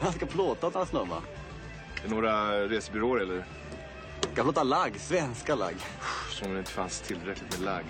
Jag 0.00 0.14
ska 0.14 0.26
plåta 0.26 0.66
åt 0.66 0.74
några 0.74 0.86
snubbar. 0.86 1.20
Är 2.04 2.08
det 2.08 2.14
några 2.14 2.60
resebyråer 2.68 3.20
eller? 3.20 3.44
Ska 4.32 4.42
plåta 4.42 4.62
lagg, 4.62 5.00
svenska 5.00 5.54
lagg. 5.54 5.76
Som 6.30 6.46
om 6.46 6.52
det 6.52 6.58
inte 6.58 6.70
fanns 6.70 7.00
tillräckligt 7.00 7.58
med 7.58 7.60
lagg. 7.60 7.84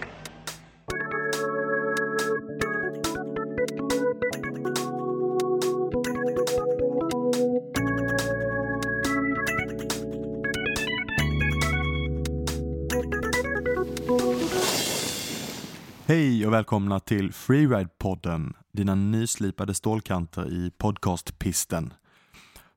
Hej 16.15 16.47
och 16.47 16.53
välkomna 16.53 17.01
till 17.01 17.33
Freeride-podden, 17.33 18.53
dina 18.73 18.95
nyslipade 18.95 19.75
stålkanter 19.75 20.53
i 20.53 20.71
podcastpisten. 20.79 21.93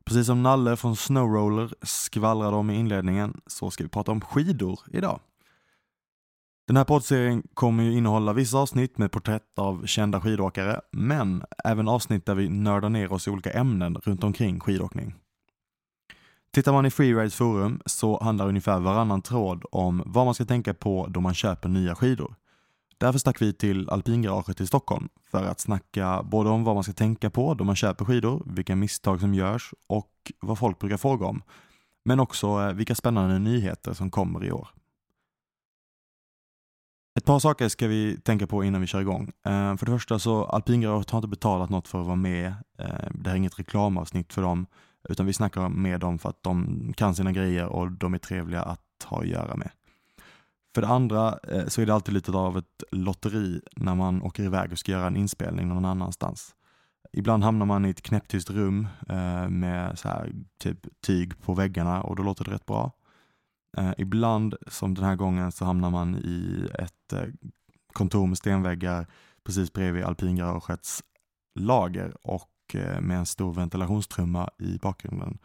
Precis 0.06 0.26
som 0.26 0.44
Nalle 0.44 0.76
från 0.76 0.96
Snowroller 0.96 1.74
skvallrade 1.82 2.56
om 2.56 2.70
i 2.70 2.76
inledningen 2.76 3.42
så 3.48 3.72
ska 3.72 3.84
vi 3.84 3.90
prata 3.90 4.12
om 4.12 4.22
skidor 4.22 4.80
idag. 4.92 5.20
Den 6.68 6.78
här 6.78 6.84
poddserien 6.84 7.44
kommer 7.54 7.84
ju 7.84 7.94
innehålla 7.94 8.34
vissa 8.34 8.58
avsnitt 8.58 8.98
med 8.98 9.12
porträtt 9.12 9.60
av 9.60 9.86
kända 9.86 10.22
skidåkare, 10.22 10.82
men 10.92 11.44
även 11.64 11.88
avsnitt 11.88 12.26
där 12.26 12.36
vi 12.36 12.50
nördar 12.50 12.90
ner 12.90 13.14
oss 13.14 13.28
i 13.28 13.32
olika 13.32 13.52
ämnen 13.52 13.96
runt 13.96 14.24
omkring 14.24 14.60
skidåkning. 14.60 15.16
Tittar 16.54 16.74
man 16.74 16.86
i 16.86 16.92
Freerides 16.92 17.36
forum 17.36 17.82
så 17.86 18.24
handlar 18.24 18.48
ungefär 18.48 18.80
varannan 18.80 19.22
tråd 19.22 19.64
om 19.72 20.04
vad 20.06 20.26
man 20.26 20.34
ska 20.34 20.46
tänka 20.46 20.74
på 20.74 21.08
då 21.10 21.20
man 21.20 21.34
köper 21.34 21.70
nya 21.70 21.96
skidor. 21.96 22.36
Därför 22.98 23.20
stack 23.20 23.42
vi 23.42 23.54
till 23.54 23.90
alpingaraget 23.90 24.62
i 24.62 24.68
Stockholm 24.68 25.10
för 25.32 25.44
att 25.44 25.60
snacka 25.60 26.24
både 26.24 26.50
om 26.50 26.64
vad 26.64 26.76
man 26.76 26.84
ska 26.84 26.94
tänka 26.94 27.30
på 27.30 27.54
då 27.54 27.64
man 27.64 27.76
köper 27.76 28.06
skidor, 28.06 28.44
vilka 28.46 28.76
misstag 28.76 29.20
som 29.20 29.34
görs 29.34 29.74
och 29.88 30.32
vad 30.40 30.60
folk 30.60 30.80
brukar 30.80 30.98
fråga 30.98 31.26
om. 31.26 31.42
Men 32.06 32.20
också 32.20 32.48
eh, 32.48 32.74
vilka 32.74 32.96
spännande 32.96 33.40
nyheter 33.40 33.94
som 33.94 34.12
kommer 34.12 34.46
i 34.46 34.52
år. 34.52 34.68
Ett 37.18 37.26
par 37.26 37.40
saker 37.40 37.68
ska 37.68 37.88
vi 37.88 38.18
tänka 38.18 38.48
på 38.48 38.64
innan 38.64 38.82
vi 38.82 38.88
kör 38.88 39.02
igång. 39.02 39.32
Eh, 39.46 39.76
för 39.76 39.86
det 39.86 39.92
första 39.92 40.20
så 40.20 40.46
alpingaraget 40.46 41.10
har 41.10 41.20
inte 41.20 41.28
betalat 41.28 41.70
något 41.70 41.88
för 41.88 42.00
att 42.00 42.06
vara 42.06 42.16
med. 42.16 42.48
Eh, 42.80 43.10
det 43.12 43.30
här 43.30 43.32
är 43.32 43.36
inget 43.36 43.60
reklamavsnitt 43.60 44.34
för 44.34 44.42
dem, 44.42 44.66
utan 45.10 45.26
vi 45.26 45.34
snackar 45.34 45.70
med 45.70 46.00
dem 46.00 46.20
för 46.20 46.30
att 46.30 46.44
de 46.44 46.94
kan 46.98 47.16
sina 47.16 47.32
grejer 47.32 47.66
och 47.66 47.92
de 47.92 48.14
är 48.14 48.18
trevliga 48.18 48.62
att 48.62 48.82
ha 49.06 49.22
att 49.22 49.28
göra 49.28 49.56
med. 49.56 49.70
För 50.78 50.82
det 50.82 50.88
andra 50.88 51.40
eh, 51.44 51.68
så 51.68 51.82
är 51.82 51.86
det 51.86 51.94
alltid 51.94 52.14
lite 52.14 52.32
av 52.32 52.58
ett 52.58 52.84
lotteri 52.92 53.62
när 53.76 53.96
man 53.96 54.22
åker 54.22 54.44
iväg 54.44 54.72
och 54.72 54.80
ska 54.80 54.92
göra 54.92 55.08
en 55.08 55.18
inspelning 55.18 55.68
någon 55.68 55.86
annanstans. 55.86 56.56
Ibland 57.14 57.44
hamnar 57.44 57.66
man 57.66 57.86
i 57.86 57.90
ett 57.90 58.02
knäpptyst 58.02 58.50
rum 58.50 58.88
eh, 59.10 59.50
med 59.50 60.00
så 60.00 60.08
här, 60.08 60.34
typ 60.60 61.02
tyg 61.02 61.42
på 61.42 61.54
väggarna 61.54 62.02
och 62.02 62.16
då 62.16 62.24
låter 62.24 62.46
det 62.46 62.52
rätt 62.52 62.66
bra. 62.66 62.92
Eh, 63.78 63.92
Ibland, 63.98 64.56
som 64.68 64.94
den 64.94 65.06
här 65.06 65.16
gången, 65.16 65.52
så 65.52 65.66
hamnar 65.66 65.90
man 65.90 66.16
i 66.16 66.68
ett 66.80 67.14
eh, 67.14 67.30
kontor 67.94 68.28
med 68.28 68.38
stenväggar 68.38 69.08
precis 69.44 69.74
bredvid 69.74 70.04
alpingaragets 70.04 71.04
lager 71.60 72.14
och 72.28 72.52
eh, 72.74 73.02
med 73.02 73.18
en 73.18 73.26
stor 73.26 73.54
ventilationstrumma 73.54 74.50
i 74.60 74.78
bakgrunden. 74.78 75.38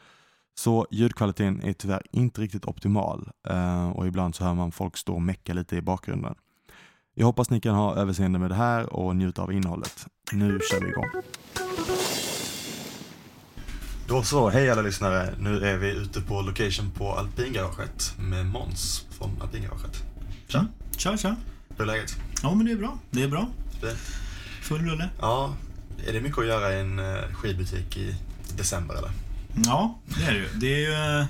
Så 0.55 0.87
ljudkvaliteten 0.91 1.63
är 1.63 1.73
tyvärr 1.73 2.03
inte 2.13 2.41
riktigt 2.41 2.65
optimal 2.65 3.29
eh, 3.49 3.91
och 3.91 4.07
ibland 4.07 4.35
så 4.35 4.45
hör 4.45 4.55
man 4.55 4.73
folk 4.73 4.97
stå 4.97 5.15
och 5.15 5.23
mecka 5.23 5.55
lite 5.55 5.77
i 5.77 5.83
bakgrunden. 5.83 6.35
Jag 7.15 7.27
hoppas 7.27 7.51
ni 7.51 7.61
kan 7.61 7.75
ha 7.75 7.97
överseende 7.97 8.39
med 8.39 8.51
det 8.51 8.55
här 8.55 8.93
och 8.93 9.17
njuta 9.17 9.43
av 9.43 9.53
innehållet. 9.53 10.07
Nu 10.33 10.59
kör 10.71 10.81
vi 10.81 10.89
igång. 10.89 11.05
Då 14.09 14.23
så, 14.23 14.49
hej 14.51 14.71
alla 14.71 14.83
lyssnare. 14.83 15.35
Nu 15.39 15.65
är 15.67 15.77
vi 15.79 15.91
ute 15.91 16.21
på 16.21 16.41
location 16.43 16.91
på 16.91 17.13
alpingaraget 17.13 18.15
med 18.19 18.47
Måns 18.47 19.07
från 19.11 19.31
alpingaraget. 19.43 20.03
Tja, 20.49 20.67
Tja, 20.97 21.17
tja. 21.17 21.37
hur 21.69 21.83
är 21.83 21.87
läget? 21.87 22.17
Ja, 22.43 22.55
men 22.55 22.67
det 22.67 22.73
är 22.73 22.77
bra. 22.77 22.99
Det 23.11 23.23
är 23.23 23.29
bra. 23.29 23.49
Fint. 23.81 23.99
Full 24.63 24.81
rulle. 24.91 25.09
Ja, 25.21 25.55
är 26.09 26.13
det 26.13 26.21
mycket 26.21 26.39
att 26.39 26.47
göra 26.47 26.75
i 26.75 26.81
en 26.81 26.99
eh, 26.99 27.23
skidbutik 27.35 27.97
i 27.97 28.15
december 28.57 28.95
eller? 28.95 29.11
Ja, 29.65 29.99
det 30.07 30.25
är 30.25 30.33
det 30.33 30.39
ju. 30.39 30.49
Det 30.55 30.75
är 30.75 30.79
ju 30.79 31.21
eh, 31.21 31.27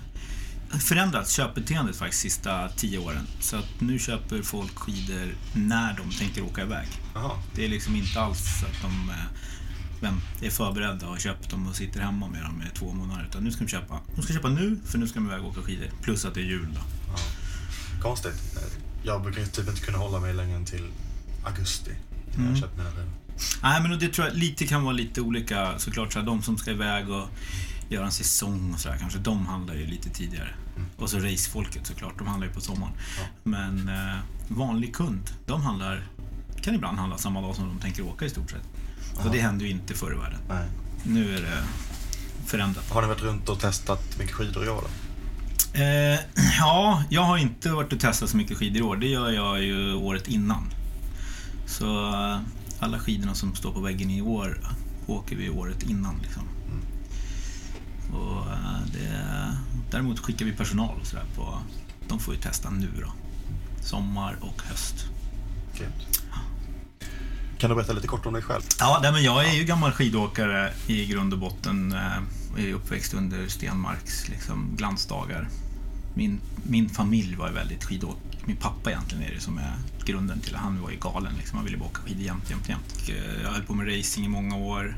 förändrat 0.79 1.29
köpbeteendet 1.31 1.97
faktiskt 1.97 2.23
sista 2.23 2.69
tio 2.69 2.99
åren. 2.99 3.27
Så 3.41 3.57
att 3.57 3.81
nu 3.81 3.99
köper 3.99 4.43
folk 4.43 4.79
skidor 4.79 5.35
när 5.55 5.97
de 5.97 6.11
tänker 6.11 6.43
åka 6.45 6.63
iväg. 6.63 6.89
Jaha, 7.15 7.31
Det 7.55 7.65
är 7.65 7.69
liksom 7.69 7.97
inte 7.97 8.21
alls 8.21 8.61
så 8.61 8.67
att 8.67 8.83
de 8.83 9.11
eh, 9.11 10.47
är 10.47 10.51
förberedda 10.51 11.07
och 11.07 11.13
har 11.13 11.19
köpt 11.19 11.51
dem 11.51 11.67
och 11.67 11.77
sitter 11.77 12.01
hemma 12.01 12.29
med 12.29 12.43
dem 12.43 12.63
i 12.63 12.79
två 12.79 12.93
månader. 12.93 13.27
Utan 13.31 13.45
nu 13.45 13.51
ska 13.51 13.65
de 13.65 13.69
köpa. 13.71 14.01
De 14.17 14.23
ska 14.23 14.33
köpa 14.33 14.49
nu, 14.49 14.81
för 14.87 14.99
nu 14.99 15.09
ska 15.09 15.19
de 15.21 15.27
iväg 15.27 15.41
och 15.45 15.51
åka 15.51 15.63
skidor. 15.63 15.87
Plus 16.03 16.25
att 16.25 16.35
det 16.35 16.41
är 16.41 16.45
jul 16.45 16.69
då. 16.75 16.81
konstigt. 18.03 18.59
Jag 19.03 19.23
brukar 19.23 19.45
typ 19.45 19.69
inte 19.69 19.81
kunna 19.81 19.99
hålla 19.99 20.21
mig 20.21 20.35
längre 20.35 20.57
än 20.57 20.65
till 20.65 20.89
augusti. 21.45 21.91
När 22.29 22.35
Mm. 22.39 22.49
jag 22.51 22.59
köper 22.59 22.77
mina 22.77 22.91
skidor. 22.91 23.09
Nej, 23.63 23.83
men 23.83 23.99
det 23.99 24.09
tror 24.09 24.27
jag 24.27 24.37
lite 24.37 24.67
kan 24.67 24.83
vara 24.85 24.93
lite 24.93 25.21
olika 25.21 25.79
såklart. 25.79 26.13
Så 26.13 26.21
de 26.21 26.43
som 26.43 26.59
ska 26.59 26.71
iväg 26.71 27.11
och 27.11 27.29
göra 27.93 28.07
en 28.07 28.13
säsong 28.13 28.73
och 28.75 28.81
sådär 28.81 28.97
kanske, 29.01 29.19
de 29.19 29.47
handlar 29.47 29.75
ju 29.75 29.87
lite 29.87 30.11
tidigare. 30.11 30.49
Och 30.97 31.11
så 31.11 31.19
racefolket 31.19 31.87
såklart, 31.87 32.19
de 32.19 32.27
handlar 32.27 32.47
ju 32.47 32.55
på 32.55 32.61
sommaren. 32.61 32.93
Ja. 33.19 33.25
Men 33.43 33.89
eh, 33.89 34.19
vanlig 34.49 34.95
kund, 34.95 35.31
de 35.47 35.63
handlar, 35.63 36.07
kan 36.63 36.75
ibland 36.75 36.99
handla 36.99 37.19
samma 37.19 37.41
dag 37.41 37.57
som 37.57 37.69
de 37.69 37.79
tänker 37.79 38.03
åka 38.03 38.25
i 38.25 38.31
stort 38.31 38.51
sett. 38.51 38.69
Och 39.25 39.31
det 39.31 39.41
hände 39.41 39.65
ju 39.65 39.71
inte 39.71 39.95
förr 39.95 40.13
i 40.13 40.17
världen. 40.17 40.39
Nej. 40.49 40.69
Nu 41.05 41.35
är 41.35 41.43
det 41.43 41.63
förändrat. 42.47 42.91
Har 42.91 43.03
ni 43.03 43.09
varit 43.09 43.23
runt 43.23 43.49
och 43.49 43.61
testat 43.61 44.19
mycket 44.19 44.35
skidor 44.35 44.65
i 44.65 44.69
år 44.69 44.83
då? 44.83 44.89
Eh, 45.81 46.19
ja, 46.59 47.05
jag 47.11 47.23
har 47.23 47.39
inte 47.39 47.71
varit 47.71 47.93
och 47.93 48.01
testat 48.01 48.31
så 48.31 48.37
mycket 48.37 48.57
skidor 48.57 48.79
i 48.79 48.83
år. 48.83 48.97
Det 48.97 49.07
gör 49.07 49.31
jag 49.31 49.63
ju 49.63 49.95
året 49.95 50.29
innan. 50.29 50.71
Så 51.67 52.13
eh, 52.15 52.39
alla 52.81 52.99
skidorna 52.99 53.35
som 53.35 53.55
står 53.55 53.73
på 53.73 53.81
väggen 53.81 54.11
i 54.11 54.23
år 54.23 54.59
åker 55.07 55.37
vi 55.37 55.51
året 55.51 55.83
innan. 55.83 56.19
Liksom. 56.23 56.43
Och, 58.13 58.51
eh, 58.53 58.81
det, 58.93 59.57
däremot 59.91 60.19
skickar 60.19 60.47
vi 60.47 60.53
personal 60.53 61.01
och 61.01 61.07
sådär 61.07 61.25
på... 61.37 61.59
De 62.09 62.19
får 62.19 62.35
ju 62.35 62.41
testa 62.41 62.71
nu 62.71 62.89
då. 63.01 63.13
Sommar 63.83 64.37
och 64.41 64.63
höst. 64.63 64.95
Grymt. 65.79 66.23
Kan 67.59 67.71
du 67.71 67.77
berätta 67.77 67.93
lite 67.93 68.07
kort 68.07 68.27
om 68.27 68.33
dig 68.33 68.43
själv? 68.43 68.63
Ja, 68.79 68.99
nej, 69.03 69.13
men 69.13 69.23
jag 69.23 69.45
är 69.49 69.53
ju 69.55 69.65
gammal 69.65 69.93
skidåkare 69.93 70.73
i 70.87 71.07
grund 71.07 71.33
och 71.33 71.39
botten. 71.39 71.93
eh, 71.93 72.65
är 72.65 72.73
uppväxt 72.73 73.15
under 73.15 73.49
Stenmarks 73.49 74.29
liksom, 74.29 74.69
glansdagar. 74.77 75.49
Min, 76.15 76.41
min 76.63 76.89
familj 76.89 77.37
var 77.37 77.49
ju 77.49 77.55
väldigt 77.55 77.85
skidåk. 77.85 78.19
Min 78.45 78.57
pappa 78.57 78.91
egentligen 78.91 79.25
är 79.25 79.35
det 79.35 79.41
som 79.41 79.59
är 79.59 79.73
grunden 80.05 80.41
till 80.41 80.55
att 80.55 80.61
han 80.61 80.81
var 80.83 80.91
ju 80.91 80.97
galen. 80.97 81.33
Liksom. 81.39 81.57
Han 81.57 81.65
ville 81.65 81.79
bara 81.79 81.89
åka 81.89 82.01
skidor 82.03 82.23
jämt, 82.23 82.51
jämt, 82.51 82.69
jämt. 82.69 83.09
Eh, 83.09 83.43
Jag 83.43 83.51
höll 83.51 83.63
på 83.63 83.75
med 83.75 83.99
racing 83.99 84.27
i 84.27 84.29
många 84.29 84.57
år. 84.57 84.97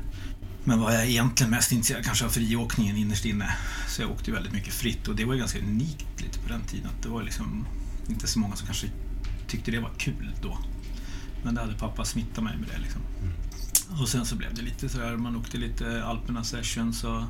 Men 0.67 0.79
var 0.79 0.91
jag 0.91 1.05
egentligen 1.07 1.51
mest 1.51 1.71
intresserad 1.71 2.05
kanske 2.05 2.25
av 2.25 2.29
friåkningen 2.29 2.97
innerst 2.97 3.25
inne. 3.25 3.55
Så 3.87 4.01
jag 4.01 4.11
åkte 4.11 4.31
väldigt 4.31 4.53
mycket 4.53 4.73
fritt 4.73 5.07
och 5.07 5.15
det 5.15 5.25
var 5.25 5.35
ganska 5.35 5.59
unikt 5.59 6.21
lite 6.21 6.39
på 6.39 6.49
den 6.49 6.61
tiden. 6.61 6.87
Att 6.87 7.03
det 7.03 7.09
var 7.09 7.23
liksom 7.23 7.67
inte 8.09 8.27
så 8.27 8.39
många 8.39 8.55
som 8.55 8.65
kanske 8.65 8.87
tyckte 9.47 9.71
det 9.71 9.79
var 9.79 9.91
kul 9.97 10.35
då. 10.41 10.57
Men 11.43 11.55
det 11.55 11.61
hade 11.61 11.73
pappa 11.73 12.05
smittat 12.05 12.43
mig 12.43 12.57
med 12.57 12.69
det 12.75 12.81
liksom. 12.81 13.01
Och 14.01 14.09
sen 14.09 14.25
så 14.25 14.35
blev 14.35 14.53
det 14.53 14.61
lite 14.61 14.89
sådär, 14.89 15.17
man 15.17 15.35
åkte 15.35 15.57
lite 15.57 16.05
Alperna 16.05 16.43
Sessions 16.43 17.03
och 17.03 17.21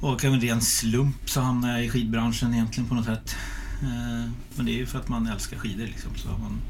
och 0.00 0.24
en 0.24 0.40
ren 0.40 0.60
slump 0.60 1.30
så 1.30 1.40
hamnade 1.40 1.72
jag 1.74 1.84
i 1.84 1.88
skidbranschen 1.88 2.54
egentligen 2.54 2.88
på 2.88 2.94
något 2.94 3.04
sätt. 3.04 3.36
Eh, 3.82 4.30
Men 4.56 4.66
det 4.66 4.72
är 4.72 4.76
ju 4.76 4.86
för 4.86 4.98
att 4.98 5.08
man 5.08 5.26
älskar 5.26 5.58
skidor 5.58 5.86
liksom, 5.86 6.10
så 6.16 6.28
man, 6.28 6.60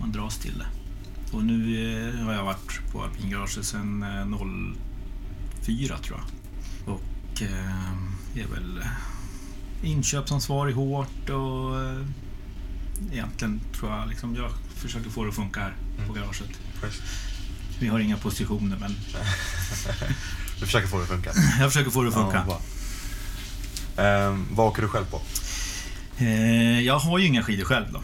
man 0.00 0.12
dras 0.12 0.38
till 0.38 0.58
det. 0.58 0.66
Och 1.32 1.44
nu 1.44 1.58
eh, 2.18 2.24
har 2.26 2.32
jag 2.32 2.44
varit 2.44 2.92
på 2.92 3.02
alpingaraget 3.02 3.64
sedan 3.64 4.02
eh, 4.02 4.38
04 5.64 5.98
tror 5.98 6.18
jag. 6.18 6.94
Och 6.94 7.42
eh, 7.42 8.38
är 8.42 8.46
väl 8.54 8.80
inköpsansvarig 9.82 10.74
hårt 10.74 11.28
och 11.30 11.80
eh, 11.80 12.06
egentligen 13.12 13.60
tror 13.78 13.92
jag 13.92 14.08
liksom, 14.08 14.36
jag 14.36 14.50
försöker 14.74 15.10
få 15.10 15.22
det 15.22 15.28
att 15.28 15.34
funka 15.34 15.60
här 15.60 15.74
på 16.06 16.12
garaget. 16.12 16.50
Schysst. 16.82 17.02
Vi 17.80 17.88
har 17.88 17.98
inga 18.00 18.16
positioner 18.16 18.76
men 18.80 18.90
Du 20.60 20.66
försöker 20.66 20.88
få 20.88 20.96
det 20.96 21.02
att 21.02 21.08
funka. 21.08 21.30
jag 21.60 21.72
försöker 21.72 21.90
få 21.90 22.02
det 22.02 22.08
att 22.08 22.14
funka. 22.14 22.44
Ja. 22.48 22.60
Ehm, 24.02 24.46
vad 24.50 24.66
åker 24.66 24.82
du 24.82 24.88
själv 24.88 25.04
på? 25.04 25.20
Eh, 26.18 26.80
jag 26.80 26.98
har 26.98 27.18
ju 27.18 27.26
inga 27.26 27.42
skidor 27.42 27.64
själv 27.64 27.86
då. 27.92 27.98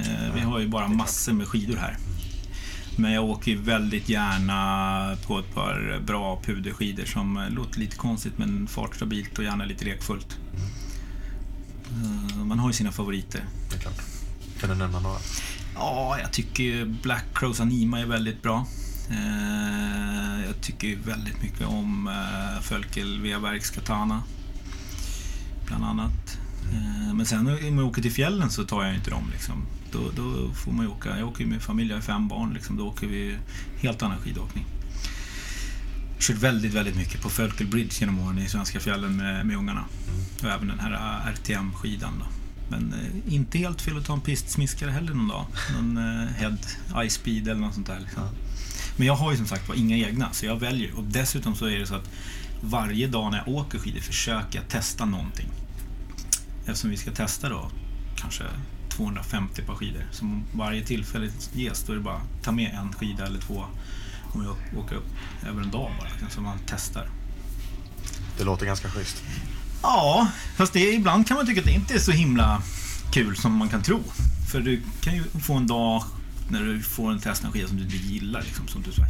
Eh, 0.00 0.34
vi 0.34 0.40
har 0.40 0.58
ju 0.58 0.68
bara 0.68 0.88
massor 0.88 1.32
med 1.32 1.48
skidor 1.48 1.76
här. 1.76 1.98
Men 2.96 3.12
jag 3.12 3.24
åker 3.24 3.56
väldigt 3.56 4.08
gärna 4.08 5.16
på 5.26 5.38
ett 5.38 5.54
par 5.54 6.00
bra 6.06 6.40
puderskidor 6.44 7.04
som 7.04 7.46
låter 7.50 7.80
lite 7.80 7.96
konstigt 7.96 8.38
men 8.38 8.66
fartstabilt 8.66 9.38
och 9.38 9.44
gärna 9.44 9.64
lite 9.64 9.84
lekfullt. 9.84 10.38
Eh, 11.90 12.44
man 12.44 12.58
har 12.58 12.68
ju 12.68 12.72
sina 12.72 12.92
favoriter. 12.92 13.44
Det 13.70 13.76
är 13.76 13.80
klart. 13.80 14.02
Kan 14.60 14.70
du 14.70 14.76
nämna 14.76 15.00
några? 15.00 15.18
Ja, 15.74 16.18
jag 16.20 16.32
tycker 16.32 16.84
Black 16.84 17.24
Crows 17.34 17.60
Anima 17.60 18.00
är 18.00 18.06
väldigt 18.06 18.42
bra. 18.42 18.66
Eh, 19.10 20.46
jag 20.46 20.60
tycker 20.60 20.96
väldigt 20.96 21.42
mycket 21.42 21.66
om 21.66 22.08
eh, 22.08 22.62
Fölkel 22.62 23.20
Webergs 23.20 23.70
Katana. 23.70 24.22
Bland 25.66 25.84
annat. 25.84 26.38
Eh, 26.72 27.14
men 27.14 27.26
sen 27.26 27.44
när 27.44 27.70
man 27.70 27.84
åker 27.84 28.02
till 28.02 28.12
fjällen 28.12 28.50
så 28.50 28.64
tar 28.64 28.84
jag 28.84 28.94
inte 28.94 29.10
dem. 29.10 29.30
Liksom. 29.32 29.66
Då, 29.92 30.10
då 30.16 30.54
får 30.54 30.72
man 30.72 30.84
ju 30.84 30.90
åka. 30.90 31.18
Jag 31.18 31.28
åker 31.28 31.44
ju 31.44 31.50
med 31.50 31.62
familj, 31.62 31.90
jag 31.90 31.96
har 31.96 32.02
fem 32.02 32.28
barn. 32.28 32.54
Liksom. 32.54 32.76
Då 32.76 32.88
åker 32.88 33.06
vi 33.06 33.36
helt 33.80 34.02
annan 34.02 34.18
skidåkning. 34.18 34.64
Kört 36.18 36.36
väldigt, 36.36 36.74
väldigt 36.74 36.96
mycket 36.96 37.22
på 37.22 37.28
Fölkel 37.28 37.66
Bridge 37.66 37.96
genom 38.00 38.18
åren 38.18 38.38
i 38.38 38.48
svenska 38.48 38.80
fjällen 38.80 39.16
med, 39.16 39.46
med 39.46 39.56
ungarna. 39.56 39.84
Och 40.42 40.48
även 40.48 40.68
den 40.68 40.80
här 40.80 40.92
äh, 40.92 41.32
RTM-skidan. 41.32 42.12
Då. 42.18 42.26
Men 42.68 42.92
eh, 42.92 43.34
inte 43.34 43.58
helt 43.58 43.82
fel 43.82 43.98
att 43.98 44.04
ta 44.04 44.12
en 44.12 44.20
pistsmiskare 44.20 44.90
heller 44.90 45.14
någon 45.14 45.28
dag. 45.28 45.46
Någon 45.74 45.96
eh, 45.96 46.28
Head 46.28 46.56
Ice 47.08 47.14
Speed 47.14 47.48
eller 47.48 47.60
något 47.60 47.74
sånt 47.74 47.86
där. 47.86 48.00
Liksom. 48.00 48.22
Men 48.96 49.06
jag 49.06 49.14
har 49.14 49.30
ju 49.30 49.36
som 49.36 49.46
sagt 49.46 49.68
var 49.68 49.74
inga 49.74 49.96
egna, 49.96 50.32
så 50.32 50.46
jag 50.46 50.60
väljer. 50.60 50.94
Och 50.94 51.04
dessutom 51.04 51.54
så 51.54 51.66
är 51.66 51.78
det 51.78 51.86
så 51.86 51.94
att 51.94 52.10
varje 52.62 53.06
dag 53.06 53.30
när 53.30 53.38
jag 53.38 53.48
åker 53.48 53.78
skidor 53.78 54.00
försöker 54.00 54.58
jag 54.58 54.68
testa 54.68 55.04
någonting. 55.04 55.48
Eftersom 56.66 56.90
vi 56.90 56.96
ska 56.96 57.10
testa 57.10 57.48
då 57.48 57.70
kanske 58.16 58.44
250 58.96 59.62
par 59.62 59.74
skidor. 59.74 60.04
Så 60.10 60.24
om 60.24 60.44
varje 60.52 60.84
tillfälle 60.84 61.30
ges 61.52 61.82
då 61.82 61.92
är 61.92 61.96
det 61.96 62.02
bara 62.02 62.20
ta 62.42 62.52
med 62.52 62.74
en 62.74 62.92
skida 62.92 63.26
eller 63.26 63.40
två 63.40 63.64
jag 64.34 64.78
åker 64.78 64.96
upp 64.96 65.08
över 65.46 65.62
en 65.62 65.70
dag 65.70 65.90
bara. 65.98 66.08
liksom, 66.08 66.30
Så 66.30 66.40
man 66.40 66.58
testar. 66.66 67.08
Det 68.38 68.44
låter 68.44 68.66
ganska 68.66 68.90
schysst. 68.90 69.22
Ja, 69.82 70.28
fast 70.56 70.72
det, 70.72 70.92
ibland 70.92 71.26
kan 71.26 71.36
man 71.36 71.46
tycka 71.46 71.60
att 71.60 71.66
det 71.66 71.72
inte 71.72 71.94
är 71.94 71.98
så 71.98 72.12
himla 72.12 72.62
kul 73.12 73.36
som 73.36 73.52
man 73.56 73.68
kan 73.68 73.82
tro. 73.82 74.02
För 74.50 74.60
du 74.60 74.82
kan 75.00 75.14
ju 75.14 75.24
få 75.24 75.54
en 75.54 75.66
dag 75.66 76.04
när 76.48 76.64
du 76.64 76.82
får 76.82 77.12
en 77.12 77.20
testa 77.20 77.46
en 77.46 77.52
skida 77.52 77.68
som 77.68 77.76
du 77.76 77.82
inte 77.84 77.96
gillar. 77.96 78.42
Liksom, 78.42 78.68
som 78.68 78.82
du, 78.82 78.92
så 78.92 79.02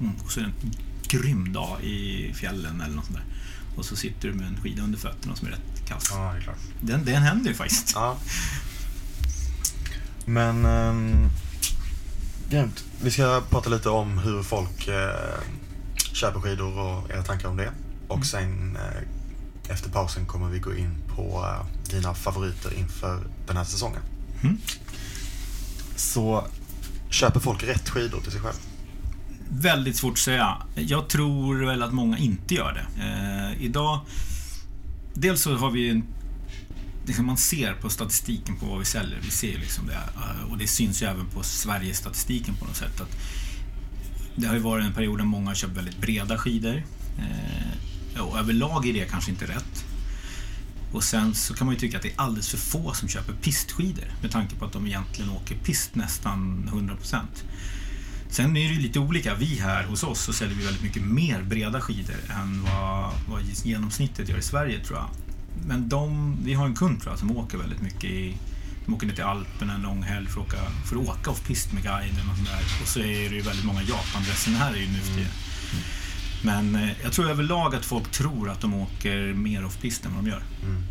mm, 0.00 0.12
och 0.24 0.32
så 0.32 0.40
är 0.40 0.44
det 0.44 0.50
en 0.62 0.74
grym 1.08 1.52
dag 1.52 1.82
i 1.82 2.32
fjällen 2.34 2.80
eller 2.80 2.94
något 2.96 3.04
sånt 3.04 3.18
där. 3.18 3.26
Och 3.76 3.84
så 3.84 3.96
sitter 3.96 4.28
du 4.28 4.34
med 4.34 4.46
en 4.46 4.56
skida 4.62 4.82
under 4.82 4.98
fötterna 4.98 5.36
som 5.36 5.48
är 5.48 5.52
rätt 5.52 5.88
kass. 5.88 6.08
Ja, 6.10 6.32
det 6.32 6.38
är 6.38 6.42
klart. 6.42 6.58
Den, 6.80 7.04
den 7.04 7.22
händer 7.22 7.50
ju 7.50 7.56
faktiskt. 7.56 7.92
Ja. 7.94 8.16
Men... 10.26 10.64
Um. 10.64 11.30
Vi 13.02 13.10
ska 13.10 13.42
prata 13.50 13.70
lite 13.70 13.88
om 13.88 14.18
hur 14.18 14.42
folk 14.42 14.88
eh, 14.88 15.40
köper 16.12 16.40
skidor 16.40 16.78
och 16.78 17.10
era 17.10 17.22
tankar 17.22 17.48
om 17.48 17.56
det. 17.56 17.72
Och 18.08 18.26
sen 18.26 18.76
eh, 18.76 19.72
efter 19.72 19.90
pausen 19.90 20.26
kommer 20.26 20.48
vi 20.48 20.58
gå 20.58 20.74
in 20.74 20.94
på 21.16 21.44
eh, 21.44 21.90
dina 21.90 22.14
favoriter 22.14 22.78
inför 22.78 23.22
den 23.46 23.56
här 23.56 23.64
säsongen. 23.64 24.00
Mm. 24.42 24.56
Så 25.96 26.44
köper 27.10 27.40
folk 27.40 27.62
rätt 27.62 27.88
skidor 27.88 28.20
till 28.20 28.32
sig 28.32 28.40
själv? 28.40 28.56
Väldigt 29.48 29.96
svårt 29.96 30.12
att 30.12 30.18
säga. 30.18 30.56
Jag 30.74 31.08
tror 31.08 31.66
väl 31.66 31.82
att 31.82 31.92
många 31.92 32.18
inte 32.18 32.54
gör 32.54 32.72
det. 32.72 33.02
Eh, 33.02 33.62
idag... 33.62 34.00
Dels 35.14 35.42
så 35.42 35.56
har 35.56 35.70
vi 35.70 35.90
en... 35.90 36.02
Liksom 37.06 37.26
man 37.26 37.36
ser 37.36 37.74
på 37.74 37.90
statistiken 37.90 38.56
på 38.56 38.66
vad 38.66 38.78
vi 38.78 38.84
säljer. 38.84 39.18
Vi 39.22 39.30
ser 39.30 39.58
liksom 39.58 39.86
det. 39.86 39.94
Eh, 39.94 40.50
och 40.50 40.58
det 40.58 40.66
syns 40.66 41.02
ju 41.02 41.06
även 41.06 41.26
på 41.26 41.42
Sverigestatistiken 41.42 42.54
på 42.54 42.64
något 42.64 42.76
sätt. 42.76 43.00
Att 43.00 43.16
det 44.36 44.46
har 44.46 44.54
ju 44.54 44.60
varit 44.60 44.84
en 44.84 44.94
period 44.94 45.18
där 45.18 45.24
många 45.24 45.50
har 45.50 45.54
köpt 45.54 45.76
väldigt 45.76 45.98
breda 45.98 46.38
skidor. 46.38 46.82
Eh, 47.18 48.20
och 48.20 48.38
överlag 48.38 48.88
är 48.88 48.92
det 48.92 49.04
kanske 49.10 49.30
inte 49.30 49.46
rätt. 49.46 49.84
Och 50.92 51.04
sen 51.04 51.34
så 51.34 51.54
kan 51.54 51.66
man 51.66 51.74
ju 51.74 51.80
tycka 51.80 51.96
att 51.96 52.02
det 52.02 52.08
är 52.08 52.20
alldeles 52.20 52.48
för 52.48 52.58
få 52.58 52.92
som 52.92 53.08
köper 53.08 53.32
pistskidor 53.32 54.04
med 54.22 54.30
tanke 54.30 54.56
på 54.56 54.64
att 54.64 54.72
de 54.72 54.86
egentligen 54.86 55.30
åker 55.30 55.56
pist 55.56 55.94
nästan 55.94 56.70
100%. 56.72 57.20
Sen 58.28 58.56
är 58.56 58.68
det 58.68 58.74
ju 58.74 58.80
lite 58.80 58.98
olika. 58.98 59.34
Vi 59.34 59.54
här 59.54 59.84
hos 59.84 60.02
oss 60.02 60.20
så 60.20 60.32
säljer 60.32 60.56
vi 60.56 60.64
väldigt 60.64 60.82
mycket 60.82 61.02
mer 61.02 61.42
breda 61.42 61.80
skidor 61.80 62.16
än 62.30 62.62
vad, 62.62 63.12
vad 63.28 63.42
genomsnittet 63.42 64.28
gör 64.28 64.38
i 64.38 64.42
Sverige 64.42 64.84
tror 64.84 64.98
jag. 64.98 65.25
Men 65.66 65.88
de, 65.88 66.36
vi 66.44 66.54
har 66.54 66.66
en 66.66 66.74
kund 66.74 67.00
tror 67.00 67.12
jag 67.12 67.18
som 67.18 67.36
åker 67.36 67.58
väldigt 67.58 67.82
mycket 67.82 68.04
i 68.04 68.36
de 68.86 68.94
åker 68.94 69.06
ner 69.06 69.14
till 69.14 69.24
Alperna 69.24 69.74
en 69.74 69.82
lång 69.82 70.02
helg 70.02 70.26
för 70.26 70.40
att 70.40 70.46
åka, 70.46 70.56
för 70.84 70.96
att 70.96 71.08
åka 71.08 71.30
off-pist 71.30 71.72
med 71.72 71.82
guiden 71.82 72.30
och 72.30 72.36
sånt 72.36 72.48
där. 72.48 72.82
Och 72.82 72.88
så 72.88 73.00
är 73.00 73.30
det 73.30 73.36
ju 73.36 73.40
väldigt 73.40 73.64
många 73.64 73.82
Japan-resenärer 73.82 74.76
ju 74.76 74.86
nu 74.86 74.98
för 74.98 75.14
tiden. 75.14 75.32
Men 76.44 76.74
eh, 76.74 76.90
jag 77.02 77.12
tror 77.12 77.30
överlag 77.30 77.74
att 77.74 77.84
folk 77.84 78.10
tror 78.10 78.50
att 78.50 78.60
de 78.60 78.74
åker 78.74 79.34
mer 79.34 79.64
off-pist 79.64 80.06
än 80.06 80.14
vad 80.14 80.24
de 80.24 80.30
gör. 80.30 80.42
Mm. 80.62 80.82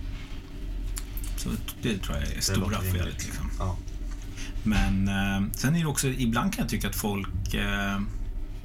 Så 1.38 1.50
det 1.82 1.98
tror 1.98 2.18
jag 2.18 2.28
är 2.28 2.36
Det 2.36 2.42
stora 2.42 2.82
felet. 2.82 3.26
Liksom. 3.26 3.50
Ja. 3.60 3.78
Men 4.64 5.08
eh, 5.08 5.52
sen 5.54 5.76
är 5.76 5.80
det 5.80 5.86
också, 5.86 6.08
ibland 6.08 6.54
kan 6.54 6.62
jag 6.62 6.70
tycka 6.70 6.88
att 6.88 6.96
folk 6.96 7.54
eh, 7.54 8.00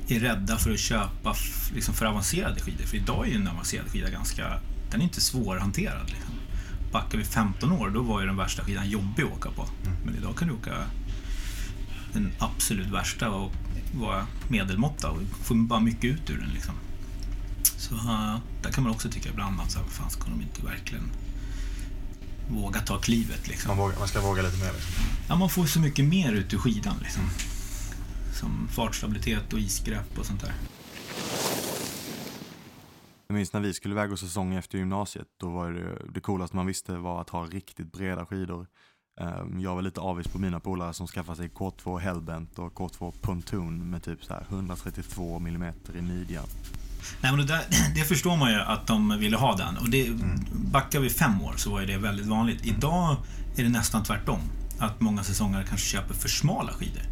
är 0.09 0.21
rädda 0.21 0.57
för 0.57 0.73
att 0.73 0.79
köpa 0.79 1.35
liksom, 1.75 1.95
för 1.95 2.07
avancerade 2.07 2.61
skidor. 2.61 2.85
För 2.85 2.97
idag 2.97 3.27
är 3.27 3.31
ju 3.31 3.37
en 3.37 3.49
avancerad 3.49 3.89
skida 3.89 4.11
ganska, 4.11 4.61
den 4.91 5.01
är 5.01 5.05
inte 5.05 5.21
svårhanterad. 5.21 6.11
Liksom. 6.11 6.35
Backar 6.93 7.19
vi 7.19 7.25
15 7.25 7.73
år, 7.73 7.91
då 7.91 8.03
var 8.03 8.21
ju 8.21 8.27
den 8.27 8.37
värsta 8.37 8.65
skidan 8.65 8.91
jobbig 8.91 9.23
att 9.23 9.33
åka 9.33 9.51
på. 9.51 9.67
Men 10.05 10.17
idag 10.17 10.37
kan 10.37 10.49
du 10.49 10.55
åka 10.55 10.75
den 12.13 12.33
absolut 12.39 12.89
värsta 12.89 13.31
och 13.31 13.53
vara 13.95 14.27
medelmåtta 14.49 15.11
och 15.11 15.19
få 15.43 15.55
bara 15.55 15.81
mycket 15.81 16.05
ut 16.05 16.31
ur 16.31 16.39
den. 16.39 16.51
Liksom. 16.55 16.75
Så 17.63 17.95
eh, 17.95 18.37
där 18.63 18.73
kan 18.73 18.85
man 18.85 18.93
också 18.93 19.09
tycka 19.11 19.29
ibland 19.29 19.61
att 19.61 19.71
så 19.71 19.79
här, 19.79 19.85
vad 19.85 19.95
fan 19.95 20.11
ska 20.11 20.25
de 20.25 20.43
inte 20.43 20.63
verkligen 20.63 21.11
våga 22.51 22.81
ta 22.81 22.99
klivet 22.99 23.49
liksom. 23.49 23.69
Man, 23.69 23.79
vågar, 23.79 23.99
man 23.99 24.09
ska 24.09 24.21
våga 24.21 24.43
lite 24.43 24.57
mer. 24.57 24.73
Liksom. 24.73 25.05
Ja, 25.29 25.37
man 25.37 25.51
får 25.51 25.67
så 25.67 25.81
mycket 25.81 26.05
mer 26.05 26.33
ut 26.33 26.55
ur 26.55 26.59
skidan. 26.59 26.95
Liksom. 27.03 27.23
Som 28.35 28.69
fartstabilitet 28.69 29.53
och 29.53 29.59
isgrepp 29.59 30.19
och 30.19 30.27
sånt 30.27 30.41
där. 30.41 30.53
Jag 33.31 33.35
minns 33.35 33.53
när 33.53 33.61
vi 33.61 33.75
skulle 33.75 33.95
iväg 33.95 34.13
och 34.13 34.19
säsong 34.19 34.55
efter 34.55 34.79
gymnasiet, 34.79 35.27
då 35.41 35.51
var 35.51 35.73
det, 35.73 36.13
det 36.15 36.21
coolaste 36.21 36.57
man 36.57 36.67
visste 36.67 36.97
var 36.97 37.21
att 37.21 37.31
ha 37.31 37.45
riktigt 37.45 37.93
breda 37.93 38.27
skidor. 38.27 38.67
Ehm, 39.21 39.61
Jag 39.61 39.75
var 39.75 39.83
lite 39.83 40.01
avis 40.01 40.29
på 40.29 40.39
mina 40.39 40.61
polare 40.61 40.95
som 40.95 41.07
skaffade 41.07 41.37
sig 41.37 41.49
K2 41.49 41.99
Hellbent 41.99 42.59
och 42.59 42.73
K2 42.75 43.13
Pontoon 43.21 43.91
med 43.91 44.03
typ 44.03 44.25
så 44.25 44.33
här 44.33 44.47
132 44.51 45.37
mm 45.37 45.75
i 45.95 46.01
midjan. 46.03 46.45
Nej, 47.23 47.33
men 47.33 47.41
det, 47.41 47.47
där, 47.47 47.61
det 47.95 48.05
förstår 48.05 48.37
man 48.37 48.51
ju 48.53 48.61
att 48.61 48.87
de 48.87 49.19
ville 49.19 49.37
ha 49.37 49.57
den. 49.57 49.77
Och 49.77 49.91
det, 49.91 50.11
Backar 50.53 51.01
vi 51.01 51.11
fem 51.11 51.43
år 51.43 51.55
så 51.57 51.71
var 51.71 51.83
det 51.83 51.99
väldigt 51.99 52.27
vanligt. 52.27 52.67
Idag 52.67 53.17
är 53.57 53.63
det 53.63 53.69
nästan 53.71 54.03
tvärtom. 54.05 54.41
Att 54.79 55.01
många 55.01 55.23
säsonger 55.23 55.63
kanske 55.63 55.87
köper 55.87 56.15
för 56.15 56.29
smala 56.29 56.73
skidor. 56.73 57.03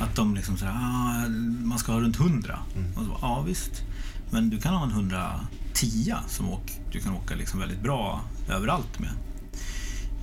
Att 0.00 0.16
de 0.16 0.34
liksom 0.34 0.56
säger 0.56 0.72
ah, 0.72 1.28
man 1.64 1.78
ska 1.78 1.92
ha 1.92 2.00
runt 2.00 2.20
100. 2.20 2.58
Och 2.96 3.04
så, 3.04 3.18
ja 3.22 3.42
visst. 3.46 3.82
Men 4.30 4.50
du 4.50 4.60
kan 4.60 4.74
ha 4.74 4.84
en 4.84 4.90
110 4.90 6.14
som 6.28 6.48
åk, 6.48 6.80
du 6.92 7.00
kan 7.00 7.14
åka 7.14 7.34
liksom 7.34 7.60
väldigt 7.60 7.82
bra 7.82 8.20
överallt 8.48 8.98
med. 8.98 9.10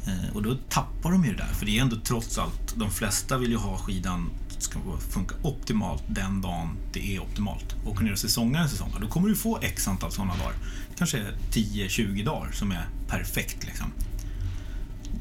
Eh, 0.07 0.35
och 0.35 0.43
då 0.43 0.57
tappar 0.69 1.11
de 1.11 1.25
ju 1.25 1.31
det 1.31 1.37
där. 1.37 1.53
För 1.53 1.65
det 1.65 1.77
är 1.77 1.81
ändå 1.81 1.95
trots 2.03 2.37
allt, 2.37 2.75
de 2.75 2.91
flesta 2.91 3.37
vill 3.37 3.51
ju 3.51 3.57
ha 3.57 3.77
skidan 3.77 4.29
ska 4.63 4.79
funka 5.09 5.35
optimalt 5.41 6.03
den 6.07 6.41
dagen 6.41 6.77
det 6.93 7.15
är 7.15 7.19
optimalt. 7.19 7.75
Åker 7.85 8.03
ner 8.03 8.11
och 8.11 8.19
säsongar 8.19 8.61
en 8.61 8.69
säsong, 8.69 8.93
då 9.01 9.07
kommer 9.07 9.29
du 9.29 9.35
få 9.35 9.59
x 9.61 9.87
antal 9.87 10.11
sådana 10.11 10.35
dagar. 10.35 10.53
Kanske 10.97 11.25
10-20 11.51 12.25
dagar 12.25 12.51
som 12.51 12.71
är 12.71 12.87
perfekt. 13.07 13.65
Liksom. 13.65 13.93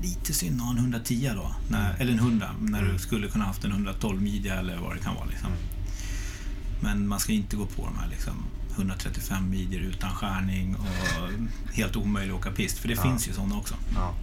lite 0.02 0.32
synd 0.32 0.60
att 0.60 0.66
ha 0.66 0.70
en 0.72 0.78
110 0.78 1.30
då. 1.34 1.54
När, 1.70 1.94
eller 1.94 2.12
en 2.12 2.18
100, 2.18 2.50
när 2.60 2.82
du 2.82 2.98
skulle 2.98 3.28
kunna 3.28 3.44
haft 3.44 3.64
en 3.64 3.70
112 3.70 4.22
midja 4.22 4.54
eller 4.54 4.76
vad 4.76 4.96
det 4.96 5.02
kan 5.02 5.14
vara. 5.14 5.26
Liksom. 5.26 5.50
Men 6.80 7.08
man 7.08 7.20
ska 7.20 7.32
inte 7.32 7.56
gå 7.56 7.66
på 7.66 7.84
de 7.84 7.98
här 7.98 8.08
liksom, 8.08 8.34
135 8.76 9.50
midjor 9.50 9.80
utan 9.80 10.14
skärning 10.14 10.76
och 10.76 11.74
helt 11.74 11.96
omöjlig 11.96 12.32
att 12.32 12.38
åka 12.38 12.50
pist. 12.50 12.78
För 12.78 12.88
det 12.88 12.96
finns 12.96 13.28
ju 13.28 13.32
sådana 13.32 13.56
också. 13.56 13.74
Ja. 13.94 14.14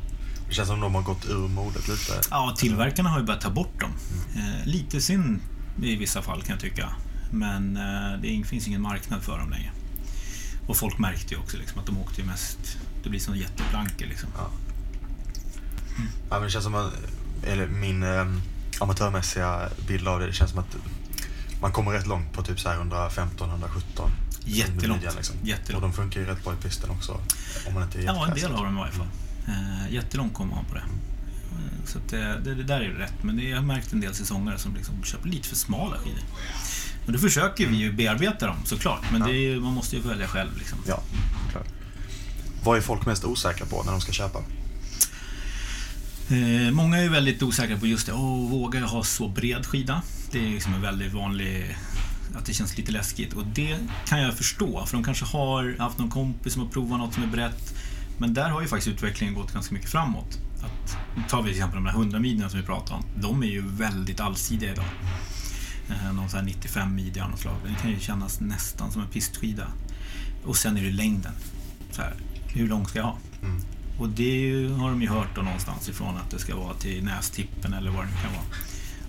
Det 0.47 0.55
känns 0.55 0.67
som 0.67 0.79
de 0.79 0.95
har 0.95 1.01
gått 1.01 1.25
ur 1.25 1.47
modet 1.47 1.87
lite. 1.87 2.21
Ja, 2.31 2.55
tillverkarna 2.57 3.09
har 3.09 3.19
ju 3.19 3.25
börjat 3.25 3.41
ta 3.41 3.49
bort 3.49 3.79
dem. 3.79 3.91
Eh, 4.35 4.67
lite 4.67 5.01
synd 5.01 5.39
i 5.83 5.95
vissa 5.95 6.21
fall 6.21 6.41
kan 6.41 6.51
jag 6.51 6.59
tycka. 6.59 6.89
Men 7.31 7.77
eh, 7.77 8.21
det 8.21 8.43
finns 8.47 8.67
ingen 8.67 8.81
marknad 8.81 9.21
för 9.23 9.39
dem 9.39 9.49
längre. 9.49 9.71
Och 10.67 10.77
folk 10.77 10.97
märkte 10.97 11.33
ju 11.33 11.39
också 11.39 11.57
liksom, 11.57 11.79
att 11.79 11.85
de 11.85 11.97
åkte 11.97 12.21
ju 12.21 12.27
mest... 12.27 12.77
Det 13.03 13.09
blir 13.09 13.19
som 13.19 13.35
jätteplankor 13.35 14.05
liksom. 14.05 14.29
Ja. 14.37 14.49
Ja, 16.29 16.35
men 16.35 16.41
det 16.41 16.49
känns 16.49 16.63
som 16.63 16.75
att, 16.75 16.93
eller 17.43 17.67
min 17.67 18.03
eh, 18.03 18.25
amatörmässiga 18.79 19.69
bild 19.87 20.07
av 20.07 20.19
det, 20.19 20.27
det 20.27 20.33
känns 20.33 20.51
som 20.51 20.59
att 20.59 20.75
man 21.61 21.71
kommer 21.71 21.91
rätt 21.91 22.07
långt 22.07 22.33
på 22.33 22.43
typ 22.43 22.59
så 22.59 22.69
här 22.69 22.77
115-117. 22.77 24.09
Jättelångt. 24.45 25.03
Liksom. 25.15 25.35
Jättelångt. 25.43 25.83
Och 25.83 25.89
de 25.89 25.93
funkar 25.95 26.19
ju 26.19 26.25
rätt 26.25 26.43
bra 26.43 26.53
i 26.53 26.57
pisten 26.63 26.89
också. 26.89 27.11
Om 27.67 27.73
man 27.73 27.83
inte 27.83 27.99
är 27.99 28.03
Ja, 28.03 28.27
en 28.27 28.33
del 28.33 28.51
av 28.51 28.63
dem 28.63 28.75
i 28.75 28.79
varje 28.79 28.91
fall. 28.93 29.07
Eh, 29.47 29.93
jättelångt 29.93 30.33
kommer 30.33 30.55
man 30.55 30.65
på 30.65 30.75
det. 30.75 30.83
Så 31.85 31.99
det, 32.09 32.39
det, 32.43 32.55
det 32.55 32.63
där 32.63 32.79
är 32.79 32.83
ju 32.83 32.97
rätt. 32.97 33.13
Men 33.23 33.37
det, 33.37 33.43
jag 33.43 33.57
har 33.57 33.63
märkt 33.65 33.93
en 33.93 33.99
del 34.01 34.13
säsongare 34.15 34.57
som 34.57 34.75
liksom 34.75 35.03
köper 35.03 35.29
lite 35.29 35.47
för 35.47 35.55
smala 35.55 35.97
skidor. 35.97 36.19
Och 37.05 37.11
då 37.13 37.19
försöker 37.19 37.67
vi 37.67 37.75
ju 37.77 37.93
bearbeta 37.93 38.47
dem 38.47 38.57
såklart. 38.65 39.01
Men 39.11 39.21
är, 39.21 39.27
ju- 39.29 39.59
man 39.59 39.73
måste 39.73 39.95
ju 39.95 40.01
välja 40.01 40.27
själv. 40.27 40.57
Liksom. 40.57 40.77
Ja, 40.87 41.01
klart. 41.51 41.67
Vad 42.63 42.77
är 42.77 42.81
folk 42.81 43.05
mest 43.05 43.23
osäkra 43.25 43.65
på 43.65 43.83
när 43.83 43.91
de 43.91 44.01
ska 44.01 44.11
köpa? 44.11 44.39
Eh, 46.29 46.71
många 46.71 46.97
är 46.97 47.01
ju 47.01 47.09
väldigt 47.09 47.43
osäkra 47.43 47.77
på 47.77 47.87
just 47.87 48.05
det. 48.05 48.13
Åh, 48.13 48.49
vågar 48.49 48.79
jag 48.81 48.87
ha 48.87 49.03
så 49.03 49.27
bred 49.27 49.65
skida? 49.65 50.01
Det 50.31 50.45
är 50.45 50.49
liksom 50.49 50.73
en 50.73 50.81
väldigt 50.81 51.13
vanlig... 51.13 51.77
Att 52.35 52.45
det 52.45 52.53
känns 52.53 52.77
lite 52.77 52.91
läskigt. 52.91 53.33
Och 53.33 53.45
det 53.45 53.77
kan 54.07 54.21
jag 54.21 54.37
förstå. 54.37 54.85
För 54.85 54.97
de 54.97 55.03
kanske 55.03 55.25
har 55.25 55.75
haft 55.79 55.97
någon 55.97 56.09
kompis 56.09 56.53
som 56.53 56.61
har 56.61 56.69
provat 56.69 56.99
något 56.99 57.13
som 57.13 57.23
är 57.23 57.27
brett. 57.27 57.73
Men 58.17 58.33
där 58.33 58.49
har 58.49 58.61
ju 58.61 58.67
faktiskt 58.67 58.95
utvecklingen 58.95 59.35
gått 59.35 59.53
ganska 59.53 59.73
mycket 59.73 59.89
framåt. 59.89 60.37
Att, 60.59 60.97
tar 61.29 61.41
vi 61.41 61.49
till 61.49 61.57
exempel 61.57 61.75
de 61.75 61.85
här 61.85 61.93
100 61.93 62.19
midjorna 62.19 62.49
som 62.49 62.59
vi 62.59 62.65
pratade 62.65 62.95
om. 62.95 63.05
De 63.21 63.43
är 63.43 63.47
ju 63.47 63.67
väldigt 63.67 64.19
allsidiga 64.19 64.71
idag. 64.71 64.85
Eh, 65.89 66.13
någon 66.13 66.29
sån 66.29 66.39
här 66.39 66.45
95 66.45 66.95
midja 66.95 67.23
av 67.23 67.29
något 67.29 67.39
slag. 67.39 67.55
Den 67.65 67.75
kan 67.75 67.91
ju 67.91 67.99
kännas 67.99 68.39
nästan 68.39 68.91
som 68.91 69.01
en 69.01 69.07
pistskida. 69.07 69.67
Och 70.45 70.57
sen 70.57 70.77
är 70.77 70.81
det 70.83 70.91
längden. 70.91 71.33
Så 71.91 72.01
här, 72.01 72.13
hur 72.47 72.67
lång 72.67 72.87
ska 72.87 72.99
jag 72.99 73.05
ha? 73.05 73.17
Och 73.99 74.09
det 74.09 74.69
har 74.79 74.89
de 74.89 75.01
ju 75.01 75.09
hört 75.09 75.35
då 75.35 75.41
någonstans 75.41 75.89
ifrån 75.89 76.17
att 76.17 76.31
det 76.31 76.39
ska 76.39 76.55
vara 76.55 76.73
till 76.73 77.03
nästippen 77.03 77.73
eller 77.73 77.91
vad 77.91 78.05
det 78.05 78.11
nu 78.11 78.17
kan 78.21 78.33
vara. 78.33 78.45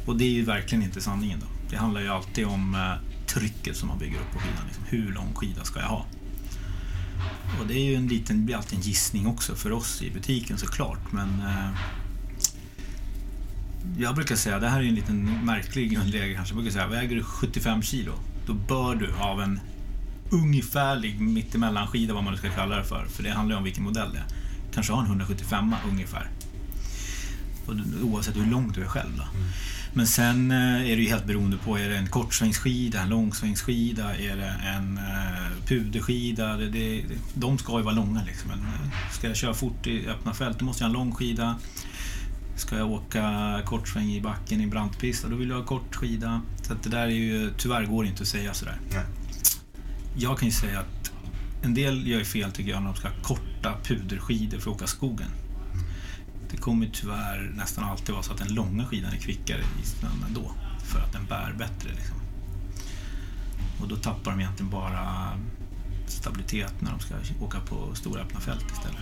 Och 0.07 0.17
det 0.17 0.25
är 0.25 0.31
ju 0.31 0.45
verkligen 0.45 0.85
inte 0.85 1.01
sanningen 1.01 1.41
då. 1.41 1.47
Det 1.71 1.77
handlar 1.77 2.01
ju 2.01 2.09
alltid 2.09 2.47
om 2.47 2.75
eh, 2.75 3.27
trycket 3.27 3.77
som 3.77 3.89
man 3.89 3.99
bygger 3.99 4.17
upp 4.17 4.33
på 4.33 4.39
skidan. 4.39 4.65
Liksom. 4.67 4.85
Hur 4.89 5.13
lång 5.13 5.35
skida 5.35 5.65
ska 5.65 5.81
jag 5.81 5.89
ha? 5.89 6.07
Och 7.61 7.67
det 7.67 7.75
är 7.75 7.85
ju 7.85 7.95
en 7.95 8.09
liten, 8.09 8.47
blir 8.47 8.57
alltid 8.57 8.79
en 8.79 8.85
gissning 8.85 9.27
också 9.27 9.55
för 9.55 9.73
oss 9.73 10.03
i 10.03 10.11
butiken 10.11 10.59
såklart. 10.59 11.13
Men 11.13 11.29
eh, 11.41 11.71
jag 13.99 14.15
brukar 14.15 14.37
säga, 14.37 14.59
det 14.59 14.69
här 14.69 14.79
är 14.79 14.83
ju 14.83 14.89
en 14.89 14.95
liten 14.95 15.45
märklig 15.45 15.93
grundregel 15.93 16.35
kanske. 16.35 16.55
Jag 16.55 16.63
brukar 16.63 16.73
säga, 16.73 16.87
väger 16.87 17.17
du 17.17 17.23
75 17.23 17.83
kilo, 17.83 18.13
då 18.47 18.55
bör 18.55 18.95
du 18.95 19.13
av 19.15 19.43
en 19.43 19.61
ungefärlig 20.31 21.21
mittemellanskida, 21.21 22.15
vad 22.15 22.25
man 22.25 22.33
nu 22.33 22.39
ska 22.39 22.51
kalla 22.51 22.77
det 22.77 22.85
för. 22.85 23.07
För 23.07 23.23
det 23.23 23.31
handlar 23.31 23.55
ju 23.55 23.59
om 23.59 23.65
vilken 23.65 23.85
modell 23.85 24.13
det 24.13 24.19
är. 24.19 24.27
Kanske 24.75 24.93
ha 24.93 25.01
en 25.01 25.07
175 25.07 25.75
ungefär. 25.91 26.31
Och 27.67 27.75
oavsett 28.03 28.37
hur 28.37 28.47
långt 28.47 28.75
du 28.75 28.83
är 28.83 28.89
själv 28.89 29.17
då. 29.17 29.23
Mm. 29.23 29.49
Men 29.93 30.07
sen 30.07 30.51
eh, 30.51 30.91
är 30.91 30.97
det 30.97 31.03
ju 31.03 31.09
helt 31.09 31.27
beroende 31.27 31.57
på, 31.57 31.79
är 31.79 31.89
det 31.89 31.97
en 31.97 32.07
kortsvängsskida, 32.07 33.01
en 33.01 33.09
långsvängsskida, 33.09 34.17
är 34.17 34.37
det 34.37 34.55
en 34.77 34.99
eh, 34.99 35.67
puderskida? 35.67 36.57
Det, 36.57 36.69
det, 36.69 37.05
de 37.35 37.59
ska 37.59 37.79
ju 37.79 37.85
vara 37.85 37.95
långa 37.95 38.23
liksom. 38.27 38.51
Men, 38.51 38.59
eh, 38.59 39.13
ska 39.13 39.27
jag 39.27 39.37
köra 39.37 39.55
fort 39.55 39.87
i 39.87 40.09
öppna 40.09 40.35
fält, 40.35 40.59
då 40.59 40.65
måste 40.65 40.85
jag 40.85 40.89
ha 40.89 40.97
en 40.97 41.01
lång 41.01 41.15
skida. 41.15 41.59
Ska 42.57 42.77
jag 42.77 42.91
åka 42.91 43.61
kortsväng 43.65 44.13
i 44.13 44.21
backen 44.21 44.61
i 44.61 44.67
brantpista, 44.67 45.29
då 45.29 45.37
vill 45.37 45.49
jag 45.49 45.57
ha 45.57 45.65
kort 45.65 45.97
skida. 45.97 46.41
Så 46.63 46.75
det 46.83 46.89
där 46.89 47.03
är 47.03 47.09
ju, 47.09 47.51
tyvärr 47.59 47.85
går 47.85 48.03
det 48.03 48.09
inte 48.09 48.23
att 48.23 48.29
säga 48.29 48.55
sådär. 48.55 48.81
Nej. 48.91 49.05
Jag 50.17 50.39
kan 50.39 50.49
ju 50.49 50.55
säga 50.55 50.81
att 50.81 51.13
en 51.63 51.75
del 51.75 52.07
gör 52.07 52.25
fel 52.25 52.53
tycker 52.53 52.71
jag 52.71 52.83
när 52.83 52.93
de 52.93 52.97
ska 52.97 53.09
ha 53.09 53.15
korta 53.23 53.75
puderskidor 53.85 54.59
för 54.59 54.71
att 54.71 54.77
åka 54.77 54.87
skogen. 54.87 55.29
Det 56.51 56.57
kommer 56.57 56.91
tyvärr 56.93 57.53
nästan 57.57 57.85
alltid 57.85 58.15
vara 58.15 58.23
så 58.23 58.33
att 58.33 58.39
den 58.39 58.55
långa 58.55 58.87
skidan 58.87 59.13
är 59.13 59.17
kvickare 59.17 59.61
i 59.83 59.87
snön 59.87 60.25
ändå. 60.27 60.53
För 60.85 61.01
att 61.01 61.13
den 61.13 61.27
bär 61.27 61.55
bättre 61.59 61.89
liksom. 61.89 62.17
Och 63.81 63.89
då 63.89 63.97
tappar 63.97 64.31
de 64.31 64.41
egentligen 64.41 64.71
bara 64.71 65.33
stabilitet 66.07 66.81
när 66.81 66.91
de 66.91 67.01
ska 67.01 67.15
åka 67.45 67.61
på 67.61 67.95
stora 67.95 68.23
öppna 68.23 68.41
fält 68.41 68.65
istället. 68.73 69.01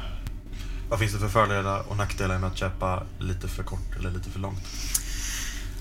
Vad 0.89 0.99
finns 0.99 1.13
det 1.13 1.19
för 1.19 1.29
fördelar 1.29 1.91
och 1.91 1.97
nackdelar 1.97 2.39
med 2.39 2.51
att 2.51 2.59
köpa 2.59 3.03
lite 3.19 3.49
för 3.49 3.63
kort 3.63 3.97
eller 3.99 4.11
lite 4.11 4.31
för 4.31 4.41
långt? 4.41 4.65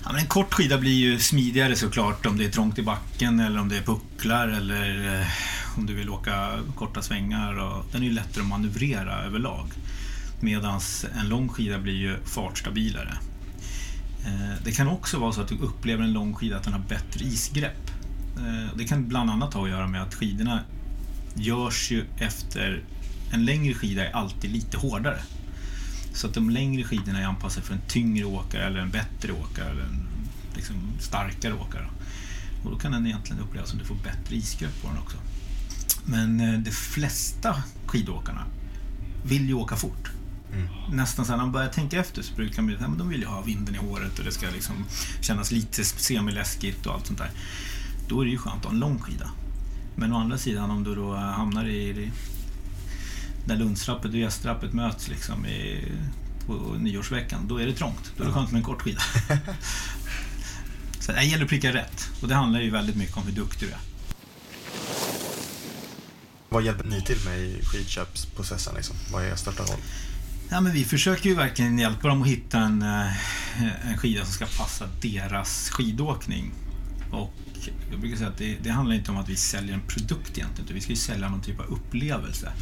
Ja, 0.04 0.12
men 0.12 0.20
en 0.20 0.26
kort 0.26 0.54
skida 0.54 0.78
blir 0.78 0.92
ju 0.92 1.18
smidigare 1.18 1.76
såklart 1.76 2.26
om 2.26 2.38
det 2.38 2.44
är 2.44 2.50
trångt 2.50 2.78
i 2.78 2.82
backen 2.82 3.40
eller 3.40 3.60
om 3.60 3.68
det 3.68 3.76
är 3.76 3.82
pucklar 3.82 4.48
eller 4.48 5.20
eh, 5.20 5.26
om 5.76 5.86
du 5.86 5.94
vill 5.94 6.10
åka 6.10 6.50
korta 6.76 7.02
svängar. 7.02 7.58
Och, 7.58 7.84
den 7.92 8.02
är 8.02 8.06
ju 8.06 8.12
lättare 8.12 8.42
att 8.42 8.48
manövrera 8.48 9.24
överlag. 9.24 9.66
Medan 10.40 10.80
en 11.20 11.28
lång 11.28 11.48
skida 11.48 11.78
blir 11.78 11.96
ju 11.96 12.16
fartstabilare. 12.24 13.18
Eh, 14.24 14.62
det 14.64 14.72
kan 14.72 14.88
också 14.88 15.18
vara 15.18 15.32
så 15.32 15.40
att 15.40 15.48
du 15.48 15.58
upplever 15.58 16.04
en 16.04 16.12
lång 16.12 16.34
skida 16.34 16.56
att 16.56 16.64
den 16.64 16.72
har 16.72 16.80
bättre 16.88 17.24
isgrepp. 17.24 17.90
Eh, 18.36 18.76
det 18.76 18.84
kan 18.84 19.08
bland 19.08 19.30
annat 19.30 19.54
ha 19.54 19.64
att 19.64 19.70
göra 19.70 19.86
med 19.86 20.02
att 20.02 20.14
skidorna 20.14 20.60
görs 21.34 21.90
ju 21.90 22.04
efter... 22.18 22.82
En 23.32 23.44
längre 23.44 23.74
skida 23.74 24.08
är 24.08 24.12
alltid 24.12 24.50
lite 24.50 24.76
hårdare. 24.76 25.20
Så 26.12 26.26
att 26.26 26.34
de 26.34 26.50
längre 26.50 26.84
skidorna 26.84 27.20
är 27.20 27.24
anpassade 27.24 27.66
för 27.66 27.74
en 27.74 27.80
tyngre 27.88 28.24
åkare 28.24 28.64
eller 28.64 28.80
en 28.80 28.90
bättre 28.90 29.32
åkare 29.32 29.70
eller 29.70 29.82
en 29.82 30.06
liksom, 30.54 30.76
starkare 31.00 31.54
åkare. 31.54 31.88
Och 32.64 32.70
då 32.70 32.78
kan 32.78 32.92
den 32.92 33.06
egentligen 33.06 33.42
upplevas 33.42 33.70
som 33.70 33.78
att 33.78 33.82
du 33.82 33.88
får 33.88 34.04
bättre 34.04 34.36
isgrepp 34.36 34.82
på 34.82 34.88
den 34.88 34.98
också. 34.98 35.16
Men 36.04 36.40
eh, 36.40 36.60
de 36.60 36.70
flesta 36.70 37.62
skidåkarna 37.86 38.44
vill 39.24 39.48
ju 39.48 39.54
åka 39.54 39.76
fort. 39.76 40.10
Nästan 40.92 41.24
så 41.24 41.32
här, 41.32 41.36
när 41.36 41.44
man 41.44 41.52
börjar 41.52 41.68
tänka 41.68 42.00
efter 42.00 42.22
så 42.22 42.34
brukar 42.34 42.62
man 42.62 42.76
säga, 42.76 42.88
men 42.88 42.98
de 42.98 43.08
vill 43.08 43.20
ju 43.20 43.26
ha 43.26 43.40
vinden 43.40 43.74
i 43.74 43.78
håret 43.78 44.18
och 44.18 44.24
det 44.24 44.32
ska 44.32 44.50
liksom 44.50 44.84
kännas 45.20 45.50
lite 45.50 45.84
semiläskigt 45.84 46.86
och 46.86 46.94
allt 46.94 47.06
sånt 47.06 47.18
där. 47.18 47.30
Då 48.08 48.20
är 48.20 48.24
det 48.24 48.30
ju 48.30 48.38
skönt 48.38 48.56
att 48.56 48.64
ha 48.64 48.70
en 48.70 48.78
lång 48.78 48.98
skida. 48.98 49.30
Men 49.96 50.12
å 50.12 50.18
andra 50.18 50.38
sidan 50.38 50.70
om 50.70 50.84
du 50.84 50.94
då 50.94 51.14
hamnar 51.14 51.68
i, 51.68 51.90
i 51.90 52.10
där 53.48 53.56
Lundstrappet 53.56 54.10
och 54.10 54.18
Gästrappet 54.18 54.72
möts 54.72 55.08
liksom 55.08 55.46
i, 55.46 55.84
på 56.46 56.52
nyårsveckan, 56.78 57.48
då 57.48 57.58
är 57.60 57.66
det 57.66 57.72
trångt. 57.72 58.12
Då 58.16 58.22
är 58.22 58.26
det 58.26 58.32
skönt 58.34 58.50
med 58.50 58.58
en 58.58 58.64
kort 58.64 58.82
skida. 58.82 59.00
Så 61.00 61.12
det 61.12 61.22
gäller 61.22 61.44
att 61.44 61.50
pricka 61.50 61.74
rätt. 61.74 62.10
Och 62.22 62.28
det 62.28 62.34
handlar 62.34 62.60
ju 62.60 62.70
väldigt 62.70 62.96
mycket 62.96 63.16
om 63.16 63.22
hur 63.22 63.32
duktig 63.32 63.68
du 63.68 63.72
är. 63.72 63.80
Vad 66.48 66.62
hjälper 66.62 66.88
ni 66.88 67.02
till 67.02 67.24
med 67.24 67.38
i 67.38 67.64
skidköpsprocessen? 67.64 68.74
Liksom? 68.74 68.96
Vad 69.12 69.24
är 69.24 69.26
er 69.26 69.36
största 69.36 69.62
roll? 69.62 69.80
Ja, 70.50 70.60
men 70.60 70.72
vi 70.72 70.84
försöker 70.84 71.28
ju 71.28 71.34
verkligen 71.34 71.78
hjälpa 71.78 72.08
dem 72.08 72.22
att 72.22 72.28
hitta 72.28 72.58
en, 72.60 72.82
eh, 72.82 73.90
en 73.90 73.98
skida 73.98 74.24
som 74.24 74.32
ska 74.32 74.46
passa 74.62 74.88
deras 75.02 75.70
skidåkning. 75.70 76.50
Och 77.10 77.34
jag 77.90 78.00
brukar 78.00 78.16
säga 78.16 78.28
att 78.28 78.38
det, 78.38 78.56
det 78.62 78.70
handlar 78.70 78.94
inte 78.96 79.10
om 79.10 79.16
att 79.16 79.28
vi 79.28 79.36
säljer 79.36 79.74
en 79.74 79.80
produkt 79.80 80.38
egentligen, 80.38 80.64
utan 80.64 80.74
vi 80.74 80.80
ska 80.80 80.90
ju 80.92 80.96
sälja 80.96 81.28
någon 81.28 81.40
typ 81.42 81.60
av 81.60 81.66
upplevelse. 81.66 82.52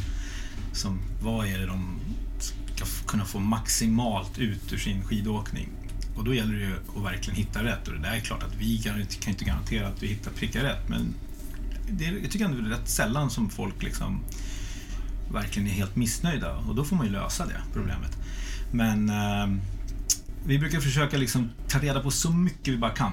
Som, 0.73 0.99
vad 1.21 1.47
är 1.47 1.57
det 1.59 1.65
de 1.65 1.99
ska 2.39 2.85
kunna 3.07 3.25
få 3.25 3.39
maximalt 3.39 4.37
ut 4.37 4.73
ur 4.73 4.77
sin 4.77 5.03
skidåkning? 5.03 5.69
Och 6.15 6.23
då 6.23 6.33
gäller 6.33 6.53
det 6.53 6.59
ju 6.65 6.73
att 6.97 7.03
verkligen 7.03 7.37
hitta 7.37 7.63
rätt. 7.63 7.87
Och 7.87 7.93
det 7.93 7.99
där 7.99 8.11
är 8.15 8.19
klart 8.19 8.43
att 8.43 8.55
vi 8.59 8.77
kan, 8.77 9.01
inte- 9.01 9.15
kan 9.15 9.31
inte 9.33 9.45
garantera 9.45 9.87
att 9.87 10.03
vi 10.03 10.07
hittar 10.07 10.31
prickar 10.31 10.61
rätt, 10.63 10.89
men 10.89 11.13
det, 11.91 12.05
är- 12.05 12.19
jag 12.21 12.31
tycker 12.31 12.45
ändå 12.45 12.57
det 12.61 12.67
är 12.75 12.79
rätt 12.79 12.89
sällan 12.89 13.29
som 13.29 13.49
folk 13.49 13.83
liksom 13.83 14.19
verkligen 15.31 15.67
är 15.67 15.71
helt 15.71 15.95
missnöjda 15.95 16.55
och 16.55 16.75
då 16.75 16.83
får 16.83 16.95
man 16.95 17.05
ju 17.05 17.11
lösa 17.11 17.45
det 17.45 17.61
problemet. 17.73 18.17
Men 18.71 19.09
eh, 19.09 19.61
vi 20.45 20.59
brukar 20.59 20.79
försöka 20.79 21.17
liksom 21.17 21.49
ta 21.67 21.79
reda 21.79 21.99
på 21.99 22.11
så 22.11 22.31
mycket 22.31 22.73
vi 22.73 22.77
bara 22.77 22.91
kan 22.91 23.11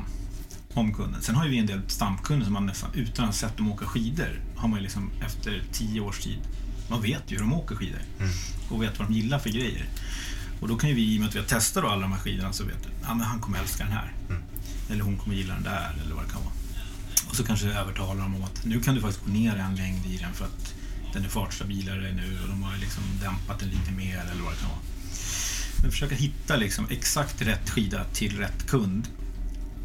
om 0.74 0.94
kunden. 0.94 1.22
Sen 1.22 1.34
har 1.34 1.44
ju 1.44 1.50
vi 1.50 1.58
en 1.58 1.66
del 1.66 1.80
stamkunder 1.86 2.44
som 2.44 2.54
man 2.54 2.66
nästan 2.66 2.90
utan 2.94 3.24
att 3.24 3.28
ha 3.28 3.32
sett 3.32 3.56
dem 3.56 3.72
åka 3.72 3.86
skidor 3.86 4.40
har 4.56 4.68
man 4.68 4.78
ju 4.78 4.82
liksom 4.82 5.10
efter 5.26 5.62
tio 5.72 6.00
års 6.00 6.20
tid, 6.20 6.38
man 6.90 7.02
vet 7.02 7.22
ju 7.26 7.36
hur 7.36 7.40
de 7.40 7.52
åker 7.52 7.74
skidor 7.74 8.00
och 8.70 8.82
vet 8.82 8.98
vad 8.98 9.08
de 9.08 9.14
gillar 9.14 9.38
för 9.38 9.50
grejer. 9.50 9.84
Och 10.60 10.68
då 10.68 10.76
kan 10.76 10.90
ju 10.90 10.96
vi, 10.96 11.14
i 11.14 11.16
och 11.16 11.20
med 11.20 11.28
att 11.28 11.34
vi 11.34 11.38
har 11.38 11.46
testat 11.46 11.84
alla 11.84 12.02
de 12.02 12.12
här 12.12 12.18
skidorna, 12.18 12.52
så 12.52 12.64
vet 12.64 12.82
du, 12.82 12.88
ja, 13.02 13.14
men 13.14 13.26
han 13.26 13.40
kommer 13.40 13.58
älska 13.58 13.84
den 13.84 13.92
här. 13.92 14.12
Eller 14.90 15.04
hon 15.04 15.16
kommer 15.16 15.36
gilla 15.36 15.54
den 15.54 15.62
där, 15.62 15.94
eller 16.04 16.14
vad 16.14 16.24
det 16.24 16.30
kan 16.30 16.42
vara. 16.42 16.52
Och 17.28 17.36
så 17.36 17.44
kanske 17.44 17.66
övertalar 17.66 18.22
dem 18.22 18.34
om 18.34 18.44
att 18.44 18.64
nu 18.64 18.80
kan 18.80 18.94
du 18.94 19.00
faktiskt 19.00 19.24
gå 19.26 19.32
ner 19.32 19.56
en 19.56 19.76
längd 19.76 20.06
i 20.06 20.16
den 20.16 20.32
för 20.32 20.44
att 20.44 20.73
den 21.14 21.24
är 21.24 21.28
fartstabilare 21.28 22.12
nu 22.12 22.38
och 22.42 22.48
de 22.48 22.62
har 22.62 22.76
liksom 22.76 23.02
dämpat 23.20 23.58
den 23.58 23.68
lite 23.68 23.92
mer 23.92 24.18
eller 24.18 24.42
vad 24.42 24.52
det 24.52 24.58
kan 24.58 24.68
vara. 24.68 24.80
Men 25.82 25.90
försöka 25.90 26.14
hitta 26.14 26.56
liksom 26.56 26.86
exakt 26.90 27.42
rätt 27.42 27.70
skida 27.70 28.04
till 28.04 28.38
rätt 28.38 28.66
kund. 28.66 29.08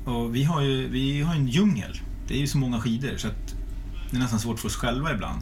Och 0.05 0.35
vi 0.35 0.43
har 0.43 0.61
ju 0.61 0.87
vi 0.87 1.21
har 1.21 1.35
en 1.35 1.47
djungel. 1.47 2.01
Det 2.27 2.33
är 2.33 2.39
ju 2.39 2.47
så 2.47 2.57
många 2.57 2.81
skidor 2.81 3.17
så 3.17 3.27
att 3.27 3.55
det 4.11 4.17
är 4.17 4.19
nästan 4.19 4.39
svårt 4.39 4.59
för 4.59 4.67
oss 4.67 4.75
själva 4.75 5.13
ibland. 5.13 5.41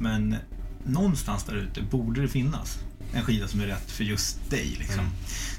Men 0.00 0.36
någonstans 0.84 1.44
där 1.44 1.54
ute 1.56 1.82
borde 1.82 2.20
det 2.20 2.28
finnas 2.28 2.78
en 3.12 3.22
skida 3.22 3.48
som 3.48 3.60
är 3.60 3.66
rätt 3.66 3.90
för 3.90 4.04
just 4.04 4.50
dig. 4.50 4.76
Liksom. 4.78 5.00
Mm. 5.00 5.12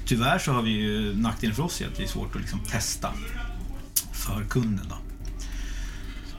Tyvärr 0.04 0.38
så 0.38 0.52
har 0.52 0.62
vi 0.62 0.70
ju 0.70 1.16
nackdelen 1.16 1.56
för 1.56 1.62
oss 1.62 1.80
är 1.80 1.86
att 1.86 1.96
det 1.96 2.02
är 2.02 2.08
svårt 2.08 2.36
att 2.36 2.40
liksom 2.40 2.60
testa 2.60 3.12
för 4.12 4.44
kunden. 4.44 4.86
Då. 4.88 4.96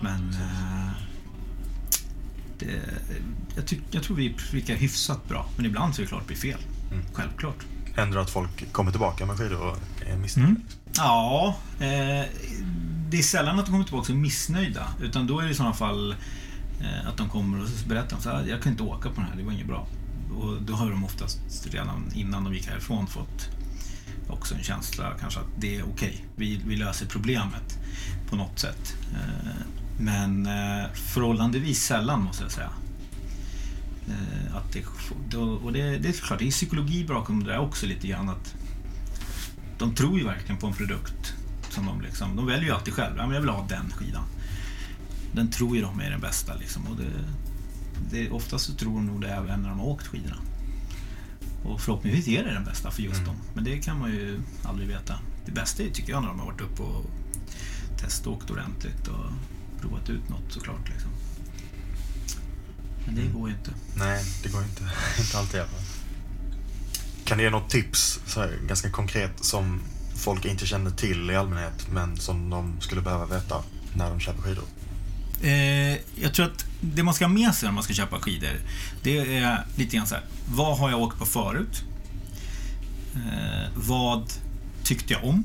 Men 0.02 0.30
eh, 0.30 1.09
det, 2.60 2.82
jag, 3.56 3.66
tyck, 3.66 3.82
jag 3.92 4.04
tror 4.04 4.16
vi 4.16 4.34
prickar 4.34 4.76
hyfsat 4.76 5.28
bra. 5.28 5.50
Men 5.56 5.66
ibland 5.66 5.96
så 5.96 6.02
är 6.02 6.04
det 6.04 6.08
klart 6.08 6.22
att 6.22 6.28
det 6.28 6.34
blir 6.42 6.52
fel. 6.52 6.60
Mm. 6.92 7.06
Självklart. 7.14 7.66
Händer 7.96 8.16
det 8.16 8.22
att 8.22 8.30
folk 8.30 8.72
kommer 8.72 8.92
tillbaka 8.92 9.26
med 9.26 9.38
skidor 9.38 9.62
och 9.62 9.78
är 10.06 10.18
missnöjda? 10.18 10.50
Mm. 10.50 10.64
Ja, 10.96 11.56
eh, 11.80 12.26
det 13.10 13.18
är 13.18 13.24
sällan 13.24 13.60
att 13.60 13.66
de 13.66 13.72
kommer 13.72 13.84
tillbaka 13.84 14.12
och 14.12 14.18
är 14.18 14.22
missnöjda. 14.22 14.88
Utan 15.02 15.28
då 15.28 15.40
är 15.40 15.46
det 15.46 15.52
i 15.52 15.56
sådana 15.56 15.74
fall 15.74 16.16
eh, 16.82 17.08
att 17.08 17.18
de 17.18 17.30
kommer 17.30 17.62
och 17.62 17.68
berättar 17.88 18.18
så 18.18 18.30
här, 18.30 18.46
jag 18.46 18.62
kan 18.62 18.72
inte 18.72 18.84
åka 18.84 19.10
på 19.10 19.16
den 19.16 19.26
här, 19.26 19.36
det 19.38 19.44
var 19.44 19.52
inget 19.52 19.68
bra. 19.68 19.88
Och 20.38 20.62
då 20.62 20.74
har 20.74 20.90
de 20.90 21.04
oftast 21.04 21.68
redan 21.72 22.12
innan 22.14 22.44
de 22.44 22.54
gick 22.54 22.68
härifrån 22.68 23.08
fått 23.08 23.50
också 24.28 24.56
en 24.56 24.64
känsla 24.64 25.14
kanske 25.20 25.40
att 25.40 25.46
det 25.58 25.76
är 25.76 25.84
okej. 25.84 25.92
Okay. 25.94 26.26
Vi, 26.36 26.62
vi 26.66 26.76
löser 26.76 27.06
problemet 27.06 27.80
på 28.30 28.36
något 28.36 28.60
sätt. 28.60 28.96
Eh, 29.14 29.79
men 30.00 30.46
eh, 30.46 30.92
förhållandevis 30.94 31.84
sällan 31.84 32.24
måste 32.24 32.44
jag 32.44 32.52
säga. 32.52 32.72
Eh, 34.08 34.56
att 34.56 34.74
det, 34.74 35.38
och 35.38 35.74
det, 35.74 35.98
det 35.98 36.10
är 36.10 36.14
klart, 36.14 36.40
det 36.40 36.48
är 36.48 36.52
psykologi 36.52 37.06
bakom 37.06 37.44
det 37.44 37.52
där 37.52 37.60
också 37.60 37.86
lite 37.86 38.08
grann. 38.08 38.30
Att 38.30 38.56
de 39.78 39.96
tror 39.96 40.20
ju 40.20 40.26
verkligen 40.26 40.58
på 40.58 40.68
en 40.68 40.74
produkt. 40.74 41.34
Som 41.70 41.86
de, 41.86 42.02
liksom, 42.02 42.36
de 42.36 42.46
väljer 42.46 42.66
ju 42.66 42.72
alltid 42.72 42.94
själva. 42.94 43.26
Men 43.26 43.36
jag 43.36 43.42
vill 43.42 43.50
ha 43.50 43.66
den 43.70 43.92
skidan. 43.92 44.24
Den 45.34 45.52
tror 45.52 45.76
ju 45.76 45.82
de 45.82 46.00
är 46.00 46.10
den 46.10 46.22
bästa. 46.22 46.56
Liksom, 46.56 46.88
och 46.88 46.96
det, 46.96 47.12
det, 48.12 48.30
oftast 48.30 48.66
så 48.66 48.74
tror 48.74 48.96
de 48.96 49.06
nog 49.06 49.22
det 49.22 49.30
även 49.30 49.62
när 49.62 49.70
de 49.70 49.80
har 49.80 49.88
åkt 49.88 50.08
skidorna. 50.08 50.38
Och 51.64 51.82
förhoppningsvis 51.82 52.28
är 52.28 52.44
det 52.44 52.54
den 52.54 52.66
bästa 52.66 52.92
för 52.92 53.02
just 53.02 53.20
mm. 53.20 53.26
dem. 53.26 53.36
Men 53.54 53.64
det 53.64 53.78
kan 53.78 54.00
man 54.00 54.12
ju 54.12 54.42
aldrig 54.64 54.88
veta. 54.88 55.20
Det 55.46 55.52
bästa 55.52 55.84
är, 55.84 55.90
tycker 55.90 56.12
jag 56.12 56.22
när 56.22 56.30
de 56.30 56.40
har 56.40 56.46
varit 56.46 56.62
uppe 56.62 56.82
och 56.82 57.06
teståkt 57.98 58.52
ordentligt 58.52 59.08
och 59.08 59.32
provat 59.82 60.10
ut 60.10 60.30
något 60.30 60.54
såklart. 60.54 60.90
Liksom. 60.90 61.10
Men 63.06 63.16
det 63.16 63.22
mm. 63.22 63.34
går 63.34 63.50
ju 63.50 63.56
inte. 63.56 63.72
Nej, 63.96 64.24
det 64.44 64.50
går 64.50 64.64
inte. 64.64 64.84
inte 65.20 65.38
alltid. 65.38 65.62
Kan 67.26 67.38
du 67.38 67.44
ge 67.44 67.50
något 67.50 67.70
tips, 67.70 68.20
så 68.26 68.40
här, 68.40 68.60
ganska 68.68 68.90
konkret, 68.90 69.44
som 69.44 69.82
folk 70.16 70.46
inte 70.46 70.66
känner 70.66 70.92
till 70.92 71.32
i 71.32 71.36
allmänhet, 71.36 71.88
men 71.92 72.18
som 72.18 72.50
de 72.50 72.82
skulle 72.82 73.02
behöva 73.02 73.26
veta 73.26 73.64
när 73.94 74.10
de 74.10 74.20
köper 74.20 74.42
skidor? 74.42 74.64
Eh, 75.42 75.98
jag 76.16 76.34
tror 76.34 76.46
att 76.46 76.66
det 76.82 77.04
man 77.04 77.14
ska 77.14 77.26
ha 77.26 77.34
med 77.34 77.56
sig 77.56 77.68
när 77.68 77.74
man 77.74 77.84
ska 77.84 77.94
köpa 77.94 78.20
skidor, 78.20 78.62
det 79.04 79.38
är 79.38 79.66
lite 79.76 79.96
grann 79.96 80.08
så 80.08 80.16
här, 80.16 80.24
vad 80.50 80.78
har 80.78 80.90
jag 80.90 81.02
åkt 81.02 81.20
på 81.20 81.26
förut? 81.26 81.84
Eh, 83.16 83.70
vad 83.76 84.34
tyckte 84.84 85.14
jag 85.14 85.24
om? 85.24 85.44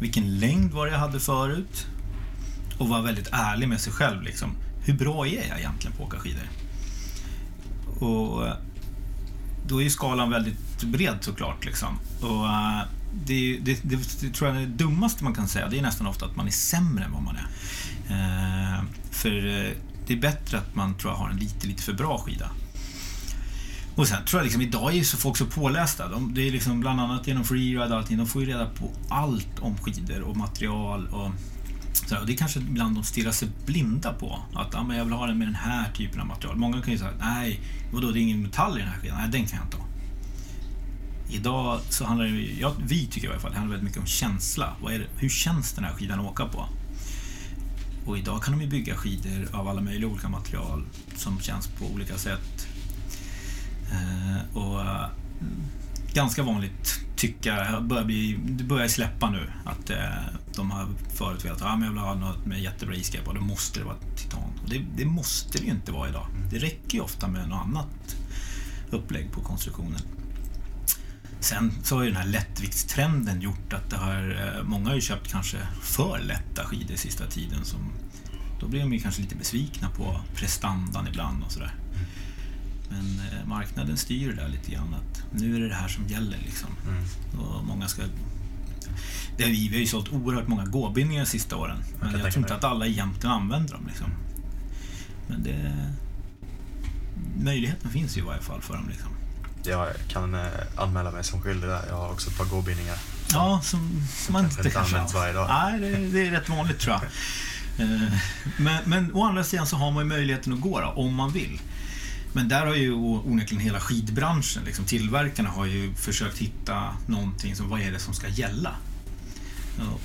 Vilken 0.00 0.38
längd 0.38 0.72
var 0.72 0.86
det 0.86 0.92
jag 0.92 0.98
hade 0.98 1.20
förut? 1.20 1.86
Och 2.78 2.88
vara 2.88 3.02
väldigt 3.02 3.28
ärlig 3.32 3.68
med 3.68 3.80
sig 3.80 3.92
själv. 3.92 4.22
Liksom. 4.22 4.50
Hur 4.84 4.94
bra 4.94 5.26
är 5.26 5.48
jag 5.48 5.58
egentligen 5.58 5.96
på 5.96 6.02
att 6.02 6.08
åka 6.08 6.18
skidor? 6.18 6.48
Och 7.98 8.46
eh, 8.46 8.54
då 9.66 9.78
är 9.78 9.84
ju 9.84 9.90
skalan 9.90 10.30
väldigt 10.30 10.82
bred 10.82 11.18
såklart. 11.20 11.64
Liksom. 11.64 11.98
Och, 12.20 12.46
eh, 12.46 12.80
det, 13.26 13.58
det, 13.62 13.80
det, 13.82 14.20
det, 14.20 14.34
tror 14.34 14.50
jag 14.50 14.56
är 14.56 14.60
det 14.60 14.66
dummaste 14.66 15.24
man 15.24 15.34
kan 15.34 15.48
säga. 15.48 15.68
Det 15.68 15.78
är 15.78 15.82
nästan 15.82 16.06
ofta 16.06 16.26
att 16.26 16.36
man 16.36 16.46
är 16.46 16.50
sämre 16.50 17.04
än 17.04 17.12
vad 17.12 17.22
man 17.22 17.36
är. 17.36 17.48
Eh, 18.10 18.82
för 19.10 19.30
det 20.06 20.12
är 20.12 20.20
bättre 20.20 20.58
att 20.58 20.74
man 20.74 20.94
tror 20.94 21.12
jag 21.12 21.18
har 21.18 21.30
en 21.30 21.36
lite, 21.36 21.66
lite 21.66 21.82
för 21.82 21.92
bra 21.92 22.18
skida. 22.18 22.50
Och 23.96 24.08
sen 24.08 24.24
tror 24.24 24.40
jag 24.40 24.44
liksom, 24.44 24.62
idag 24.62 24.92
är 24.92 24.96
ju 24.96 25.04
så 25.04 25.16
folk 25.16 25.36
så 25.36 25.46
pålästa. 25.46 26.08
De, 26.08 26.34
det 26.34 26.48
är 26.48 26.50
liksom 26.50 26.80
bland 26.80 27.00
annat 27.00 27.26
genom 27.26 27.44
freeride 27.44 27.90
och 27.90 27.96
allting. 27.96 28.16
De 28.16 28.26
får 28.26 28.42
ju 28.42 28.48
reda 28.48 28.66
på 28.66 28.90
allt 29.08 29.58
om 29.60 29.78
skidor 29.78 30.20
och 30.20 30.36
material 30.36 31.06
och 31.06 31.30
så, 31.92 32.18
och 32.18 32.26
det 32.26 32.32
är 32.32 32.36
kanske 32.36 32.60
ibland 32.60 32.94
de 32.96 33.04
stirrar 33.04 33.32
sig 33.32 33.48
blinda 33.66 34.12
på. 34.12 34.42
Att 34.54 34.74
ah, 34.74 34.84
men 34.84 34.96
jag 34.96 35.04
vill 35.04 35.14
ha 35.14 35.26
den 35.26 35.38
med 35.38 35.48
den 35.48 35.54
här 35.54 35.92
typen 35.92 36.20
av 36.20 36.26
material. 36.26 36.56
Många 36.56 36.82
kan 36.82 36.92
ju 36.92 36.98
säga, 36.98 37.10
nej, 37.20 37.60
vadå, 37.92 38.10
det 38.10 38.20
är 38.20 38.22
ingen 38.22 38.42
metall 38.42 38.76
i 38.78 38.80
den 38.80 38.88
här 38.88 38.98
skidan. 38.98 39.18
Nej, 39.18 39.28
den 39.28 39.46
kan 39.46 39.58
jag 39.58 39.66
inte 39.66 39.76
ha. 39.76 39.84
Idag 41.30 41.80
så 41.90 42.04
handlar 42.04 42.26
det, 42.26 42.60
ja, 42.60 42.72
vi 42.86 43.06
tycker 43.06 43.28
i 43.28 43.30
alla 43.30 43.40
fall, 43.40 43.50
det 43.50 43.58
handlar 43.58 43.76
väldigt 43.76 43.88
mycket 43.90 44.00
om 44.00 44.06
känsla. 44.06 44.76
Vad 44.82 44.92
är 44.92 44.98
det, 44.98 45.06
hur 45.16 45.28
känns 45.28 45.72
den 45.72 45.84
här 45.84 45.92
skidan 45.92 46.20
att 46.20 46.26
åka 46.26 46.46
på? 46.46 46.68
Och 48.06 48.18
idag 48.18 48.42
kan 48.42 48.58
de 48.58 48.64
ju 48.64 48.70
bygga 48.70 48.96
skidor 48.96 49.48
av 49.52 49.68
alla 49.68 49.80
möjliga 49.80 50.10
olika 50.10 50.28
material 50.28 50.84
som 51.16 51.40
känns 51.40 51.66
på 51.66 51.86
olika 51.86 52.18
sätt. 52.18 52.68
Eh, 53.92 54.56
och 54.56 54.80
eh, 54.80 55.06
ganska 56.14 56.42
vanligt 56.42 57.00
tycka, 57.16 57.80
börjar 57.80 58.04
bli, 58.04 58.38
det 58.46 58.64
börjar 58.64 58.88
släppa 58.88 59.30
nu 59.30 59.50
att 59.64 59.90
eh, 59.90 59.96
de 60.58 60.70
har 60.70 60.88
förut 61.14 61.44
velat 61.44 61.62
att 61.62 61.68
ah, 61.68 61.80
jag 61.80 61.90
vill 61.90 61.98
ha 61.98 62.14
något 62.14 62.46
med 62.46 62.62
jättebra 62.62 62.94
isgrepp 62.94 63.28
och 63.28 63.34
då 63.34 63.40
måste 63.40 63.80
det 63.80 63.84
vara 63.84 63.96
titan. 64.16 64.40
Och 64.62 64.70
det, 64.70 64.84
det 64.96 65.04
måste 65.04 65.58
det 65.58 65.64
ju 65.64 65.70
inte 65.70 65.92
vara 65.92 66.08
idag. 66.08 66.26
Det 66.50 66.58
räcker 66.58 66.94
ju 66.94 67.00
ofta 67.00 67.28
med 67.28 67.48
något 67.48 67.66
annat 67.66 68.16
upplägg 68.90 69.32
på 69.32 69.40
konstruktionen. 69.40 70.00
Sen 71.40 71.72
så 71.82 71.96
har 71.96 72.02
ju 72.02 72.10
den 72.10 72.16
här 72.16 72.28
lättviktstrenden 72.28 73.40
gjort 73.40 73.72
att 73.72 73.90
det 73.90 73.96
har, 73.96 74.54
eh, 74.56 74.64
många 74.64 74.88
har 74.88 74.94
ju 74.94 75.00
köpt 75.00 75.30
kanske 75.30 75.58
för 75.82 76.18
lätta 76.18 76.64
skidor 76.64 76.96
sista 76.96 77.26
tiden. 77.26 77.64
Som, 77.64 77.92
då 78.60 78.68
blir 78.68 78.80
de 78.80 78.92
ju 78.92 79.00
kanske 79.00 79.22
lite 79.22 79.36
besvikna 79.36 79.90
på 79.90 80.20
prestandan 80.34 81.08
ibland 81.08 81.44
och 81.44 81.52
sådär. 81.52 81.74
Men 82.90 83.20
eh, 83.20 83.46
marknaden 83.46 83.96
styr 83.96 84.28
det 84.28 84.34
där 84.34 84.48
lite 84.48 84.70
grann. 84.70 84.94
Att 84.94 85.22
nu 85.32 85.56
är 85.56 85.60
det 85.60 85.68
det 85.68 85.74
här 85.74 85.88
som 85.88 86.06
gäller. 86.06 86.38
Liksom. 86.38 86.70
Mm. 86.88 87.04
Och 87.40 87.64
många 87.64 87.88
ska... 87.88 88.02
Det 89.36 89.44
är 89.44 89.48
vi, 89.48 89.68
vi 89.68 89.74
har 89.74 89.80
ju 89.80 89.86
sålt 89.86 90.12
oerhört 90.12 90.48
många 90.48 90.64
gåbindningar 90.64 91.24
de 91.24 91.30
sista 91.30 91.56
åren. 91.56 91.78
Men 92.00 92.12
jag, 92.12 92.20
jag 92.20 92.32
tror 92.32 92.44
inte 92.44 92.54
att 92.54 92.64
alla 92.64 92.86
egentligen 92.86 93.36
använder 93.36 93.74
dem. 93.74 93.86
Liksom. 93.86 94.06
Men 95.28 95.42
det... 95.42 95.74
Möjligheten 97.36 97.90
finns 97.90 98.16
ju 98.16 98.20
i 98.20 98.24
varje 98.24 98.42
fall 98.42 98.60
för 98.60 98.74
dem. 98.74 98.88
Liksom. 98.88 99.08
Jag 99.62 99.88
kan 100.08 100.34
eh, 100.34 100.46
anmäla 100.76 101.10
mig 101.10 101.24
som 101.24 101.42
skyldig 101.42 101.68
där. 101.68 101.82
Jag 101.88 101.96
har 101.96 102.08
också 102.08 102.30
ett 102.30 102.38
par 102.38 102.44
gåbindningar. 102.44 102.96
Ja, 103.32 103.60
som, 103.62 104.06
som 104.16 104.32
man 104.32 104.44
inte 104.44 104.70
kanske 104.70 104.78
används 104.78 105.14
varje 105.14 105.32
dag. 105.32 105.48
Nej, 105.48 105.80
det, 105.80 106.08
det, 106.08 106.26
är 106.26 106.30
rätt 106.30 106.48
vanligt 106.48 106.78
tror 106.78 106.94
jag. 106.94 107.02
Eh, 107.80 108.12
men, 108.56 108.82
men 108.84 109.14
å 109.14 109.24
andra 109.24 109.44
sidan 109.44 109.66
så 109.66 109.76
har 109.76 109.90
man 109.90 110.02
ju 110.04 110.08
möjligheten 110.08 110.52
att 110.52 110.60
gå 110.60 110.80
då, 110.80 110.86
om 110.86 111.14
man 111.14 111.32
vill. 111.32 111.60
Men 112.32 112.48
där 112.48 112.66
har 112.66 112.74
ju 112.74 112.92
onekligen 112.92 113.64
hela 113.64 113.80
skidbranschen, 113.80 114.64
liksom, 114.64 114.84
tillverkarna 114.84 115.48
har 115.48 115.66
ju 115.66 115.94
försökt 115.94 116.38
hitta 116.38 116.96
någonting 117.06 117.56
som, 117.56 117.68
vad 117.68 117.80
är 117.80 117.92
det 117.92 117.98
som 117.98 118.14
ska 118.14 118.28
gälla? 118.28 118.74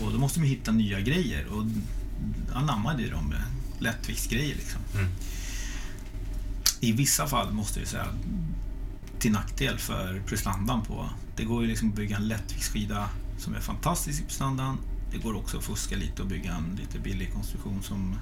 Och 0.01 0.11
då 0.11 0.19
måste 0.19 0.39
de 0.39 0.45
hitta 0.45 0.71
nya 0.71 0.99
grejer 0.99 1.47
och 1.47 1.65
anammade 2.53 3.09
de 3.09 3.35
lättviktsgrejer. 3.79 4.55
Liksom. 4.55 4.81
Mm. 4.95 5.11
I 6.79 6.91
vissa 6.91 7.27
fall 7.27 7.53
måste 7.53 7.79
jag 7.79 7.87
säga 7.87 8.07
till 9.19 9.31
nackdel 9.31 9.77
för 9.77 10.21
prestandan 10.27 10.81
på. 10.81 11.09
Det 11.35 11.43
går 11.43 11.61
ju 11.61 11.67
liksom 11.67 11.89
att 11.89 11.95
bygga 11.95 12.17
en 12.17 12.27
lättviktsskida 12.27 13.09
som 13.37 13.55
är 13.55 13.59
fantastisk 13.59 14.21
i 14.21 14.25
prestandan. 14.25 14.77
Det 15.11 15.17
går 15.17 15.35
också 15.35 15.57
att 15.57 15.63
fuska 15.63 15.95
lite 15.95 16.21
och 16.21 16.27
bygga 16.27 16.53
en 16.53 16.79
lite 16.81 16.99
billig 16.99 17.33
konstruktion 17.33 17.83
som 17.83 18.15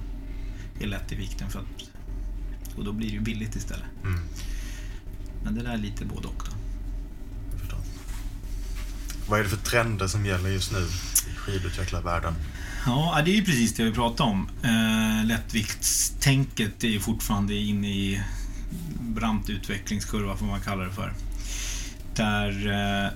är 0.80 0.86
lätt 0.86 1.12
i 1.12 1.14
vikten 1.14 1.50
för 1.50 1.58
att 1.58 1.66
och 2.76 2.84
då 2.84 2.92
blir 2.92 3.08
det 3.08 3.14
ju 3.14 3.20
billigt 3.20 3.56
istället. 3.56 3.86
Mm. 4.04 4.20
Men 5.44 5.54
det 5.54 5.62
där 5.62 5.72
är 5.72 5.76
lite 5.76 6.04
både 6.04 6.28
och. 6.28 6.42
Då. 7.70 7.76
Vad 9.28 9.40
är 9.40 9.44
det 9.44 9.50
för 9.50 9.56
trender 9.56 10.06
som 10.06 10.26
gäller 10.26 10.50
just 10.50 10.72
nu 10.72 10.78
i 10.78 11.36
skidutvecklarvärlden? 11.36 12.34
Ja, 12.86 13.22
det 13.24 13.30
är 13.30 13.34
ju 13.34 13.44
precis 13.44 13.74
det 13.74 13.84
vi 13.84 13.92
pratar 13.92 14.24
om. 14.24 14.48
Eh, 14.62 15.26
lättviktstänket 15.26 16.84
är 16.84 16.88
ju 16.88 17.00
fortfarande 17.00 17.54
inne 17.54 17.88
i 17.88 18.22
brant 19.00 19.50
utvecklingskurva, 19.50 20.36
får 20.36 20.46
man 20.46 20.60
kalla 20.60 20.84
det 20.84 20.92
för. 20.92 21.12
Där 22.14 22.70
eh, 22.70 23.10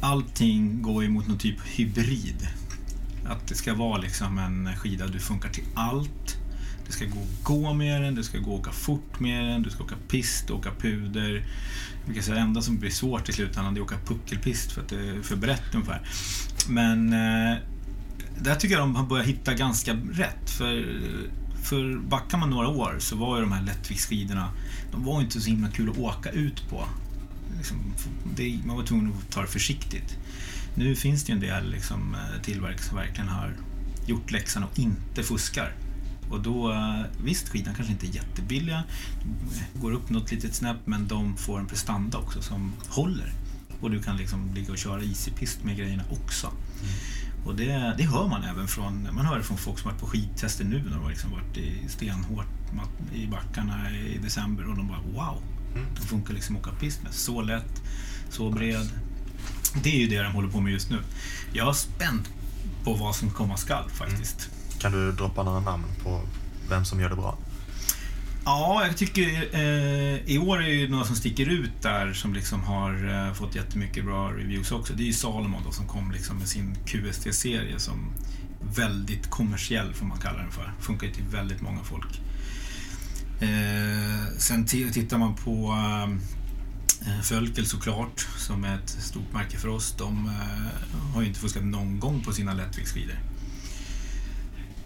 allting 0.00 0.82
går 0.82 1.08
mot 1.08 1.28
någon 1.28 1.38
typ 1.38 1.60
hybrid. 1.64 2.48
Att 3.26 3.48
det 3.48 3.54
ska 3.54 3.74
vara 3.74 3.98
liksom 3.98 4.38
en 4.38 4.76
skida 4.76 5.06
du 5.06 5.18
funkar 5.18 5.48
till 5.48 5.64
allt. 5.74 6.38
Det 6.92 6.96
ska 6.96 7.06
gå 7.06 7.20
att 7.20 7.44
gå 7.44 7.74
med 7.74 8.02
den, 8.02 8.14
det 8.14 8.24
ska 8.24 8.38
gå 8.38 8.54
att 8.54 8.60
åka 8.60 8.72
fort 8.72 9.20
med 9.20 9.44
den, 9.44 9.62
du 9.62 9.70
ska 9.70 9.84
åka 9.84 9.94
pist, 10.08 10.50
åka 10.50 10.70
puder. 10.78 11.44
Det 12.06 12.28
enda 12.28 12.62
som 12.62 12.78
blir 12.78 12.90
svårt 12.90 13.28
i 13.28 13.32
slutändan 13.32 13.76
är 13.76 13.80
att 13.80 13.86
åka 13.86 13.96
puckelpist 14.06 14.72
för 14.72 14.80
att 14.80 14.88
det 14.88 14.96
är 14.96 15.22
för 15.22 15.36
brett 15.36 15.74
ungefär. 15.74 16.00
Men 16.68 17.12
eh, 17.12 17.58
där 18.38 18.54
tycker 18.54 18.74
jag 18.74 18.82
de 18.82 18.96
har 18.96 19.06
börjat 19.06 19.26
hitta 19.26 19.54
ganska 19.54 19.94
rätt. 20.12 20.50
För, 20.50 20.86
för 21.62 21.98
backar 21.98 22.38
man 22.38 22.50
några 22.50 22.68
år 22.68 22.96
så 22.98 23.16
var 23.16 23.36
ju 23.36 23.42
de 23.42 23.52
här 23.52 23.62
lättviktsskidorna, 23.62 24.48
de 24.90 25.04
var 25.04 25.20
inte 25.20 25.40
så 25.40 25.50
himla 25.50 25.70
kul 25.70 25.90
att 25.90 25.98
åka 25.98 26.30
ut 26.30 26.70
på. 26.70 26.84
liksom, 27.56 27.76
det, 28.36 28.60
man 28.66 28.76
var 28.76 28.84
tvungen 28.84 29.12
att 29.12 29.32
ta 29.32 29.40
det 29.40 29.46
försiktigt. 29.46 30.18
Nu 30.74 30.94
finns 30.94 31.24
det 31.24 31.32
ju 31.32 31.34
en 31.34 31.40
del 31.40 31.70
liksom, 31.70 32.14
eh, 32.14 32.42
tillverkare 32.42 32.82
som 32.82 32.96
verkligen 32.96 33.28
har 33.28 33.54
gjort 34.06 34.30
läxan 34.30 34.64
och 34.64 34.78
inte 34.78 35.22
fuskar. 35.22 35.72
Och 36.32 36.40
då, 36.40 36.72
eh, 36.72 37.00
visst 37.24 37.48
skidan 37.48 37.74
kanske 37.74 37.92
inte 37.92 38.06
är 38.06 38.14
jättebilliga, 38.14 38.82
går 39.74 39.92
upp 39.92 40.10
något 40.10 40.30
litet 40.30 40.54
snäpp 40.54 40.76
men 40.84 41.08
de 41.08 41.36
får 41.36 41.58
en 41.58 41.66
prestanda 41.66 42.18
också 42.18 42.42
som 42.42 42.72
håller. 42.88 43.32
Och 43.80 43.90
du 43.90 44.02
kan 44.02 44.16
liksom 44.16 44.54
ligga 44.54 44.72
och 44.72 44.78
köra 44.78 45.02
easy-pist 45.02 45.64
med 45.64 45.76
grejerna 45.76 46.02
också. 46.10 46.46
Mm. 46.46 47.46
Och 47.46 47.56
det, 47.56 47.94
det 47.98 48.04
hör 48.04 48.28
man 48.28 48.44
även 48.44 48.68
från, 48.68 49.08
man 49.12 49.26
hör 49.26 49.38
det 49.38 49.44
från 49.44 49.56
folk 49.56 49.78
som 49.78 49.90
varit 49.90 50.00
på 50.00 50.06
skidtester 50.06 50.64
nu 50.64 50.82
när 50.82 50.90
de 50.90 51.02
har 51.02 51.10
liksom 51.10 51.30
varit 51.30 51.56
i 51.56 51.88
stenhårt 51.88 52.46
i 53.14 53.26
backarna 53.26 53.90
i 53.90 54.18
december 54.18 54.70
och 54.70 54.76
de 54.76 54.88
bara 54.88 55.00
wow, 55.00 55.42
mm. 55.74 55.86
de 55.94 56.06
funkar 56.06 56.34
liksom 56.34 56.56
att 56.56 56.66
åka 56.66 56.76
pist 56.76 57.02
med. 57.02 57.14
Så 57.14 57.42
lätt, 57.42 57.82
så 58.30 58.50
bred. 58.50 58.88
Det 59.82 59.96
är 59.96 60.00
ju 60.00 60.06
det 60.06 60.22
de 60.22 60.32
håller 60.32 60.48
på 60.48 60.60
med 60.60 60.72
just 60.72 60.90
nu. 60.90 60.98
Jag 61.52 61.68
är 61.68 61.72
spänd 61.72 62.28
på 62.84 62.94
vad 62.94 63.16
som 63.16 63.30
komma 63.30 63.56
skall 63.56 63.90
faktiskt. 63.90 64.48
Mm. 64.52 64.61
Kan 64.82 64.92
du 64.92 65.12
droppa 65.12 65.42
några 65.42 65.60
namn 65.60 65.84
på 66.02 66.20
vem 66.68 66.84
som 66.84 67.00
gör 67.00 67.08
det 67.10 67.16
bra? 67.16 67.38
Ja, 68.44 68.86
jag 68.86 68.96
tycker 68.96 69.54
eh, 69.54 70.18
i 70.26 70.38
år 70.38 70.62
är 70.62 70.82
det 70.82 70.88
några 70.88 71.04
som 71.04 71.16
sticker 71.16 71.46
ut 71.46 71.82
där 71.82 72.12
som 72.12 72.34
liksom 72.34 72.62
har 72.62 73.26
eh, 73.28 73.34
fått 73.34 73.54
jättemycket 73.54 74.04
bra 74.04 74.32
reviews 74.32 74.72
också. 74.72 74.92
Det 74.92 75.02
är 75.02 75.06
ju 75.06 75.12
Salomon 75.12 75.62
då 75.64 75.72
som 75.72 75.86
kom 75.86 76.12
liksom 76.12 76.38
med 76.38 76.48
sin 76.48 76.76
QST-serie 76.86 77.78
som 77.78 78.12
väldigt 78.76 79.30
kommersiell 79.30 79.94
får 79.94 80.06
man 80.06 80.18
kalla 80.18 80.38
den 80.38 80.50
för. 80.50 80.72
Funkar 80.80 81.06
ju 81.06 81.12
till 81.12 81.24
väldigt 81.30 81.60
många 81.60 81.80
folk. 81.82 82.20
Eh, 83.40 84.36
sen 84.38 84.66
tittar 84.66 85.18
man 85.18 85.34
på 85.34 85.72
eh, 85.72 86.12
eh, 87.12 87.22
Fölkel 87.22 87.66
såklart, 87.66 88.26
som 88.38 88.64
är 88.64 88.74
ett 88.74 88.90
stort 88.90 89.32
märke 89.32 89.56
för 89.56 89.68
oss. 89.68 89.94
De 89.98 90.26
eh, 90.26 91.14
har 91.14 91.22
ju 91.22 91.28
inte 91.28 91.40
fuskat 91.40 91.64
någon 91.64 92.00
gång 92.00 92.20
på 92.20 92.32
sina 92.32 92.54
lättviktsskidor. 92.54 93.31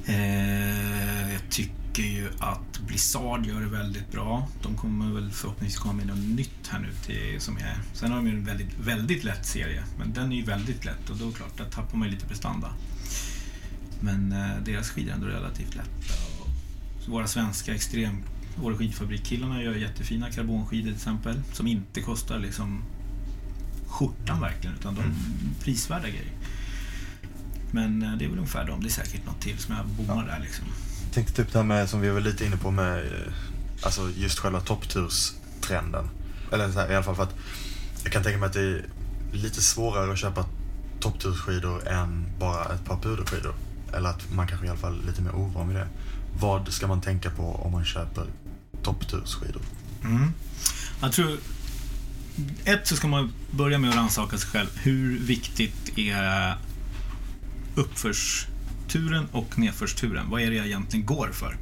Eh, 0.06 1.32
jag 1.32 1.50
tycker 1.50 2.02
ju 2.02 2.28
att 2.38 2.80
Blizzard 2.86 3.46
gör 3.46 3.60
det 3.60 3.66
väldigt 3.66 4.12
bra. 4.12 4.48
De 4.62 4.76
kommer 4.76 5.14
väl 5.14 5.30
förhoppningsvis 5.30 5.80
komma 5.80 5.94
med 5.94 6.06
något 6.06 6.18
nytt 6.18 6.68
här 6.68 6.78
nu 6.78 6.88
till, 7.06 7.40
som 7.40 7.56
är... 7.56 7.78
Sen 7.92 8.10
har 8.10 8.16
de 8.16 8.26
ju 8.26 8.32
en 8.32 8.44
väldigt, 8.44 8.78
väldigt 8.78 9.24
lätt 9.24 9.46
serie, 9.46 9.82
men 9.98 10.12
den 10.12 10.32
är 10.32 10.36
ju 10.36 10.42
väldigt 10.42 10.84
lätt 10.84 11.10
och 11.10 11.16
då 11.16 11.24
är 11.24 11.28
det 11.28 11.36
klart, 11.36 11.58
där 11.58 11.70
tappar 11.70 11.98
man 11.98 12.08
ju 12.08 12.14
lite 12.14 12.26
prestanda. 12.26 12.72
Men 14.00 14.32
eh, 14.32 14.56
deras 14.64 14.90
skidor 14.90 15.10
är 15.10 15.14
ändå 15.14 15.26
relativt 15.26 15.74
lätta. 15.74 15.90
Och 16.40 17.08
våra 17.08 17.26
svenska 17.26 17.74
extrem 17.74 18.22
Åre 18.62 18.76
skidfabrik-killarna 18.76 19.62
gör 19.62 19.74
jättefina 19.74 20.30
karbonskidor 20.30 20.86
till 20.86 20.96
exempel, 20.96 21.42
som 21.52 21.66
inte 21.66 22.00
kostar 22.00 22.38
liksom 22.38 22.82
skjortan 23.86 24.40
verkligen, 24.40 24.76
utan 24.76 24.94
de 24.94 25.00
mm. 25.00 25.14
prisvärda 25.60 26.08
grejer. 26.08 26.32
Men 27.76 28.02
eh, 28.02 28.12
det 28.18 28.24
är 28.24 28.28
väl 28.28 28.38
ungefär 28.38 28.64
dem. 28.64 28.80
Det 28.80 28.88
är 28.88 28.90
säkert 28.90 29.26
något 29.26 29.40
till 29.40 29.58
som 29.58 29.74
jag 29.76 29.86
bommar 29.86 30.26
ja. 30.26 30.32
där 30.32 30.40
liksom. 30.40 30.64
Jag 31.04 31.14
tänkte 31.14 31.32
typ 31.32 31.52
det 31.52 31.58
här 31.58 31.64
med, 31.64 31.88
som 31.88 32.00
vi 32.00 32.10
var 32.10 32.20
lite 32.20 32.44
inne 32.44 32.56
på 32.56 32.70
med, 32.70 32.98
eh, 32.98 33.32
alltså 33.82 34.10
just 34.16 34.38
själva 34.38 34.60
toppturstrenden. 34.60 36.08
Eller 36.52 36.72
så 36.72 36.80
här, 36.80 36.92
i 36.92 36.94
alla 36.94 37.04
fall 37.04 37.16
för 37.16 37.22
att 37.22 37.34
jag 38.04 38.12
kan 38.12 38.22
tänka 38.22 38.38
mig 38.38 38.46
att 38.46 38.52
det 38.52 38.60
är 38.60 38.84
lite 39.32 39.62
svårare 39.62 40.12
att 40.12 40.18
köpa 40.18 40.46
topptursskidor 41.00 41.88
än 41.88 42.26
bara 42.38 42.74
ett 42.74 42.84
par 42.84 42.96
puderskidor. 42.96 43.54
Eller 43.92 44.08
att 44.08 44.32
man 44.32 44.46
kanske 44.46 44.66
i 44.66 44.70
alla 44.70 44.78
fall 44.78 45.00
är 45.02 45.06
lite 45.06 45.22
mer 45.22 45.34
ovan 45.34 45.68
vid 45.68 45.76
det. 45.76 45.88
Vad 46.40 46.72
ska 46.72 46.86
man 46.86 47.00
tänka 47.00 47.30
på 47.30 47.42
om 47.42 47.72
man 47.72 47.84
köper 47.84 48.24
topptursskidor? 48.82 49.62
Mm. 50.04 50.32
Jag 51.00 51.12
tror... 51.12 51.38
Ett 52.64 52.86
så 52.86 52.96
ska 52.96 53.08
man 53.08 53.32
börja 53.50 53.78
med 53.78 53.90
att 53.90 53.96
rannsaka 53.96 54.38
sig 54.38 54.48
själv. 54.48 54.68
Hur 54.74 55.18
viktigt 55.18 55.98
är 55.98 56.56
uppförsturen 57.76 59.26
och 59.32 59.58
nedförsturen? 59.58 60.30
Vad 60.30 60.42
är 60.42 60.50
det 60.50 60.56
jag 60.56 60.66
egentligen 60.66 61.06
går 61.06 61.30
för? 61.32 61.56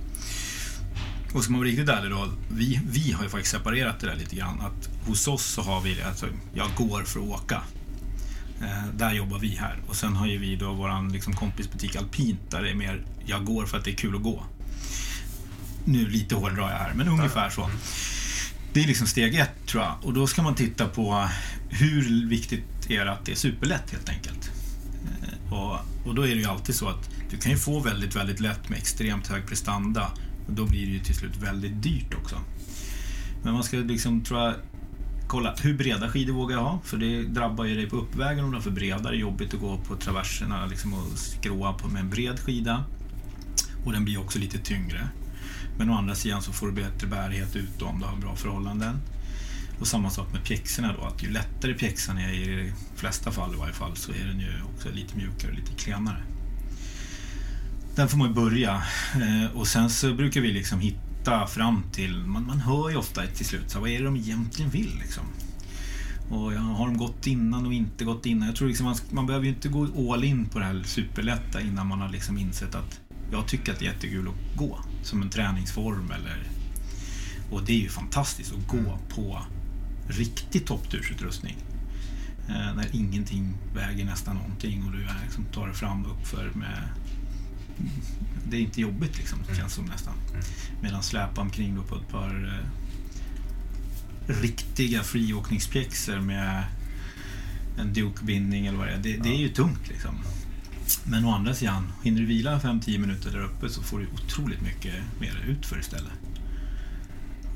Och 1.34 1.44
ska 1.44 1.52
man 1.52 1.60
vara 1.60 1.68
riktigt 1.68 1.88
ärlig 1.88 2.10
då, 2.10 2.28
vi, 2.48 2.80
vi 2.90 3.12
har 3.12 3.24
ju 3.24 3.30
faktiskt 3.30 3.52
separerat 3.52 4.00
det 4.00 4.06
där 4.06 4.16
lite 4.16 4.36
grann. 4.36 4.60
Att 4.60 5.06
hos 5.06 5.28
oss 5.28 5.44
så 5.44 5.62
har 5.62 5.80
vi 5.80 5.94
det, 5.94 6.06
alltså, 6.06 6.26
jag 6.54 6.70
går 6.76 7.02
för 7.02 7.20
att 7.20 7.26
åka. 7.26 7.62
Eh, 8.60 8.86
där 8.96 9.12
jobbar 9.12 9.38
vi 9.38 9.48
här. 9.48 9.78
Och 9.88 9.96
sen 9.96 10.16
har 10.16 10.26
ju 10.26 10.38
vi 10.38 10.56
då 10.56 10.72
våran 10.72 11.12
liksom, 11.12 11.32
kompisbutik 11.32 11.96
Alpint 11.96 12.50
där 12.50 12.62
det 12.62 12.70
är 12.70 12.74
mer, 12.74 13.06
jag 13.26 13.44
går 13.44 13.66
för 13.66 13.78
att 13.78 13.84
det 13.84 13.90
är 13.90 13.96
kul 13.96 14.16
att 14.16 14.22
gå. 14.22 14.44
Nu 15.84 16.08
lite 16.08 16.34
hårdrar 16.34 16.70
jag 16.70 16.78
här, 16.78 16.94
men 16.94 17.08
ungefär 17.08 17.50
så. 17.50 17.70
Det 18.72 18.82
är 18.82 18.86
liksom 18.86 19.06
steg 19.06 19.34
ett 19.34 19.66
tror 19.66 19.82
jag. 19.82 19.94
Och 20.02 20.12
då 20.12 20.26
ska 20.26 20.42
man 20.42 20.54
titta 20.54 20.88
på 20.88 21.28
hur 21.68 22.28
viktigt 22.28 22.90
är 22.90 23.04
det 23.04 23.12
att 23.12 23.24
det 23.24 23.32
är 23.32 23.36
superlätt 23.36 23.90
helt 23.90 24.08
enkelt. 24.08 24.53
Och, 25.50 25.72
och 26.06 26.14
då 26.14 26.22
är 26.22 26.28
det 26.28 26.40
ju 26.40 26.44
alltid 26.44 26.74
så 26.74 26.88
att 26.88 27.10
du 27.30 27.36
kan 27.36 27.52
ju 27.52 27.58
få 27.58 27.80
väldigt, 27.80 28.16
väldigt 28.16 28.40
lätt 28.40 28.68
med 28.68 28.78
extremt 28.78 29.26
hög 29.26 29.46
prestanda. 29.46 30.10
Och 30.46 30.52
då 30.52 30.66
blir 30.66 30.86
det 30.86 30.92
ju 30.92 30.98
till 30.98 31.14
slut 31.14 31.36
väldigt 31.36 31.82
dyrt 31.82 32.14
också. 32.22 32.36
Men 33.42 33.52
man 33.52 33.64
ska 33.64 33.76
liksom, 33.76 34.24
tror 34.24 34.40
jag, 34.40 34.54
kolla 35.26 35.54
hur 35.62 35.74
breda 35.74 36.08
skidor 36.08 36.34
vågar 36.34 36.56
jag 36.56 36.64
ha? 36.64 36.80
För 36.84 36.96
det 36.96 37.22
drabbar 37.22 37.64
ju 37.64 37.74
dig 37.74 37.90
på 37.90 37.96
uppvägen 37.96 38.44
om 38.44 38.52
de 38.52 38.58
är 38.58 38.62
för 38.62 38.70
breda. 38.70 38.98
Det 38.98 39.08
är 39.08 39.12
jobbigt 39.12 39.54
att 39.54 39.60
gå 39.60 39.76
på 39.76 39.96
traverserna 39.96 40.66
liksom 40.66 40.94
och 40.94 41.18
skråa 41.18 41.72
på 41.72 41.88
med 41.88 42.00
en 42.00 42.10
bred 42.10 42.40
skida. 42.40 42.84
Och 43.84 43.92
den 43.92 44.04
blir 44.04 44.20
också 44.20 44.38
lite 44.38 44.58
tyngre. 44.58 45.08
Men 45.78 45.90
å 45.90 45.94
andra 45.94 46.14
sidan 46.14 46.42
så 46.42 46.52
får 46.52 46.66
du 46.66 46.72
bättre 46.72 47.06
bärighet 47.06 47.56
ut 47.56 47.82
om 47.82 48.00
du 48.00 48.06
har 48.06 48.16
bra 48.16 48.36
förhållanden. 48.36 48.96
Och 49.80 49.86
samma 49.86 50.10
sak 50.10 50.32
med 50.32 50.44
pjäxorna 50.44 50.94
då, 50.98 51.04
att 51.04 51.22
ju 51.22 51.30
lättare 51.30 51.74
pjäxan 51.74 52.18
är 52.18 52.32
i 52.32 52.56
de 52.56 52.72
flesta 52.96 53.30
fall 53.30 53.54
i 53.54 53.56
varje 53.56 53.74
fall 53.74 53.96
så 53.96 54.12
är 54.12 54.26
den 54.26 54.40
ju 54.40 54.48
också 54.74 54.88
lite 54.90 55.16
mjukare 55.16 55.50
och 55.50 55.56
lite 55.56 55.72
klenare. 55.72 56.22
Den 57.96 58.08
får 58.08 58.18
man 58.18 58.28
ju 58.28 58.34
börja 58.34 58.82
eh, 59.14 59.56
och 59.56 59.66
sen 59.66 59.90
så 59.90 60.14
brukar 60.14 60.40
vi 60.40 60.52
liksom 60.52 60.80
hitta 60.80 61.46
fram 61.46 61.82
till, 61.92 62.16
man, 62.16 62.46
man 62.46 62.60
hör 62.60 62.90
ju 62.90 62.96
ofta 62.96 63.26
till 63.26 63.46
slut, 63.46 63.70
så 63.70 63.80
vad 63.80 63.90
är 63.90 63.98
det 63.98 64.04
de 64.04 64.16
egentligen 64.16 64.70
vill 64.70 64.98
liksom? 64.98 65.24
Och 66.30 66.52
har 66.52 66.86
de 66.86 66.96
gått 66.96 67.26
innan 67.26 67.66
och 67.66 67.72
inte 67.72 68.04
gått 68.04 68.26
innan? 68.26 68.48
Jag 68.48 68.56
tror 68.56 68.68
liksom 68.68 68.86
man, 68.86 68.96
man 69.10 69.26
behöver 69.26 69.46
ju 69.46 69.52
inte 69.52 69.68
gå 69.68 70.12
all 70.12 70.24
in 70.24 70.46
på 70.46 70.58
det 70.58 70.64
här 70.64 70.82
superlätta 70.84 71.60
innan 71.60 71.86
man 71.86 72.00
har 72.00 72.08
liksom 72.08 72.38
insett 72.38 72.74
att 72.74 73.00
jag 73.32 73.46
tycker 73.46 73.72
att 73.72 73.78
det 73.78 73.86
är 73.86 73.92
jättekul 73.92 74.28
att 74.28 74.58
gå 74.58 74.78
som 75.02 75.22
en 75.22 75.30
träningsform. 75.30 76.10
Eller, 76.10 76.42
och 77.50 77.64
det 77.64 77.72
är 77.72 77.80
ju 77.80 77.88
fantastiskt 77.88 78.52
att 78.52 78.68
gå 78.68 78.76
mm. 78.76 78.98
på 79.14 79.42
riktig 80.08 80.66
topptursutrustning. 80.66 81.56
Eh, 82.48 82.74
när 82.76 82.88
ingenting 82.92 83.54
väger 83.74 84.04
nästan 84.04 84.36
någonting 84.36 84.84
och 84.84 84.92
du 84.92 85.02
är, 85.04 85.20
liksom, 85.24 85.44
tar 85.44 85.66
dig 85.66 85.76
fram 85.76 86.06
uppför 86.06 86.50
med... 86.54 86.88
Det 88.48 88.56
är 88.56 88.60
inte 88.60 88.80
jobbigt 88.80 89.18
liksom, 89.18 89.38
mm. 89.42 89.56
känns 89.56 89.72
som 89.72 89.84
nästan. 89.84 90.14
Mm. 90.30 90.42
Medan 90.82 91.02
släpa 91.02 91.40
omkring 91.40 91.76
då 91.76 91.82
på 91.82 91.96
ett 91.96 92.08
par 92.08 92.60
eh, 94.28 94.40
riktiga 94.42 95.02
friåkningspjäxor 95.02 96.20
med 96.20 96.64
en 97.78 97.92
Duke-bindning 97.92 98.66
eller 98.66 98.78
vad 98.78 98.86
det 98.86 98.92
är. 98.92 98.98
Det, 98.98 99.16
det 99.16 99.28
är 99.28 99.38
ju 99.38 99.48
tungt 99.48 99.88
liksom. 99.88 100.14
Men 101.04 101.24
å 101.24 101.30
andra 101.30 101.54
sidan, 101.54 101.92
hinner 102.02 102.20
du 102.20 102.26
vila 102.26 102.58
5-10 102.58 102.98
minuter 102.98 103.30
där 103.30 103.44
uppe 103.44 103.68
så 103.68 103.82
får 103.82 103.98
du 103.98 104.06
otroligt 104.14 104.62
mycket 104.62 104.94
mer 105.20 105.44
utför 105.48 105.78
istället. 105.78 106.12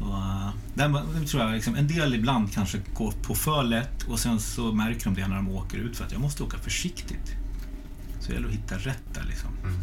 Och, 0.00 0.52
där, 0.74 1.26
tror 1.26 1.42
jag 1.42 1.52
liksom, 1.52 1.74
en 1.74 1.88
del 1.88 2.14
ibland 2.14 2.52
kanske 2.52 2.80
går 2.94 3.12
på 3.22 3.34
för 3.34 3.62
lätt 3.62 4.02
och 4.02 4.18
sen 4.18 4.40
så 4.40 4.72
märker 4.72 5.04
de 5.04 5.14
det 5.14 5.28
när 5.28 5.36
de 5.36 5.48
åker 5.48 5.78
ut 5.78 5.96
för 5.96 6.04
att 6.04 6.12
jag 6.12 6.20
måste 6.20 6.42
åka 6.42 6.58
försiktigt. 6.58 7.34
Så 8.20 8.28
det 8.28 8.34
gäller 8.34 8.48
att 8.48 8.54
hitta 8.54 8.74
rätt 8.78 9.14
där 9.14 9.24
liksom. 9.28 9.50
Mm. 9.64 9.80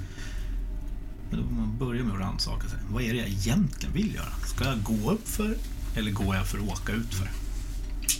Men 1.29 1.39
då 1.39 1.45
man 1.55 1.77
börjar 1.77 2.03
med 2.03 2.13
att 2.13 2.19
rannsaka 2.19 2.67
sig. 2.67 2.79
Vad 2.89 3.03
är 3.03 3.13
det 3.13 3.19
jag 3.19 3.27
egentligen 3.27 3.93
vill 3.93 4.15
göra? 4.15 4.31
Ska 4.45 4.65
jag 4.65 4.83
gå 4.83 5.11
upp 5.11 5.27
för 5.27 5.57
eller 5.95 6.11
går 6.11 6.35
jag 6.35 6.47
för 6.47 6.57
att 6.57 6.63
åka 6.63 6.93
ut 6.93 7.13
för? 7.13 7.29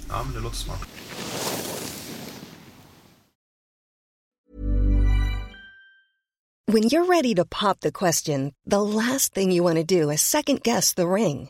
Ja, 0.09 0.23
men 0.23 0.33
det 0.33 0.39
låter 0.39 0.57
smart. 0.57 0.87
When 6.67 6.83
you're 6.83 7.05
ready 7.05 7.35
to 7.35 7.45
pop 7.45 7.79
the 7.81 7.91
question, 7.91 8.53
the 8.65 8.81
last 8.81 9.33
thing 9.33 9.51
you 9.51 9.63
want 9.63 9.77
to 9.77 9.83
do 9.83 10.11
is 10.11 10.21
second 10.21 10.63
guess 10.63 10.93
the 10.93 11.07
ring. 11.07 11.49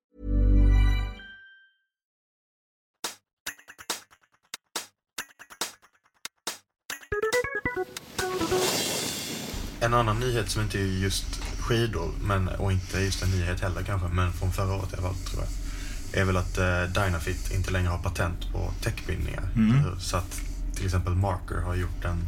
En 9.81 9.93
annan 9.93 10.19
nyhet 10.19 10.49
som 10.49 10.61
inte 10.61 10.79
är 10.79 10.83
just 10.83 11.41
skidor, 11.59 12.11
men, 12.23 12.47
och 12.47 12.71
inte 12.71 12.99
just 12.99 13.23
en 13.23 13.29
nyhet 13.29 13.61
heller 13.61 13.83
kanske, 13.83 14.07
men 14.07 14.33
från 14.33 14.51
förra 14.51 14.73
året 14.75 14.93
i 14.93 14.95
alla 14.97 15.07
fall 15.07 15.15
tror 15.15 15.43
jag, 15.43 16.21
är 16.21 16.25
väl 16.25 16.37
att 16.37 16.57
eh, 16.57 16.83
Dynafit 16.83 17.51
inte 17.51 17.71
längre 17.71 17.87
har 17.89 17.97
patent 17.97 18.51
på 18.51 18.71
täckbindningar. 18.81 19.43
Mm. 19.55 19.99
Så 19.99 20.17
att 20.17 20.41
till 20.75 20.85
exempel 20.85 21.15
Marker 21.15 21.61
har 21.61 21.75
gjort 21.75 22.05
en, 22.05 22.23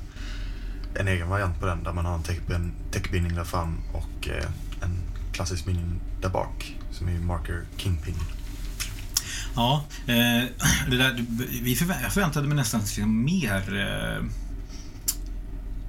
en 0.95 1.07
egen 1.07 1.29
variant 1.29 1.59
på 1.59 1.65
den 1.65 1.83
där 1.83 1.93
man 1.93 2.05
har 2.05 2.15
en 2.15 2.23
täckbind, 2.23 2.71
täckbindning 2.91 3.35
där 3.35 3.43
fram 3.43 3.77
och 3.93 4.27
eh, 4.27 4.45
en 4.81 4.97
klassisk 5.31 5.65
bindning 5.65 6.01
där 6.21 6.29
bak 6.29 6.77
som 6.91 7.07
är 7.07 7.19
Marker 7.19 7.63
Kingpin. 7.77 8.15
Ja, 9.55 9.85
eh, 10.07 10.43
det 10.89 10.97
där, 10.97 11.25
vi 11.63 11.75
förvä- 11.75 12.01
jag 12.03 12.13
förväntade 12.13 12.47
mig 12.47 12.55
nästan 12.57 12.81
mer 13.23 13.77
eh, 13.77 14.23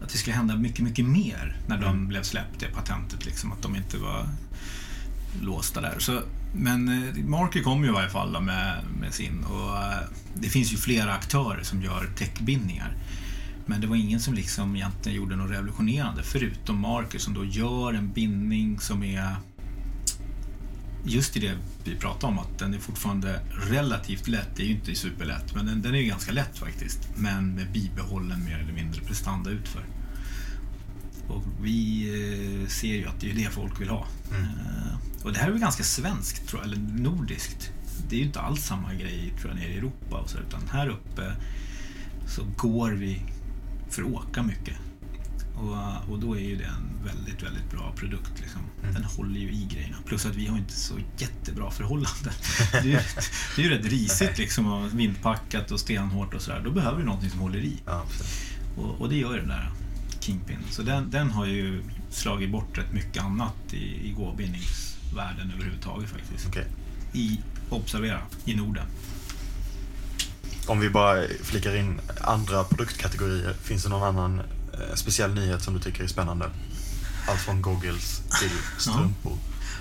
att 0.05 0.13
det 0.13 0.19
skulle 0.19 0.37
hända 0.37 0.57
mycket, 0.57 0.85
mycket 0.85 1.05
mer 1.05 1.57
när 1.67 1.79
de 1.79 2.09
blev 2.09 2.23
släppt, 2.23 2.61
det 2.61 2.67
patentet. 2.67 3.27
Liksom, 3.27 3.53
att 3.53 3.63
de 3.63 3.77
inte 3.77 3.99
var 3.99 4.29
låsta 5.43 5.81
där. 5.81 5.99
Så, 5.99 6.21
men 6.55 6.89
eh, 6.89 7.25
Marker 7.25 7.63
kom 7.63 7.85
ju 7.85 7.91
i 7.91 7.93
varje 7.93 8.11
fall 8.11 8.33
då 8.33 8.41
med, 8.41 8.85
med 9.01 9.15
sin 9.15 9.45
och 9.45 9.77
eh, 9.77 10.09
det 10.35 10.49
finns 10.49 10.73
ju 10.73 10.77
flera 10.77 11.13
aktörer 11.13 11.63
som 11.63 11.83
gör 11.83 12.09
täckbindningar. 12.17 12.97
Men 13.67 13.81
det 13.81 13.87
var 13.87 13.97
ingen 13.97 14.21
som 14.21 14.35
liksom 14.35 14.77
egentligen 14.77 15.19
gjorde 15.19 15.37
något 15.37 15.51
revolutionerande 15.51 16.23
förutom 16.23 16.81
Marker 16.81 17.19
som 17.19 17.35
då 17.35 17.45
gör 17.45 17.93
en 17.93 18.13
bindning 18.13 18.81
som 18.81 19.03
är 19.03 19.37
just 21.05 21.37
i 21.37 21.41
det 21.41 21.55
vi 21.85 21.97
pratade 21.97 22.33
om 22.33 22.39
att 22.39 22.59
den 22.59 22.75
är 22.75 22.79
fortfarande 22.79 23.41
relativt 23.71 24.29
lätt. 24.29 24.49
Det 24.57 24.63
är 24.63 24.67
ju 24.67 24.75
inte 24.75 24.95
superlätt, 24.95 25.55
men 25.55 25.67
den, 25.67 25.83
den 25.83 25.95
är 25.95 25.99
ju 25.99 26.07
ganska 26.07 26.33
lätt 26.33 26.59
faktiskt. 26.59 27.09
Men 27.17 27.55
med 27.55 27.73
bibehållen 27.73 28.45
mer 28.45 28.59
eller 28.59 28.73
mindre 28.73 29.01
prestanda 29.01 29.51
utför. 29.51 29.85
Och 31.29 31.43
vi 31.63 32.09
eh, 32.63 32.69
ser 32.69 32.95
ju 32.95 33.07
att 33.07 33.21
det 33.21 33.31
är 33.31 33.35
det 33.35 33.51
folk 33.51 33.81
vill 33.81 33.89
ha. 33.89 34.07
Eh, 34.33 35.25
och 35.25 35.33
det 35.33 35.39
här 35.39 35.47
är 35.47 35.51
väl 35.51 35.61
ganska 35.61 35.83
svenskt, 35.83 36.49
tror 36.49 36.63
jag, 36.63 36.73
eller 36.73 37.03
nordiskt. 37.03 37.71
Det 38.09 38.17
är 38.17 38.21
ju 38.21 38.27
inte 38.27 38.41
alls 38.41 38.65
samma 38.65 38.95
grej 38.95 39.33
tror 39.41 39.51
jag, 39.53 39.61
nere 39.61 39.73
i 39.73 39.77
Europa 39.77 40.17
och 40.17 40.31
så, 40.31 40.39
utan 40.39 40.69
här 40.73 40.89
uppe 40.89 41.33
så 42.27 42.45
går 42.57 42.91
vi 42.91 43.23
för 43.91 44.03
att 44.03 44.09
åka 44.09 44.43
mycket. 44.43 44.77
Och, 45.57 46.13
och 46.13 46.19
då 46.19 46.37
är 46.37 46.41
ju 46.41 46.57
det 46.57 46.65
en 46.65 47.05
väldigt, 47.05 47.43
väldigt 47.43 47.71
bra 47.71 47.93
produkt. 47.97 48.41
Liksom. 48.41 48.61
Den 48.93 49.05
håller 49.05 49.41
ju 49.41 49.53
i 49.53 49.69
grejerna. 49.73 49.97
Plus 50.07 50.27
att 50.27 50.37
vi 50.37 50.47
har 50.47 50.59
inte 50.59 50.73
så 50.73 50.95
jättebra 51.19 51.71
förhållanden. 51.71 52.33
Det 52.73 52.79
är 52.79 52.85
ju, 52.85 52.99
det 53.57 53.63
är 53.63 53.65
ju 53.65 53.71
rätt 53.71 53.87
risigt 53.87 54.39
liksom, 54.39 54.73
och 54.73 54.99
vindpackat 54.99 55.71
och 55.71 55.81
stenhårt 55.81 56.35
och 56.35 56.43
sådär. 56.43 56.61
Då 56.65 56.71
behöver 56.71 56.99
du 56.99 57.05
någonting 57.05 57.31
som 57.31 57.41
håller 57.41 57.59
i. 57.59 57.83
Ja. 57.87 58.07
Och, 58.77 59.01
och 59.01 59.09
det 59.09 59.17
gör 59.17 59.33
ju 59.33 59.39
den 59.39 59.49
där 59.49 59.71
Kingpin. 60.21 60.59
Så 60.71 60.83
den, 60.83 61.11
den 61.11 61.31
har 61.31 61.47
ju 61.47 61.83
slagit 62.11 62.51
bort 62.51 62.79
rätt 62.79 62.93
mycket 62.93 63.23
annat 63.23 63.55
i, 63.75 64.09
i 64.09 64.13
gåbindningsvärlden 64.13 65.53
överhuvudtaget 65.55 66.11
faktiskt. 66.11 66.47
Okej. 66.47 66.67
I, 67.13 67.41
observera, 67.71 68.21
i 68.45 68.55
Norden. 68.55 68.87
Om 70.67 70.81
vi 70.81 70.91
bara 70.91 71.23
flikar 71.43 71.77
in 71.77 72.01
andra 72.21 72.65
produktkategorier, 72.65 73.53
finns 73.53 73.83
det 73.83 73.89
någon 73.89 74.03
annan 74.03 74.43
speciell 74.95 75.35
nyhet 75.35 75.63
som 75.63 75.75
du 75.75 75.81
tycker 75.81 76.05
är 76.05 76.09
spännande? 76.09 76.51
Allt 77.29 77.41
från 77.41 77.63
goggles 77.63 78.23
till 78.41 78.51
strumpor. 78.79 79.39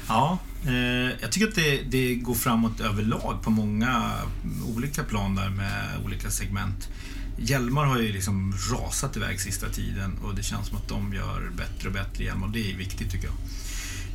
Ja, 0.07 0.37
eh, 0.65 0.73
jag 1.21 1.31
tycker 1.31 1.47
att 1.47 1.55
det, 1.55 1.81
det 1.81 2.15
går 2.15 2.35
framåt 2.35 2.79
överlag 2.79 3.41
på 3.43 3.49
många 3.49 4.11
olika 4.75 5.03
plan 5.03 5.35
där 5.35 5.49
med 5.49 5.85
olika 6.05 6.29
segment. 6.29 6.89
Hjälmar 7.37 7.85
har 7.85 7.99
ju 7.99 8.13
liksom 8.13 8.53
rasat 8.71 9.17
iväg 9.17 9.41
sista 9.41 9.69
tiden 9.69 10.17
och 10.23 10.35
det 10.35 10.43
känns 10.43 10.67
som 10.67 10.77
att 10.77 10.87
de 10.87 11.13
gör 11.13 11.51
bättre 11.57 11.87
och 11.87 11.93
bättre 11.93 12.23
hjälmar 12.23 12.47
och 12.47 12.53
det 12.53 12.71
är 12.71 12.77
viktigt 12.77 13.11
tycker 13.11 13.27
jag. 13.27 13.35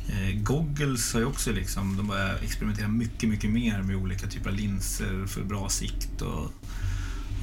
Eh, 0.09 0.41
goggles 0.41 1.13
har 1.13 1.19
ju 1.19 1.25
också 1.25 1.51
liksom, 1.51 1.97
de 1.97 2.07
börjar 2.07 2.37
experimentera 2.43 2.87
mycket, 2.87 3.29
mycket 3.29 3.49
mer 3.49 3.81
med 3.81 3.95
olika 3.95 4.27
typer 4.27 4.49
av 4.49 4.55
linser 4.55 5.25
för 5.27 5.43
bra 5.43 5.69
sikt 5.69 6.21
och, 6.21 6.51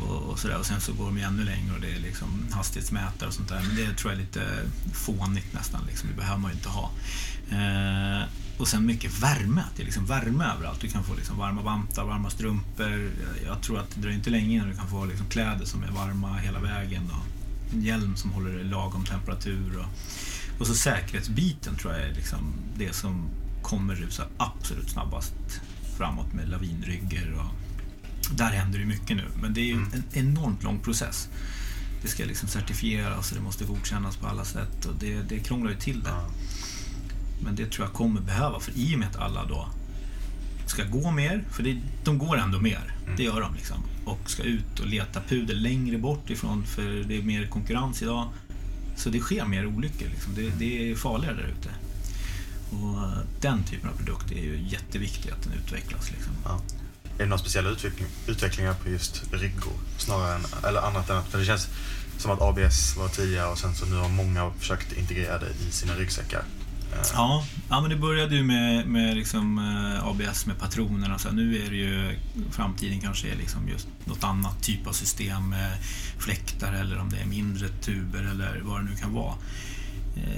och, 0.01 0.23
och 0.23 0.39
sådär. 0.39 0.59
Och 0.59 0.67
sen 0.67 0.81
så 0.81 0.93
går 0.93 1.07
de 1.07 1.19
ju 1.19 1.23
ännu 1.23 1.45
längre 1.45 1.75
och 1.75 1.81
det 1.81 1.91
är 1.91 2.01
liksom 2.01 2.47
hastighetsmätare 2.53 3.29
och 3.29 3.35
sånt 3.35 3.49
där. 3.49 3.63
Men 3.67 3.77
det 3.77 3.95
tror 3.97 4.13
jag 4.13 4.21
är 4.21 4.25
lite 4.25 4.45
fånigt 4.93 5.55
nästan, 5.55 5.81
liksom. 5.87 6.09
det 6.09 6.17
behöver 6.17 6.39
man 6.39 6.51
ju 6.51 6.57
inte 6.57 6.69
ha. 6.69 6.91
Eh, 7.51 8.29
och 8.59 8.69
sen 8.69 8.87
mycket 8.87 9.23
värme, 9.23 9.61
att 9.61 9.77
det 9.77 9.83
är 9.83 9.85
liksom 9.85 10.07
värme 10.07 10.45
överallt. 10.45 10.81
Du 10.81 10.89
kan 10.89 11.05
få 11.05 11.15
liksom 11.15 11.39
varma 11.39 11.63
vantar, 11.63 12.05
varma 12.05 12.31
strumpor. 12.31 13.11
Jag 13.47 13.63
tror 13.63 13.79
att 13.79 13.91
det 13.95 14.01
dröjer 14.01 14.17
inte 14.17 14.31
länge 14.31 14.55
innan 14.55 14.69
du 14.69 14.77
kan 14.77 14.89
få 14.89 15.05
liksom 15.05 15.27
kläder 15.27 15.65
som 15.65 15.83
är 15.83 15.91
varma 15.91 16.37
hela 16.37 16.61
vägen. 16.61 17.11
Och 17.11 17.27
en 17.75 17.83
hjälm 17.83 18.17
som 18.17 18.31
håller 18.31 18.65
lagom 18.65 19.05
temperatur. 19.05 19.79
Och, 19.79 19.87
och 20.61 20.67
så 20.67 20.75
säkerhetsbiten 20.75 21.77
tror 21.77 21.93
jag 21.95 22.03
är 22.03 22.15
liksom 22.15 22.55
det 22.77 22.93
som 22.93 23.29
kommer 23.63 23.95
rusa 23.95 24.25
absolut 24.37 24.91
snabbast 24.91 25.35
framåt 25.97 26.33
med 26.33 26.49
lavinrygger. 26.49 27.33
Och 27.33 27.66
där 28.35 28.51
händer 28.51 28.79
det 28.79 28.85
mycket 28.85 29.17
nu, 29.17 29.25
men 29.43 29.55
det 29.55 29.61
är 29.61 29.65
ju 29.65 29.75
en 29.75 30.05
enormt 30.13 30.63
lång 30.63 30.79
process. 30.79 31.29
Det 32.03 32.09
ska 32.09 32.25
liksom 32.25 32.49
certifieras 32.49 33.31
och 33.31 33.37
det 33.37 33.43
måste 33.43 33.65
godkännas 33.65 34.17
på 34.17 34.27
alla 34.27 34.45
sätt 34.45 34.85
och 34.85 34.95
det, 35.01 35.23
det 35.23 35.39
krånglar 35.39 35.71
ju 35.71 35.77
till 35.77 36.01
det. 36.03 36.15
Men 37.45 37.57
det 37.57 37.71
tror 37.71 37.87
jag 37.87 37.95
kommer 37.95 38.21
behöva, 38.21 38.61
för 38.61 38.73
i 38.77 38.95
och 38.95 38.99
med 38.99 39.09
att 39.09 39.17
alla 39.17 39.45
då 39.45 39.69
ska 40.67 40.85
gå 40.85 41.11
mer, 41.11 41.45
för 41.51 41.63
det, 41.63 41.81
de 42.05 42.19
går 42.19 42.37
ändå 42.37 42.61
mer, 42.61 42.95
det 43.17 43.23
gör 43.23 43.41
de 43.41 43.55
liksom. 43.55 43.77
Och 44.05 44.31
ska 44.31 44.43
ut 44.43 44.81
och 44.81 44.87
leta 44.87 45.21
puder 45.21 45.55
längre 45.55 45.99
bort 45.99 46.31
ifrån, 46.31 46.67
för 46.67 47.05
det 47.09 47.19
är 47.19 47.23
mer 47.23 47.47
konkurrens 47.47 48.03
idag. 48.03 48.29
Så 48.97 49.11
det 49.11 49.21
sker 49.21 49.45
mer 49.45 49.67
olyckor, 49.67 50.09
liksom. 50.09 50.35
det, 50.35 50.51
det 50.59 50.91
är 50.91 50.95
farligare 50.95 51.37
där 51.37 51.55
ute. 51.59 51.69
Och 52.71 53.25
den 53.41 53.63
typen 53.63 53.91
av 53.91 53.97
produkt 53.97 54.33
är 54.33 54.43
ju 54.43 54.67
jätteviktig 54.69 55.31
att 55.31 55.43
den 55.43 55.53
utvecklas. 55.53 56.11
Liksom. 56.11 56.33
Ja. 56.45 56.61
Är 57.19 57.23
det 57.23 57.27
några 57.27 57.39
speciella 57.39 57.71
utveckling, 57.71 58.09
utvecklingar 58.27 58.75
på 58.75 58.89
just 58.89 59.25
ryggor? 59.33 59.73
Snarare 59.99 60.35
än, 60.35 60.45
eller 60.69 60.81
annat 60.81 61.11
än 61.11 61.17
att, 61.17 61.29
för 61.29 61.39
det 61.39 61.45
känns 61.45 61.69
som 62.19 62.31
att 62.31 62.43
ABS 62.43 62.97
var 62.97 63.09
tidigare 63.09 63.49
och 63.49 63.59
sen 63.59 63.75
så 63.75 63.87
nu 63.87 63.97
har 63.97 64.09
många 64.09 64.51
försökt 64.59 64.93
integrera 64.93 65.39
det 65.39 65.51
i 65.69 65.71
sina 65.71 65.95
ryggsäckar. 65.95 66.43
Eh. 66.93 66.99
Ja, 67.15 67.45
ja 67.69 67.81
men 67.81 67.91
det 67.91 67.97
började 67.97 68.35
ju 68.37 68.43
med, 68.43 68.87
med 68.87 69.17
liksom, 69.17 69.59
eh, 69.59 70.07
ABS 70.07 70.47
med 70.47 70.59
patronerna. 70.59 71.19
Så 71.19 71.31
nu 71.31 71.57
är 71.67 71.71
det 71.71 71.77
ju 71.77 72.19
framtiden 72.51 73.01
kanske 73.01 73.29
är 73.29 73.37
liksom 73.37 73.69
just 73.69 73.89
något 74.05 74.25
annat 74.25 74.63
typ 74.63 74.87
av 74.87 74.93
system 74.93 75.49
med 75.49 75.77
fläktar 76.19 76.73
eller 76.73 76.99
om 76.99 77.11
det 77.11 77.17
är 77.17 77.27
mindre 77.27 77.69
tuber 77.69 78.29
eller 78.31 78.61
vad 78.65 78.81
det 78.81 78.85
nu 78.91 78.97
kan 78.97 79.13
vara. 79.13 79.35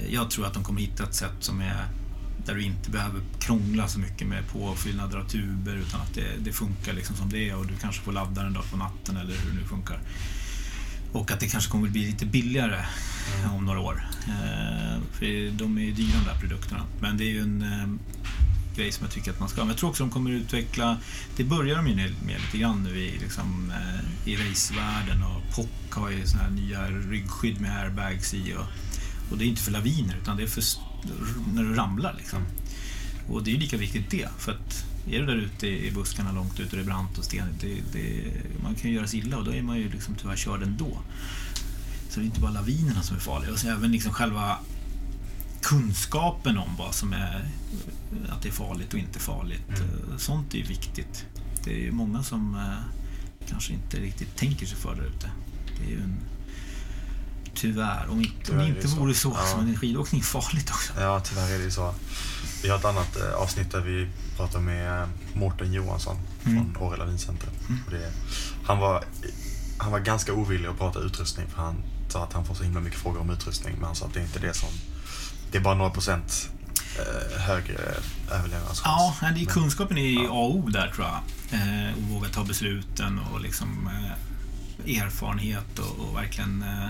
Jag 0.09 0.29
tror 0.29 0.45
att 0.45 0.53
de 0.53 0.63
kommer 0.63 0.81
hitta 0.81 1.03
ett 1.03 1.15
sätt 1.15 1.35
som 1.39 1.61
är 1.61 1.85
där 2.45 2.55
du 2.55 2.63
inte 2.63 2.89
behöver 2.89 3.21
krångla 3.39 3.87
så 3.87 3.99
mycket 3.99 4.27
med 4.27 4.47
påfyllnader 4.47 5.17
av 5.17 5.27
tuber 5.27 5.75
utan 5.75 6.01
att 6.01 6.13
det, 6.13 6.27
det 6.39 6.51
funkar 6.51 6.93
liksom 6.93 7.15
som 7.15 7.29
det 7.29 7.49
är 7.49 7.55
och 7.55 7.67
du 7.67 7.75
kanske 7.75 8.01
får 8.01 8.11
ladda 8.11 8.43
den 8.43 8.53
då 8.53 8.61
på 8.61 8.77
natten 8.77 9.17
eller 9.17 9.35
hur 9.35 9.51
det 9.51 9.59
nu 9.61 9.67
funkar. 9.67 9.99
Och 11.11 11.31
att 11.31 11.39
det 11.39 11.47
kanske 11.47 11.71
kommer 11.71 11.87
att 11.87 11.93
bli 11.93 12.05
lite 12.05 12.25
billigare 12.25 12.85
eh, 13.43 13.55
om 13.55 13.65
några 13.65 13.79
år. 13.79 14.07
Eh, 14.27 15.01
för 15.11 15.51
de 15.57 15.77
är 15.77 15.81
ju 15.81 15.91
dyra 15.91 16.17
de 16.17 16.25
där 16.25 16.39
produkterna. 16.39 16.83
Men 17.01 17.17
det 17.17 17.23
är 17.23 17.31
ju 17.31 17.41
en... 17.41 17.61
Eh, 17.61 18.15
grej 18.79 18.91
som 18.91 19.05
jag 19.05 19.13
tycker 19.13 19.31
att 19.31 19.39
man 19.39 19.49
ska. 19.49 19.61
Men 19.61 19.67
jag 19.67 19.77
tror 19.77 19.89
också 19.89 20.03
de 20.03 20.09
kommer 20.09 20.31
utveckla, 20.31 20.97
det 21.37 21.43
börjar 21.43 21.75
de 21.75 21.87
ju 21.87 21.95
med, 21.95 22.41
lite 22.41 22.57
grann 22.57 22.83
nu 22.83 22.99
i, 22.99 23.17
liksom, 23.19 23.71
eh, 23.71 24.31
i 24.31 24.35
racevärlden 24.35 25.23
och 25.23 25.55
POC 25.55 25.67
har 25.89 26.09
ju 26.09 26.27
såna 26.27 26.43
här 26.43 26.49
nya 26.49 26.87
ryggskydd 26.89 27.61
med 27.61 27.83
airbags 27.83 28.33
i 28.33 28.53
och, 28.53 28.65
och 29.31 29.37
det 29.37 29.43
är 29.43 29.47
inte 29.47 29.61
för 29.61 29.71
laviner 29.71 30.15
utan 30.21 30.37
det 30.37 30.43
är 30.43 30.47
för 30.47 30.63
när 31.53 31.63
du 31.63 31.75
ramlar 31.75 32.15
liksom. 32.17 32.43
Och 33.29 33.43
det 33.43 33.55
är 33.55 33.57
lika 33.57 33.77
viktigt 33.77 34.09
det, 34.09 34.29
för 34.37 34.51
att 34.51 34.85
är 35.07 35.19
du 35.19 35.25
där 35.25 35.35
ute 35.35 35.67
i 35.67 35.91
buskarna 35.91 36.31
långt 36.31 36.59
ute 36.59 36.69
och 36.69 36.77
det 36.77 36.83
är 36.83 36.85
brant 36.85 37.17
och 37.17 37.23
stenigt, 37.23 37.61
det, 37.61 37.81
det, 37.93 38.31
man 38.63 38.75
kan 38.75 38.89
ju 38.89 38.95
göra 38.95 39.07
sig 39.07 39.19
illa 39.19 39.37
och 39.37 39.45
då 39.45 39.53
är 39.53 39.61
man 39.61 39.77
ju 39.77 39.89
liksom 39.89 40.15
tyvärr 40.15 40.35
körd 40.35 40.63
ändå. 40.63 40.99
Så 42.09 42.19
det 42.19 42.23
är 42.23 42.25
inte 42.25 42.39
bara 42.39 42.51
lavinerna 42.51 43.01
som 43.01 43.15
är 43.15 43.19
farliga, 43.19 43.51
och 43.51 43.59
så 43.59 43.69
även 43.69 43.91
liksom 43.91 44.13
själva 44.13 44.57
kunskapen 45.61 46.57
om 46.57 46.75
vad 46.77 46.95
som 46.95 47.13
är 47.13 47.49
att 48.29 48.41
det 48.41 48.49
är 48.49 48.53
farligt 48.53 48.93
och 48.93 48.99
inte 48.99 49.19
farligt. 49.19 49.69
Eh, 49.69 50.17
sånt 50.17 50.53
är 50.53 50.57
ju 50.57 50.63
viktigt. 50.63 51.25
Det 51.63 51.73
är 51.73 51.79
ju 51.79 51.91
många 51.91 52.23
som 52.23 52.55
eh, 52.55 53.47
kanske 53.49 53.73
inte 53.73 53.97
riktigt 53.97 54.35
tänker 54.35 54.65
sig 54.65 54.77
för 54.77 54.95
där 54.95 55.03
ute. 55.03 55.31
Det 55.77 55.85
är 55.85 55.89
ju 55.89 56.01
en... 56.03 56.15
Tyvärr, 57.61 58.05
om 58.09 58.19
inte, 58.21 58.33
om 58.35 58.41
Tyvärr 58.45 58.57
det 58.59 58.65
är 58.65 58.67
inte 58.69 58.81
det 58.81 58.87
så. 58.87 58.95
vore 58.99 59.13
så, 59.13 59.35
Ja. 59.37 59.45
så 59.45 59.57
är 59.71 59.75
skidåkning 59.75 60.21
farligt 60.23 60.69
också. 60.69 60.93
Ja, 60.99 61.19
tyvärr 61.19 61.51
är 61.55 61.59
det 61.59 61.71
så. 61.71 61.93
Vi 62.63 62.69
har 62.69 62.77
ett 62.77 62.85
annat 62.85 63.15
eh, 63.17 63.33
avsnitt 63.33 63.71
där 63.71 63.81
vi 63.81 64.07
pratar 64.37 64.59
med 64.59 65.01
eh, 65.01 65.07
Mårten 65.33 65.73
Johansson 65.73 66.17
Mm. 66.45 66.73
från 66.73 66.83
Åre 66.83 66.97
Lavincenter. 66.97 67.49
Och 67.85 67.91
det, 67.91 68.11
han, 68.63 68.77
var, 68.77 69.03
han 69.77 69.91
var 69.91 69.99
ganska 69.99 70.33
ovillig 70.33 70.67
att 70.69 70.77
prata 70.77 70.99
utrustning 70.99 71.47
för 71.49 71.61
han 71.61 71.75
sa 72.09 72.23
att 72.23 72.33
han 72.33 72.45
får 72.45 72.55
så 72.55 72.63
himla 72.63 72.79
mycket 72.79 72.99
frågor 72.99 73.19
om 73.21 73.29
utrustning. 73.29 73.75
Men 73.75 73.83
han 73.85 73.95
sa 73.95 74.05
att 74.05 74.13
det 74.13 74.19
är 74.19 74.23
inte 74.23 74.39
det 74.39 74.53
som... 74.53 74.69
Det 75.51 75.57
är 75.57 75.61
bara 75.61 75.75
några 75.75 75.89
procent 75.91 76.49
eh, 76.99 77.41
högre 77.41 77.77
överlevnadschans. 78.31 78.81
Ja, 79.21 79.31
det 79.35 79.41
är 79.41 79.45
kunskapen 79.45 79.97
är 79.97 80.25
A 80.25 80.29
och 80.31 80.55
O 80.55 80.69
där 80.69 80.91
tror 80.95 81.07
jag. 81.07 81.19
Eh, 81.59 81.93
och 81.97 82.01
våga 82.03 82.29
ta 82.29 82.43
besluten 82.43 83.19
och 83.33 83.41
liksom 83.41 83.89
eh, 84.85 84.97
erfarenhet 85.01 85.79
och, 85.79 85.99
och 86.09 86.15
verkligen 86.15 86.61
eh, 86.63 86.89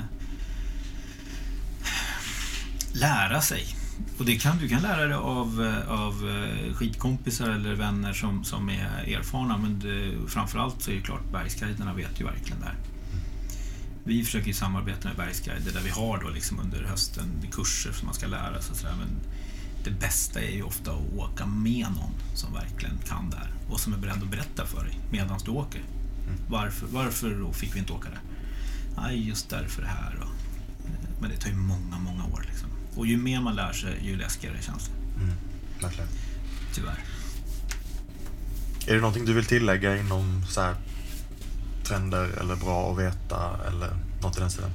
lära 2.94 3.42
sig. 3.42 3.76
Och 4.18 4.26
det 4.26 4.36
kan, 4.36 4.58
du 4.58 4.70
kan 4.70 4.82
lära 4.82 5.06
dig 5.06 5.14
av, 5.14 5.66
eh, 5.66 5.92
av 5.92 6.30
eh, 6.30 6.74
skidkompisar 6.74 7.50
eller 7.50 7.74
vänner 7.76 8.14
som, 8.14 8.44
som 8.44 8.70
är 8.70 9.16
erfarna 9.18 9.58
men 9.58 9.80
det, 9.80 10.30
framförallt 10.30 10.82
så 10.82 10.92
är 10.92 10.96
det 10.96 11.02
klart 11.02 11.32
bergsguiderna 11.32 11.94
vet 11.94 12.22
ju 12.22 12.26
verkligen 12.26 12.60
det 12.60 12.66
här. 12.66 12.78
Vi 14.04 14.24
försöker 14.24 14.48
ju 14.48 14.54
samarbeta 14.54 15.08
med 15.08 15.18
bergsguider 15.18 15.72
där 15.72 15.82
vi 15.82 15.90
har 15.90 16.24
då 16.24 16.30
liksom 16.30 16.60
under 16.60 16.84
hösten 16.84 17.26
kurser 17.52 17.92
som 17.92 18.06
man 18.06 18.16
ska 18.16 18.28
lära 18.28 18.62
sig 18.62 18.76
sådär, 18.76 18.96
men 19.00 19.10
det 19.84 19.92
bästa 19.92 20.42
är 20.42 20.52
ju 20.52 20.64
ofta 20.64 20.92
att 20.92 21.14
åka 21.18 21.46
med 21.46 21.88
någon 21.96 22.14
som 22.36 22.54
verkligen 22.54 22.98
kan 22.98 23.30
det 23.30 23.38
här 23.38 23.54
och 23.70 23.80
som 23.80 23.94
är 23.94 23.98
beredd 23.98 24.24
att 24.24 24.32
berätta 24.32 24.66
för 24.66 24.84
dig 24.84 25.00
medan 25.12 25.40
du 25.46 25.52
åker. 25.52 25.82
Varför, 26.50 26.88
varför 26.88 27.40
då 27.40 27.54
fick 27.54 27.76
vi 27.76 27.80
inte 27.80 27.94
åka 27.94 28.10
där? 28.10 28.20
Nej, 28.98 29.28
just 29.28 29.50
därför 29.50 29.82
det 29.82 29.88
här. 29.88 30.20
Och, 30.22 30.30
men 31.22 31.30
det 31.30 31.38
tar 31.38 31.50
ju 31.50 31.56
många, 31.56 32.00
många 32.00 32.26
år. 32.26 32.46
Liksom. 32.48 32.70
Och 33.00 33.08
ju 33.08 33.18
mer 33.18 33.42
man 33.42 33.56
lär 33.56 33.74
sig, 33.74 33.98
ju 34.04 34.18
läskigare 34.18 34.62
känns 34.62 34.86
det. 34.86 35.24
Mm, 35.24 35.36
verkligen. 35.82 36.10
Tyvärr. 36.74 37.00
Är 38.88 38.94
det 38.94 39.00
någonting 39.00 39.26
du 39.26 39.34
vill 39.34 39.46
tillägga 39.46 39.98
inom 39.98 40.46
så 40.50 40.62
här, 40.62 40.76
trender 41.84 42.30
eller 42.42 42.56
bra 42.56 42.92
att 42.92 43.00
veta 43.00 43.60
eller 43.68 43.90
något 44.22 44.38
i 44.38 44.40
den 44.40 44.52
stilen? 44.52 44.72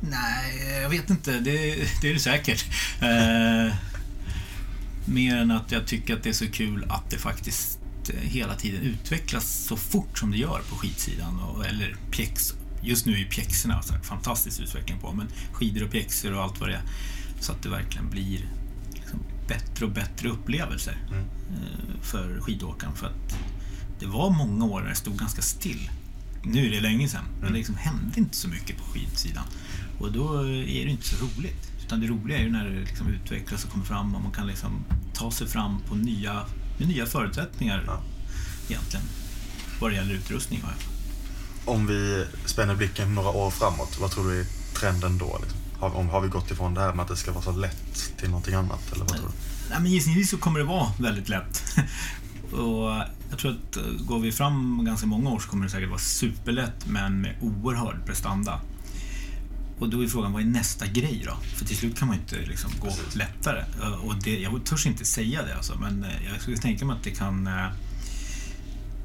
Nej, 0.00 0.80
jag 0.82 0.90
vet 0.90 1.10
inte. 1.10 1.32
Det, 1.32 1.76
det 2.02 2.08
är 2.08 2.14
det 2.14 2.20
säkert. 2.20 2.64
Eh, 3.00 3.74
mer 5.04 5.36
än 5.36 5.50
att 5.50 5.72
jag 5.72 5.86
tycker 5.86 6.16
att 6.16 6.22
det 6.22 6.28
är 6.28 6.32
så 6.32 6.50
kul 6.50 6.86
att 6.88 7.10
det 7.10 7.18
faktiskt 7.18 7.78
eh, 8.08 8.20
hela 8.20 8.54
tiden 8.54 8.80
utvecklas 8.80 9.64
så 9.68 9.76
fort 9.76 10.18
som 10.18 10.30
det 10.30 10.38
gör 10.38 10.60
på 10.70 10.76
skidsidan. 10.76 11.40
Och, 11.40 11.66
eller 11.66 11.96
pjäx. 12.10 12.54
Just 12.84 13.06
nu 13.06 13.12
är 13.12 13.18
ju 13.18 13.24
pjäxorna 13.24 13.82
så 13.82 13.92
här, 13.92 14.00
fantastisk 14.00 14.60
utveckling 14.60 14.98
på, 14.98 15.12
men 15.12 15.26
skidor 15.52 15.84
och 15.84 15.90
pjäxor 15.90 16.32
och 16.32 16.42
allt 16.42 16.60
vad 16.60 16.68
det 16.68 16.74
är. 16.74 16.82
Så 17.40 17.52
att 17.52 17.62
det 17.62 17.68
verkligen 17.68 18.10
blir 18.10 18.48
liksom 18.92 19.20
bättre 19.48 19.84
och 19.84 19.92
bättre 19.92 20.28
upplevelser 20.28 20.96
eh, 21.12 22.02
för 22.02 22.40
skidåkaren. 22.40 22.94
För 22.94 23.06
att 23.06 23.36
det 24.00 24.06
var 24.06 24.30
många 24.30 24.64
år 24.64 24.80
när 24.80 24.88
det 24.88 24.94
stod 24.94 25.18
ganska 25.18 25.42
still. 25.42 25.90
Nu 26.44 26.66
är 26.66 26.70
det 26.70 26.80
länge 26.80 27.08
sedan, 27.08 27.24
men 27.40 27.52
det 27.52 27.58
liksom 27.58 27.76
hände 27.76 28.20
inte 28.20 28.36
så 28.36 28.48
mycket 28.48 28.76
på 28.76 28.84
skidsidan. 28.84 29.44
Och 29.98 30.12
då 30.12 30.40
är 30.48 30.84
det 30.84 30.90
inte 30.90 31.08
så 31.08 31.24
roligt. 31.24 31.70
Utan 31.86 32.00
det 32.00 32.06
roliga 32.06 32.38
är 32.38 32.42
ju 32.42 32.50
när 32.50 32.64
det 32.70 32.80
liksom 32.80 33.08
utvecklas 33.08 33.64
och 33.64 33.70
kommer 33.70 33.84
fram 33.84 34.14
och 34.14 34.22
man 34.22 34.32
kan 34.32 34.46
liksom 34.46 34.84
ta 35.14 35.30
sig 35.30 35.46
fram 35.46 35.80
på 35.88 35.94
nya, 35.94 36.42
med 36.78 36.88
nya 36.88 37.06
förutsättningar 37.06 38.00
egentligen. 38.68 39.06
Vad 39.80 39.90
det 39.90 39.94
gäller 39.94 40.14
utrustning. 40.14 40.60
alla 40.64 40.72
fall. 40.72 40.93
Om 41.64 41.86
vi 41.86 42.26
spänner 42.46 42.74
blicken 42.74 43.14
några 43.14 43.28
år 43.30 43.50
framåt, 43.50 43.98
vad 44.00 44.10
tror 44.10 44.30
du 44.30 44.40
är 44.40 44.46
trenden 44.74 45.18
då? 45.18 45.38
Liksom? 45.42 45.58
Har, 45.78 45.96
om, 45.96 46.08
har 46.08 46.20
vi 46.20 46.28
gått 46.28 46.50
ifrån 46.50 46.74
det 46.74 46.80
här 46.80 46.94
med 46.94 47.02
att 47.02 47.08
det 47.08 47.16
ska 47.16 47.32
vara 47.32 47.44
så 47.44 47.52
lätt 47.52 48.12
till 48.18 48.28
någonting 48.28 48.54
annat? 48.54 48.92
Eller 48.92 49.04
vad 49.04 49.16
tror 49.16 49.28
du? 49.28 49.34
Nej, 49.70 49.80
men 49.80 49.92
gissningsvis 49.92 50.30
så 50.30 50.36
kommer 50.38 50.58
det 50.58 50.64
vara 50.64 50.92
väldigt 50.98 51.28
lätt. 51.28 51.62
och 52.52 52.90
jag 53.30 53.38
tror 53.38 53.50
att 53.50 53.76
eh, 53.76 53.82
går 54.06 54.18
vi 54.20 54.32
fram 54.32 54.84
ganska 54.84 55.06
många 55.06 55.30
år 55.30 55.38
så 55.38 55.48
kommer 55.48 55.64
det 55.64 55.70
säkert 55.70 55.88
vara 55.88 55.98
superlätt 55.98 56.86
men 56.86 57.20
med 57.20 57.36
oerhörd 57.40 58.06
prestanda. 58.06 58.60
Och 59.78 59.88
då 59.88 60.04
är 60.04 60.08
frågan, 60.08 60.32
vad 60.32 60.42
är 60.42 60.46
nästa 60.46 60.86
grej 60.86 61.22
då? 61.26 61.36
För 61.56 61.64
till 61.64 61.76
slut 61.76 61.98
kan 61.98 62.08
man 62.08 62.16
ju 62.16 62.22
inte 62.22 62.50
liksom 62.50 62.70
gå 62.80 62.92
lättare. 63.14 63.64
Eh, 63.82 63.92
Och 63.92 64.14
det, 64.22 64.38
jag 64.40 64.64
törs 64.64 64.86
inte 64.86 65.04
säga 65.04 65.42
det 65.42 65.56
alltså, 65.56 65.78
men 65.80 66.04
eh, 66.04 66.26
jag 66.32 66.40
skulle 66.40 66.56
tänka 66.56 66.84
mig 66.84 66.96
att 66.96 67.04
det 67.04 67.10
kan 67.10 67.46
eh, 67.46 67.66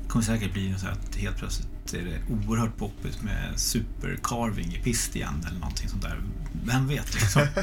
kommer 0.08 0.26
säkert 0.26 0.54
bli 0.54 0.76
så 0.78 0.88
att 0.88 1.16
helt 1.16 1.38
plötsligt 1.38 1.68
är 1.94 2.06
det 2.06 2.34
oerhört 2.48 2.78
poppigt 2.78 3.22
med 3.22 3.60
supercarving 3.60 4.76
i 4.76 4.80
pist 4.80 5.16
igen 5.16 5.46
eller 5.48 5.60
någonting 5.60 5.90
sånt 5.90 6.02
där. 6.02 6.22
Vem 6.66 6.88
vet 6.88 7.14
liksom. 7.14 7.42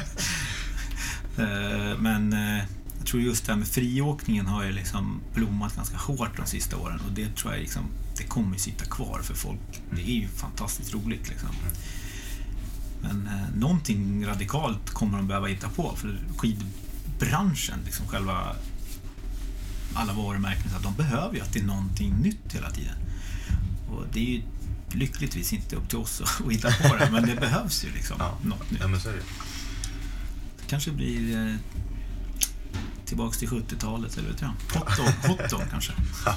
Eh, 1.37 1.97
Men 1.99 2.33
eh, 2.33 2.63
jag 2.97 3.07
tror 3.07 3.21
just 3.21 3.45
det 3.45 3.51
här 3.51 3.59
med 3.59 3.67
friåkningen 3.67 4.45
har 4.45 4.63
ju 4.63 4.71
liksom 4.71 5.21
blommat 5.33 5.75
ganska 5.75 5.97
hårt 5.97 6.37
de 6.37 6.45
sista 6.45 6.77
åren 6.77 6.99
och 7.05 7.11
det 7.11 7.35
tror 7.35 7.53
jag 7.53 7.61
liksom, 7.61 7.83
det 8.17 8.23
kommer 8.23 8.57
sitta 8.57 8.85
kvar 8.85 9.19
för 9.23 9.33
folk. 9.33 9.81
Det 9.91 10.01
är 10.01 10.15
ju 10.15 10.27
fantastiskt 10.27 10.93
roligt 10.93 11.29
liksom. 11.29 11.49
Men 13.01 13.27
eh, 13.27 13.55
någonting 13.55 14.27
radikalt 14.27 14.89
kommer 14.89 15.17
de 15.17 15.27
behöva 15.27 15.47
hitta 15.47 15.69
på 15.69 15.95
för 15.95 16.19
skidbranschen, 16.37 17.79
liksom 17.85 18.07
själva 18.07 18.55
alla 19.93 20.13
varumärken, 20.13 20.69
så 20.71 20.77
att 20.77 20.83
de 20.83 20.93
behöver 20.95 21.35
ju 21.35 21.41
att 21.41 21.53
det 21.53 21.59
är 21.59 21.63
någonting 21.63 22.13
nytt 22.13 22.53
hela 22.53 22.69
tiden. 22.71 22.95
Och 23.89 24.03
det 24.13 24.19
är 24.19 24.23
ju 24.23 24.41
lyckligtvis 24.91 25.53
inte 25.53 25.75
upp 25.75 25.89
till 25.89 25.97
oss 25.97 26.21
att 26.21 26.51
hitta 26.51 26.71
på 26.71 26.95
det, 26.95 27.09
men 27.11 27.25
det 27.27 27.35
behövs 27.35 27.85
ju 27.85 27.91
liksom 27.91 28.17
något 28.43 28.71
nytt. 28.71 28.79
Ja, 28.81 28.87
men 28.87 28.99
så 28.99 29.09
är 29.09 29.13
det. 29.13 29.19
Det 30.59 30.67
kanske 30.67 30.91
blir 30.91 31.47
eh, 31.47 31.55
tillbaks 33.05 33.37
till 33.37 33.49
70-talet, 33.49 34.17
eller 34.17 34.29
vet 34.29 34.41
jag. 34.41 34.79
Hot 34.79 34.97
dog, 34.97 35.07
hot 35.29 35.49
dog 35.49 35.61
kanske. 35.71 35.93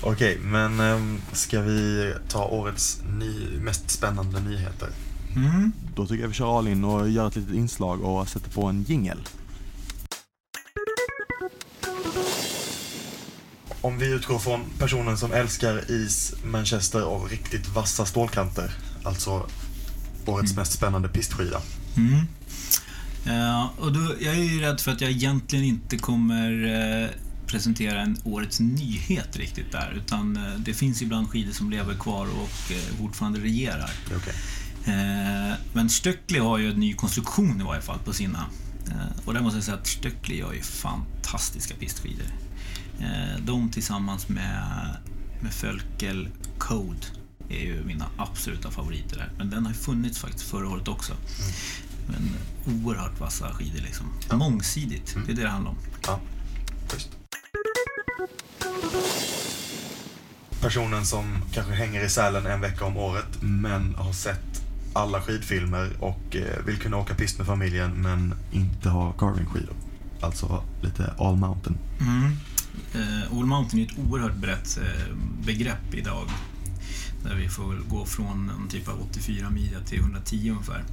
Okej, 0.00 0.38
men 0.42 0.80
ehm, 0.80 1.20
ska 1.32 1.60
vi 1.60 2.14
ta 2.28 2.44
årets 2.44 3.00
ny, 3.18 3.58
mest 3.60 3.90
spännande 3.90 4.40
nyheter? 4.40 4.88
Mm. 5.36 5.72
Då 5.94 6.06
tycker 6.06 6.22
jag 6.22 6.28
vi 6.28 6.34
kör 6.34 6.58
all 6.58 6.68
in 6.68 6.84
och 6.84 7.10
gör 7.10 7.28
ett 7.28 7.36
litet 7.36 7.54
inslag 7.54 8.00
och 8.00 8.28
sätter 8.28 8.50
på 8.50 8.66
en 8.66 8.82
jingel. 8.82 9.18
Om 13.80 13.98
vi 13.98 14.06
utgår 14.06 14.38
från 14.38 14.60
personen 14.78 15.18
som 15.18 15.32
älskar 15.32 15.90
is, 15.90 16.34
Manchester 16.44 17.04
och 17.04 17.30
riktigt 17.30 17.68
vassa 17.68 18.06
stålkanter, 18.06 18.70
alltså 19.04 19.46
årets 20.26 20.56
mest 20.56 20.72
spännande 20.72 21.08
pistskida. 21.08 21.62
Mm. 21.96 22.26
Ja, 23.24 23.72
och 23.78 23.92
då, 23.92 24.14
jag 24.20 24.34
är 24.34 24.42
ju 24.42 24.60
rädd 24.60 24.80
för 24.80 24.92
att 24.92 25.00
jag 25.00 25.10
egentligen 25.10 25.64
inte 25.64 25.98
kommer 25.98 26.64
eh, 27.04 27.10
presentera 27.46 28.00
en 28.00 28.16
årets 28.24 28.60
nyhet 28.60 29.36
riktigt 29.36 29.72
där, 29.72 29.92
utan 29.96 30.36
eh, 30.36 30.54
det 30.58 30.74
finns 30.74 31.02
ibland 31.02 31.30
skidor 31.30 31.52
som 31.52 31.70
lever 31.70 31.94
kvar 31.94 32.26
och 32.26 32.72
eh, 32.72 32.98
fortfarande 32.98 33.40
regerar. 33.40 33.90
Eh, 34.84 35.54
men 35.72 35.88
Stöckli 35.90 36.38
har 36.38 36.58
ju 36.58 36.70
en 36.70 36.80
ny 36.80 36.94
konstruktion 36.94 37.60
i 37.60 37.64
varje 37.64 37.82
fall 37.82 37.98
på 38.04 38.12
sina. 38.12 38.46
Och 39.24 39.34
där 39.34 39.40
måste 39.40 39.56
jag 39.56 39.64
säga 39.64 39.76
att 39.76 39.86
Stöckli 39.86 40.38
gör 40.38 40.52
ju 40.52 40.62
fantastiska 41.26 41.74
pistskidor. 41.74 42.26
Eh, 43.00 43.40
de 43.40 43.70
tillsammans 43.70 44.28
med, 44.28 44.96
med 45.40 45.52
Fölkel 45.52 46.28
Code 46.58 47.06
är 47.48 47.60
ju 47.60 47.84
mina 47.84 48.06
absoluta 48.16 48.70
favoriter 48.70 49.16
där. 49.16 49.30
Men 49.38 49.50
den 49.50 49.66
har 49.66 49.72
ju 49.72 49.78
funnits 49.78 50.18
faktiskt 50.18 50.50
förra 50.50 50.68
året 50.68 50.88
också. 50.88 51.12
Men 52.06 52.30
oerhört 52.74 53.20
vassa 53.20 53.54
skidor 53.54 53.80
liksom. 53.80 54.06
Mångsidigt, 54.32 55.16
det 55.26 55.32
är 55.32 55.36
det 55.36 55.42
det 55.42 55.48
handlar 55.48 55.70
om. 55.70 55.76
Ja, 56.06 56.20
just. 56.92 57.08
Personen 60.60 61.06
som 61.06 61.42
kanske 61.52 61.72
hänger 61.72 62.04
i 62.04 62.08
Sälen 62.08 62.46
en 62.46 62.60
vecka 62.60 62.84
om 62.84 62.96
året 62.96 63.42
men 63.42 63.94
har 63.94 64.12
sett 64.12 64.62
alla 64.92 65.22
skidfilmer 65.22 65.90
och 66.00 66.36
eh, 66.36 66.64
vill 66.66 66.76
kunna 66.76 66.96
åka 66.96 67.14
pist 67.14 67.38
med 67.38 67.46
familjen 67.46 67.90
men 67.90 68.34
inte 68.52 68.88
ha 68.88 69.12
carvingskidor 69.12 69.74
alltså 70.20 70.64
lite 70.82 71.14
all 71.18 71.36
mountain. 71.36 71.78
Mm. 72.00 72.36
Eh, 72.94 73.38
All 73.38 73.46
Mountain 73.46 73.82
är 73.82 73.86
ett 73.86 73.98
oerhört 73.98 74.36
brett 74.36 74.78
eh, 74.78 75.16
begrepp 75.44 75.94
idag. 75.94 76.28
Där 77.24 77.34
vi 77.34 77.48
får 77.48 77.68
väl 77.72 77.82
gå 77.88 78.06
från 78.06 78.50
en 78.50 78.68
typ 78.68 78.88
av 78.88 79.00
84 79.10 79.50
midja 79.50 79.80
till 79.80 79.98
110 79.98 80.50
ungefär. 80.50 80.84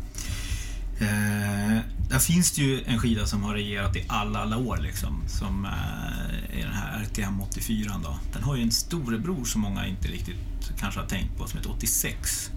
Eh, 1.00 1.80
där 2.10 2.20
finns 2.20 2.52
det 2.52 2.62
ju 2.62 2.84
en 2.84 3.00
skida 3.00 3.26
som 3.26 3.44
har 3.44 3.54
regerat 3.54 3.96
i 3.96 4.06
alla, 4.08 4.40
alla 4.40 4.58
år 4.58 4.78
liksom. 4.78 5.24
Som 5.28 5.66
eh, 5.66 6.60
är 6.60 6.64
den 6.64 6.74
här 6.74 7.04
RTM 7.04 7.42
84 7.42 7.92
då. 8.04 8.20
Den 8.34 8.44
har 8.44 8.56
ju 8.56 8.64
en 8.64 8.72
storebror 8.72 9.46
som 9.46 9.62
många 9.62 9.88
inte 9.88 10.08
riktigt 10.08 10.36
kanske 10.80 11.00
har 11.00 11.08
tänkt 11.08 11.38
på 11.38 11.48
som 11.48 11.58
heter 11.58 11.72
86. 11.72 12.52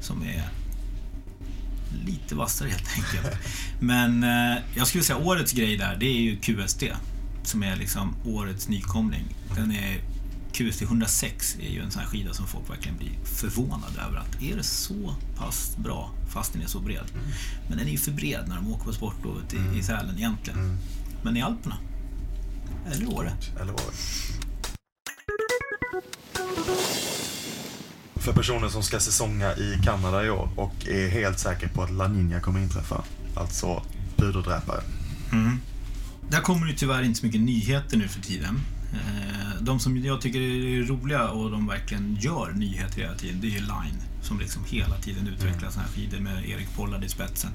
Som 0.00 0.22
är 0.22 0.48
lite 2.06 2.34
vassare 2.34 2.68
helt 2.68 2.88
enkelt. 2.96 3.36
Men 3.80 4.22
eh, 4.22 4.62
jag 4.76 4.86
skulle 4.86 5.04
säga 5.04 5.18
årets 5.18 5.52
grej 5.52 5.76
där, 5.76 5.96
det 6.00 6.06
är 6.06 6.20
ju 6.20 6.36
QST. 6.36 6.82
Som 7.44 7.62
är 7.62 7.76
liksom 7.76 8.14
årets 8.24 8.68
nykomling. 8.68 9.24
Den 9.56 9.72
är 9.72 10.00
QST 10.52 10.82
106 10.82 11.56
är 11.60 11.70
ju 11.70 11.80
en 11.80 11.90
sån 11.90 12.02
här 12.02 12.08
skida 12.08 12.34
som 12.34 12.46
folk 12.46 12.70
verkligen 12.70 12.98
blir 12.98 13.12
förvånade 13.24 14.00
över. 14.08 14.16
att 14.18 14.42
Är 14.42 14.56
det 14.56 14.62
så 14.62 15.14
pass 15.36 15.76
bra 15.76 16.10
fast 16.32 16.52
den 16.52 16.62
är 16.62 16.66
så 16.66 16.80
bred? 16.80 17.04
Men 17.68 17.78
den 17.78 17.86
är 17.86 17.92
ju 17.92 17.98
för 17.98 18.12
bred 18.12 18.44
när 18.48 18.56
de 18.56 18.72
åker 18.72 18.84
på 18.84 18.92
sportlovet 18.92 19.54
i, 19.54 19.78
i 19.78 19.82
Sälen 19.82 20.16
egentligen. 20.16 20.78
Men 21.22 21.36
i 21.36 21.42
Alperna. 21.42 21.76
Eller 22.92 23.08
Åre. 23.14 23.32
Eller 23.60 23.72
Åre. 23.72 23.92
För 28.24 28.32
personer 28.32 28.68
som 28.68 28.82
ska 28.82 29.00
säsonga 29.00 29.56
i 29.56 29.80
Kanada 29.84 30.24
i 30.24 30.30
år 30.30 30.48
och 30.56 30.88
är 30.88 31.08
helt 31.08 31.38
säker 31.38 31.68
på 31.68 31.82
att 31.82 31.90
La 31.90 32.08
Niña 32.08 32.40
kommer 32.40 32.60
inträffa. 32.60 33.04
Alltså 33.34 33.82
puderdräpare. 34.16 34.82
Mm. 35.32 35.60
Där 36.30 36.40
kommer 36.40 36.66
det 36.66 36.72
tyvärr 36.72 37.02
inte 37.02 37.20
så 37.20 37.26
mycket 37.26 37.40
nyheter 37.40 37.96
nu 37.96 38.08
för 38.08 38.20
tiden. 38.20 38.60
Eh, 38.92 39.62
De 39.62 39.80
som 39.80 39.98
jag 39.98 40.20
tycker 40.20 40.40
är 40.40 40.82
roliga 40.82 41.28
och 41.28 41.50
de 41.50 41.66
verkligen 41.66 42.16
gör 42.20 42.52
nyheter 42.52 43.00
hela 43.00 43.14
tiden, 43.14 43.40
det 43.40 43.46
är 43.46 43.50
ju 43.50 43.60
Line. 43.60 44.02
Som 44.22 44.38
liksom 44.38 44.64
hela 44.64 44.96
tiden 44.96 45.26
utvecklar 45.26 45.70
såna 45.70 45.82
här 45.84 45.92
skidor 45.92 46.18
med 46.18 46.48
Erik 46.48 46.76
Pollard 46.76 47.04
i 47.04 47.08
spetsen. 47.08 47.50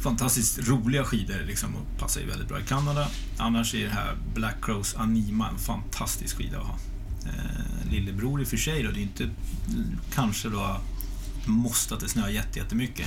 Fantastiskt 0.00 0.68
roliga 0.68 1.04
skidor 1.04 1.42
liksom 1.46 1.74
och 1.76 1.98
passar 1.98 2.20
ju 2.20 2.26
väldigt 2.26 2.48
bra 2.48 2.60
i 2.60 2.62
Kanada. 2.62 3.08
Annars 3.38 3.74
är 3.74 3.84
det 3.84 3.90
här 3.94 4.16
Black 4.34 4.56
Crows 4.64 4.94
Anima 4.94 5.48
en 5.48 5.58
fantastisk 5.58 6.36
skida 6.36 6.58
att 6.58 6.66
ha. 6.66 6.78
Eh, 7.26 7.90
lillebror 7.90 8.40
i 8.40 8.44
och 8.44 8.48
för 8.48 8.56
sig 8.56 8.82
då, 8.82 8.90
det 8.90 8.98
är 9.00 9.02
inte 9.02 9.30
kanske 10.14 10.48
då 10.48 10.80
måste 11.46 11.94
att 11.94 12.00
det 12.00 12.08
snöar 12.08 12.28
jätte- 12.28 12.58
jättemycket. 12.58 13.06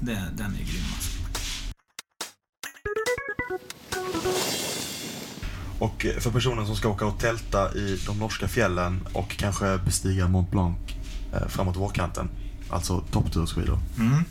Det, 0.00 0.24
den 0.36 0.46
är 0.54 0.58
grym 0.58 0.84
alltså. 0.94 1.10
Och 5.78 6.06
för 6.18 6.30
personer 6.30 6.64
som 6.64 6.76
ska 6.76 6.88
åka 6.88 7.06
och 7.06 7.18
tälta 7.20 7.74
i 7.74 8.00
de 8.06 8.18
norska 8.18 8.48
fjällen 8.48 9.00
och 9.12 9.30
kanske 9.36 9.78
bestiga 9.78 10.28
Mont 10.28 10.50
Blanc 10.50 10.76
eh, 11.34 11.48
framåt 11.48 11.76
vårkanten. 11.76 12.28
Alltså 12.70 13.00
topptursskidor. 13.10 13.78
Mm. 13.98 14.24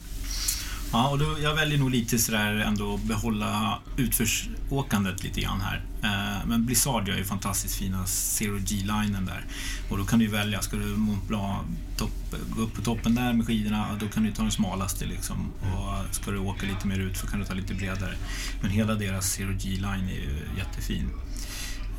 Ja, 0.94 1.10
och 1.10 1.20
då, 1.20 1.38
jag 1.42 1.56
väljer 1.56 1.78
nog 1.78 1.92
lite 1.92 2.20
sådär 2.20 2.56
ändå 2.56 2.98
behålla 2.98 3.80
utförsåkandet 3.98 5.24
lite 5.24 5.42
grann 5.42 5.62
här. 5.62 5.86
Eh, 6.04 6.48
men 6.48 6.66
Blizzard 6.66 7.08
gör 7.08 7.18
ju 7.18 7.24
fantastiskt 7.24 7.76
fina 7.76 8.06
Zero 8.06 8.58
G-linen 8.60 9.26
där. 9.26 9.46
Och 9.90 9.98
då 9.98 10.06
kan 10.06 10.20
du 10.20 10.28
välja, 10.28 10.62
ska 10.62 10.78
du 10.78 10.86
Mont 10.86 11.28
Blanc 11.28 11.62
topp, 11.98 12.36
gå 12.56 12.62
upp 12.62 12.74
på 12.74 12.82
toppen 12.82 13.16
där 13.16 13.34
med 13.34 13.48
skidorna, 13.48 13.88
då 14.00 14.08
kan 14.08 14.24
du 14.24 14.32
ta 14.32 14.42
den 14.42 14.52
smalaste 14.52 15.06
liksom. 15.06 15.52
Och 15.62 16.16
ska 16.16 16.32
du 16.32 16.38
åka 16.38 16.66
lite 16.66 16.88
mer 16.88 17.00
ut 17.00 17.18
så 17.18 17.28
kan 17.28 17.40
du 17.40 17.46
ta 17.46 17.54
lite 17.54 17.74
bredare. 17.74 18.16
Men 18.62 18.72
hela 18.72 18.96
deras 18.96 19.32
Zero 19.32 19.54
G-line 19.60 20.10
är 20.10 20.22
ju 20.22 20.40
jättefin. 20.58 21.10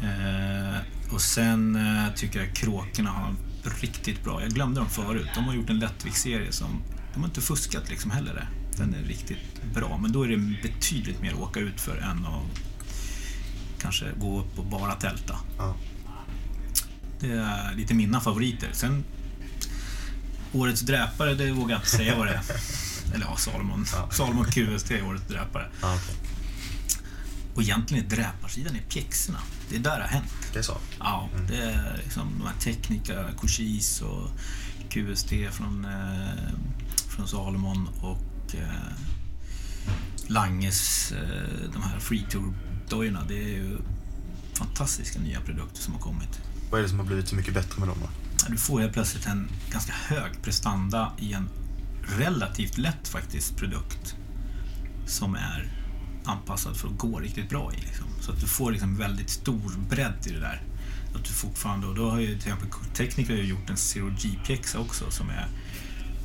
Eh, 0.02 0.78
och 1.14 1.20
sen 1.20 1.76
eh, 1.76 2.14
tycker 2.14 2.40
jag 2.40 2.54
kråkorna 2.54 3.10
har 3.10 3.34
riktigt 3.80 4.24
bra. 4.24 4.42
Jag 4.42 4.50
glömde 4.50 4.80
dem 4.80 4.88
förut. 4.88 5.28
De 5.34 5.44
har 5.44 5.54
gjort 5.54 5.70
en 5.70 5.78
lättviktsserie 5.78 6.52
som... 6.52 6.82
De 7.14 7.20
har 7.20 7.28
inte 7.28 7.40
fuskat 7.40 7.90
liksom 7.90 8.10
heller. 8.10 8.34
det. 8.34 8.63
Den 8.76 8.94
är 8.94 9.02
riktigt 9.02 9.62
bra. 9.74 9.98
Men 9.98 10.12
då 10.12 10.22
är 10.22 10.28
det 10.28 10.36
betydligt 10.62 11.20
mer 11.20 11.32
att 11.32 11.38
åka 11.38 11.60
ut 11.60 11.80
för 11.80 11.96
än 11.96 12.26
att 12.26 12.42
kanske 13.78 14.06
gå 14.20 14.40
upp 14.40 14.58
och 14.58 14.66
bara 14.66 14.94
tälta. 14.94 15.38
Ja. 15.58 15.76
Det 17.20 17.32
är 17.32 17.74
lite 17.74 17.94
mina 17.94 18.20
favoriter. 18.20 18.68
Sen 18.72 19.04
Årets 20.52 20.80
dräpare, 20.80 21.34
det 21.34 21.52
vågar 21.52 21.70
jag 21.70 21.78
inte 21.78 21.90
säga 21.90 22.18
vad 22.18 22.26
det 22.26 22.32
är. 22.32 22.42
Eller 23.14 23.26
ja, 23.26 23.36
Salomon. 23.36 23.86
Salomon 24.10 24.44
QST 24.44 24.90
är 24.90 25.06
årets 25.06 25.28
dräpare. 25.28 25.70
Ja, 25.82 25.94
okej. 25.94 26.14
Och 27.54 27.62
egentligen 27.62 28.04
är 28.04 28.08
dräparsidan 28.08 28.76
i 28.76 28.80
pjäxorna. 28.88 29.38
Det 29.70 29.76
är 29.76 29.80
där 29.80 29.96
det 29.96 30.02
har 30.02 30.08
hänt. 30.08 30.50
Det 30.52 30.58
är 30.58 30.62
så? 30.62 30.76
Ja, 30.98 31.28
det 31.48 31.56
är 31.56 32.00
liksom 32.04 32.28
de 32.38 32.46
här 32.46 32.54
Technica, 32.60 33.24
Cochise 33.36 34.04
och 34.04 34.30
QST 34.88 35.32
från, 35.50 35.84
eh, 35.84 36.52
från 37.08 37.28
Salomon 37.28 37.88
och 38.02 38.18
eh, 38.58 38.94
Langes, 40.26 41.12
eh, 41.12 41.70
de 41.72 41.82
här 41.82 41.98
Free 41.98 42.26
Tour-dojorna. 42.30 43.24
Det 43.28 43.34
är 43.34 43.48
ju 43.48 43.78
fantastiska 44.54 45.20
nya 45.20 45.40
produkter 45.40 45.80
som 45.80 45.94
har 45.94 46.00
kommit. 46.00 46.40
Vad 46.70 46.78
är 46.78 46.82
det 46.82 46.88
som 46.88 46.98
har 46.98 47.06
blivit 47.06 47.28
så 47.28 47.34
mycket 47.36 47.54
bättre 47.54 47.80
med 47.80 47.88
dem 47.88 47.98
då? 48.00 48.08
Du 48.48 48.56
får 48.56 48.80
helt 48.80 48.92
plötsligt 48.92 49.26
en 49.26 49.48
ganska 49.70 49.92
hög 49.92 50.42
prestanda 50.42 51.12
i 51.18 51.32
en 51.32 51.48
relativt 52.18 52.78
lätt 52.78 53.08
faktiskt 53.08 53.56
produkt 53.56 54.16
som 55.06 55.34
är 55.34 55.68
anpassad 56.24 56.76
för 56.76 56.88
att 56.88 56.98
gå 56.98 57.20
riktigt 57.20 57.48
bra 57.48 57.72
i. 57.72 57.80
Liksom. 57.80 58.06
Så 58.20 58.32
att 58.32 58.40
du 58.40 58.46
får 58.46 58.72
liksom 58.72 58.96
väldigt 58.96 59.30
stor 59.30 59.88
bredd 59.90 60.26
i 60.26 60.30
det 60.30 60.40
där. 60.40 60.62
Att 61.14 61.24
du 61.24 61.30
fortfarande, 61.30 61.86
och 61.86 61.94
då 61.94 62.10
har 62.10 62.20
ju 62.20 62.38
till 62.38 62.52
exempel 63.02 63.36
ju 63.36 63.42
gjort 63.42 63.70
en 63.70 63.76
Zero 63.76 64.10
G-pjäxa 64.18 64.78
också 64.78 65.10
som 65.10 65.30
är, 65.30 65.48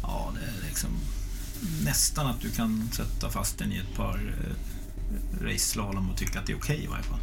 ja 0.01 0.33
det 0.35 0.45
är 0.45 0.69
liksom 0.69 0.89
nästan 1.83 2.27
att 2.27 2.41
du 2.41 2.49
kan 2.51 2.89
sätta 2.91 3.29
fast 3.29 3.57
den 3.57 3.71
i 3.71 3.77
ett 3.77 3.95
par 3.95 4.15
eh, 4.43 5.45
race-slalom 5.45 6.09
och 6.09 6.17
tycka 6.17 6.39
att 6.39 6.45
det 6.45 6.53
är 6.53 6.57
okej 6.57 6.83
i 6.83 6.87
varje 6.87 7.03
fall. 7.03 7.19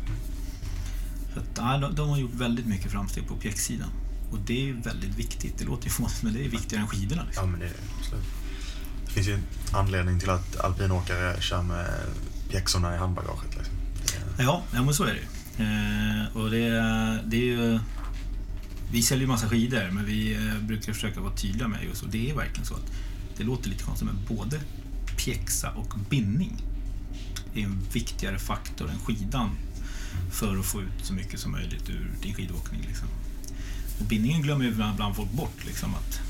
Så 1.35 1.41
att, 1.41 1.47
ja, 1.57 1.79
de, 1.79 1.95
de 1.95 2.09
har 2.09 2.19
gjort 2.19 2.35
väldigt 2.35 2.67
mycket 2.67 2.93
framsteg 2.93 3.29
på 3.29 3.37
pjäxsidan. 3.37 3.89
Och 4.33 4.39
det 4.47 4.69
är 4.71 4.73
väldigt 4.73 5.15
viktigt. 5.19 5.59
Det 5.59 5.65
låter 5.65 5.85
ju 5.85 5.91
fånigt 5.91 6.23
men 6.23 6.35
det 6.35 6.45
är 6.45 6.49
viktigare 6.49 6.83
än 6.83 6.89
skidorna. 6.89 7.23
Liksom. 7.27 7.45
Ja, 7.45 7.51
men 7.51 7.61
det 7.61 7.67
är 7.67 7.71
det. 7.71 7.77
Absolut. 8.01 8.25
Det 9.07 9.13
finns 9.13 9.29
ju 9.29 9.35
en 9.35 9.43
anledning 9.73 10.21
till 10.21 10.31
att 10.31 10.57
alpinåkare 10.61 11.41
kör 11.41 11.63
med 11.63 11.91
pjäxorna 12.51 12.95
i 12.95 12.99
handbagaget. 12.99 13.57
Liksom. 13.57 13.75
Är- 14.39 14.43
Ja, 14.45 14.63
ja 14.75 14.83
men 14.83 14.95
så 14.95 15.05
är 15.05 15.15
det 15.15 15.21
ju. 15.21 15.65
eh, 15.65 16.37
Och 16.37 16.51
det, 16.51 16.69
det 17.27 17.37
är 17.37 17.45
ju... 17.45 17.79
Vi 18.93 19.03
säljer 19.03 19.23
ju 19.23 19.29
massa 19.29 19.49
skidor, 19.49 19.91
men 19.91 20.05
vi 20.05 20.35
eh, 20.35 20.59
brukar 20.61 20.93
försöka 20.93 21.21
vara 21.21 21.33
tydliga 21.37 21.69
med 21.69 21.85
just 21.85 22.03
och 22.03 22.09
det 22.09 22.31
är 22.31 22.35
verkligen 22.35 22.67
så 22.67 22.75
att 22.75 22.93
det 23.37 23.45
låter 23.45 23.71
lite 23.71 23.85
konstigt, 23.85 24.09
men 24.09 24.37
både 24.37 24.61
pjäxa 25.17 25.71
och 25.71 25.95
bindning 26.11 26.63
är 27.55 27.65
en 27.65 27.81
viktigare 27.93 28.39
faktor 28.39 28.91
än 28.91 28.99
skidan 28.99 29.51
för 30.31 30.59
att 30.59 30.67
få 30.67 30.83
ut 30.83 31.05
så 31.05 31.13
mycket 31.13 31.41
som 31.41 31.53
möjligt 31.53 31.91
ur 31.91 32.11
din 32.23 32.35
skidåkning. 32.35 32.81
Liksom. 32.87 33.09
Och 34.01 34.07
bindningen 34.07 34.43
glömmer 34.43 34.65
ju 34.65 34.71
ibland 34.71 35.17
folk 35.17 35.33
bort, 35.33 35.65
liksom 35.67 35.95
att 35.95 36.21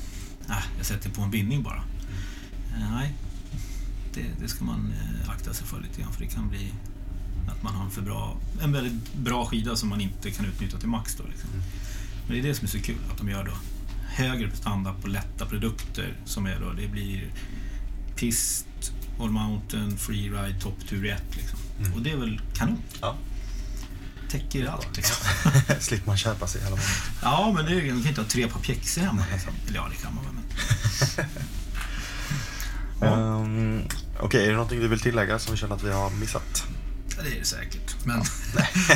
ah, 0.47 0.63
jag 0.77 0.85
sätter 0.85 1.09
på 1.09 1.21
en 1.21 1.31
bindning 1.31 1.63
bara. 1.63 1.83
Eh, 2.73 2.91
nej, 2.91 3.13
det, 4.13 4.25
det 4.41 4.47
ska 4.47 4.65
man 4.65 4.93
eh, 4.93 5.29
akta 5.29 5.53
sig 5.53 5.67
för 5.67 5.81
lite 5.81 6.01
grann, 6.01 6.13
för 6.13 6.21
det 6.21 6.27
kan 6.27 6.49
bli 6.49 6.73
att 7.47 7.63
man 7.63 7.75
har 7.75 7.85
en 7.85 7.91
för 7.91 8.01
bra, 8.01 8.37
en 8.61 8.71
väldigt 8.71 9.13
bra 9.13 9.45
skida 9.45 9.75
som 9.75 9.89
man 9.89 10.01
inte 10.01 10.31
kan 10.31 10.45
utnyttja 10.45 10.77
till 10.77 10.89
max. 10.89 11.15
Då, 11.15 11.23
liksom. 11.23 11.49
Men 12.27 12.35
det 12.35 12.39
är 12.39 12.43
det 12.43 12.55
som 12.55 12.65
är 12.65 12.69
så 12.69 12.79
kul, 12.79 12.97
att 13.11 13.17
de 13.17 13.29
gör 13.29 13.43
då 13.43 13.53
högre 14.17 14.49
prestanda 14.49 14.93
på 15.01 15.07
lätta 15.07 15.45
produkter 15.45 16.13
som 16.25 16.45
är 16.45 16.59
då, 16.59 16.71
det 16.73 16.87
blir 16.87 17.31
pist, 18.15 18.65
all 19.19 19.29
mountain, 19.29 19.97
freeride, 19.97 20.59
topptur 20.61 21.05
1 21.05 21.23
liksom. 21.35 21.59
Och 21.95 22.01
det 22.01 22.11
är 22.11 22.17
väl 22.17 22.41
kanon. 22.55 22.83
Ja. 23.01 23.15
Täcker 24.29 24.65
allt 24.67 24.95
liksom. 24.95 25.15
Slipper 25.79 26.07
man 26.07 26.17
köpa 26.17 26.47
sig 26.47 26.61
hela 26.61 26.69
månaden. 26.75 26.91
Ja, 27.21 27.53
men 27.55 27.65
det 27.65 27.71
är, 27.71 27.93
man 27.93 28.01
kan 28.01 28.09
inte 28.09 28.21
ha 28.21 28.27
tre 28.27 28.47
par 28.47 28.59
pjäxor 28.59 29.01
hemma. 29.01 29.23
Liksom. 29.31 29.53
Eller 29.67 29.75
ja, 29.75 29.87
det 29.89 30.01
kan 30.03 30.15
man 30.15 30.23
väl. 30.25 30.33
Men... 30.33 31.25
Ehm, 33.01 33.81
Okej, 34.19 34.43
är 34.43 34.47
det 34.47 34.53
någonting 34.53 34.79
du 34.79 34.87
vill 34.87 34.99
tillägga 34.99 35.39
som 35.39 35.53
vi 35.53 35.57
känner 35.57 35.75
att 35.75 35.83
vi 35.83 35.91
har 35.91 36.09
missat? 36.09 36.63
Ja, 37.17 37.23
det 37.23 37.29
är 37.35 37.39
det 37.39 37.45
säkert. 37.45 38.05
Men 38.05 38.23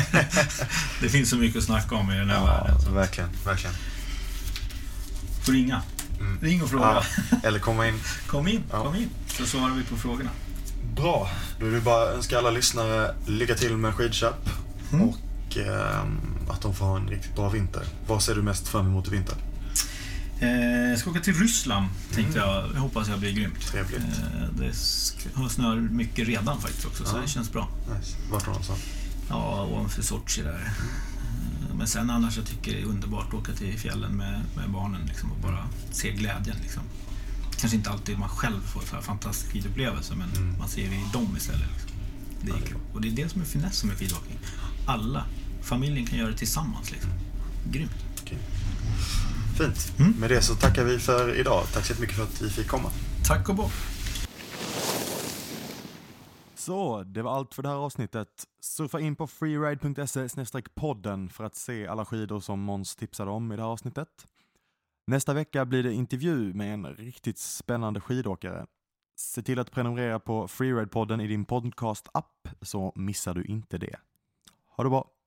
det 1.00 1.08
finns 1.08 1.30
så 1.30 1.36
mycket 1.36 1.58
att 1.58 1.64
snacka 1.64 1.94
om 1.94 2.10
i 2.12 2.18
den 2.18 2.30
här 2.30 2.36
Ja, 2.36 2.44
världen. 2.46 2.80
Så. 2.80 2.90
verkligen, 2.90 3.30
verkligen. 3.44 3.74
Får 5.42 5.52
ringa. 5.52 5.82
Ring 6.40 6.62
och 6.62 6.70
fråga. 6.70 6.84
Ja, 6.84 7.36
eller 7.42 7.58
komma 7.58 7.88
in. 7.88 7.94
Kom 8.26 8.48
in, 8.48 8.62
Ja. 8.70 8.84
kom 8.84 8.94
in. 8.96 9.08
Så 9.26 9.46
svarar 9.46 9.74
vi 9.74 9.82
på 9.84 9.96
frågorna. 9.96 10.30
Bra, 10.96 11.30
då 11.60 11.66
är 11.66 11.70
det 11.70 11.80
bara 11.80 12.08
önska 12.12 12.38
alla 12.38 12.50
lyssnare 12.50 13.14
lycka 13.26 13.54
till 13.54 13.76
med 13.76 13.94
skidköp 13.94 14.48
och 14.92 15.56
ehm, 15.56 16.18
att 16.50 16.60
de 16.62 16.74
får 16.74 16.84
ha 16.86 16.96
en 16.96 17.08
riktigt 17.08 17.36
bra 17.36 17.48
vinter. 17.48 17.82
Vad 18.06 18.22
ser 18.22 18.34
du 18.34 18.42
mest 18.42 18.68
fram 18.68 18.86
emot 18.86 19.08
i 19.08 19.10
vinter? 19.10 19.34
Eh, 20.40 20.90
jag 20.90 20.98
ska 20.98 21.10
åka 21.10 21.20
till 21.20 21.34
Ryssland, 21.34 21.86
tänkte 22.14 22.38
jag. 22.38 22.70
Jag 22.74 22.80
hoppas 22.80 23.08
jag 23.08 23.18
blir 23.18 23.32
grymt. 23.32 23.66
Trevligt. 23.66 23.98
Eh, 24.00 24.48
det 24.58 24.72
har 25.34 25.48
snöar 25.48 25.76
mycket 25.76 26.28
redan 26.28 26.60
faktiskt 26.60 26.86
också, 26.86 27.04
så 27.04 27.16
Ja. 27.16 27.20
det 27.22 27.28
känns 27.28 27.52
bra. 27.52 27.68
Nice. 27.98 28.16
Vart 28.30 28.44
då 28.44 28.50
någonstans? 28.50 28.80
Ja, 29.28 29.62
ovanför 29.70 30.02
Sochi 30.02 30.42
där. 30.42 30.50
Eh, 30.66 30.72
Men 31.82 31.88
sen 31.88 32.10
annars 32.10 32.36
jag 32.36 32.46
tycker 32.46 32.72
det 32.72 32.80
är 32.80 32.84
underbart 32.84 33.28
att 33.28 33.34
åka 33.34 33.52
till 33.52 33.78
fjällen 33.78 34.16
med, 34.16 34.42
med 34.56 34.70
barnen 34.70 35.06
liksom, 35.06 35.32
och 35.32 35.38
bara 35.38 35.68
se 35.90 36.12
glädjen. 36.12 36.56
Liksom. 36.62 36.82
Kanske 37.58 37.76
inte 37.76 37.90
alltid 37.90 38.18
man 38.18 38.28
själv 38.28 38.60
får 38.60 38.80
så 38.80 38.94
här 38.94 39.02
fantastisk 39.02 39.52
skidupplevelse, 39.52 40.14
men 40.14 40.58
man 40.58 40.68
ser 40.68 40.88
det 40.88 40.94
i 40.94 41.04
dem 41.12 41.36
istället. 41.36 41.60
Liksom. 41.60 41.98
Det 42.40 42.50
är 42.52 42.66
kul. 42.66 42.78
Och 42.92 43.00
det 43.00 43.08
är 43.08 43.12
det 43.12 43.28
som 43.28 43.40
är 43.40 43.44
finessen 43.44 43.88
med 43.88 43.98
skidåkning. 43.98 44.38
Alla, 44.86 45.24
familjen 45.62 46.06
kan 46.06 46.18
göra 46.18 46.30
det 46.30 46.36
tillsammans. 46.36 46.90
Liksom. 46.90 47.10
Grymt. 47.70 48.04
Okej. 48.22 48.38
Fint. 49.58 49.92
Med 50.18 50.30
det 50.30 50.42
så 50.42 50.54
tackar 50.54 50.84
vi 50.84 50.98
för 50.98 51.34
idag. 51.34 51.64
Tack 51.72 51.84
så 51.84 51.92
jättemycket 51.92 52.16
för 52.16 52.24
att 52.24 52.42
vi 52.42 52.50
fick 52.50 52.68
komma. 52.68 52.90
Tack 53.24 53.48
och 53.48 53.54
bock. 53.54 53.72
Så, 56.62 57.02
det 57.02 57.22
var 57.22 57.32
allt 57.32 57.54
för 57.54 57.62
det 57.62 57.68
här 57.68 57.76
avsnittet. 57.76 58.44
Surfa 58.60 59.00
in 59.00 59.16
på 59.16 59.26
freeride.se 59.26 60.62
podden 60.74 61.28
för 61.28 61.44
att 61.44 61.54
se 61.54 61.86
alla 61.86 62.04
skidor 62.04 62.40
som 62.40 62.60
Måns 62.60 62.96
tipsade 62.96 63.30
om 63.30 63.52
i 63.52 63.56
det 63.56 63.62
här 63.62 63.68
avsnittet. 63.68 64.26
Nästa 65.06 65.34
vecka 65.34 65.64
blir 65.64 65.82
det 65.82 65.92
intervju 65.92 66.54
med 66.54 66.74
en 66.74 66.86
riktigt 66.86 67.38
spännande 67.38 68.00
skidåkare. 68.00 68.66
Se 69.16 69.42
till 69.42 69.58
att 69.58 69.70
prenumerera 69.70 70.20
på 70.20 70.48
Freeride-podden 70.48 71.22
i 71.22 71.26
din 71.26 71.44
podcast-app 71.44 72.48
så 72.60 72.92
missar 72.94 73.34
du 73.34 73.44
inte 73.44 73.78
det. 73.78 73.96
Ha 74.68 74.84
det 74.84 74.90
bra! 74.90 75.21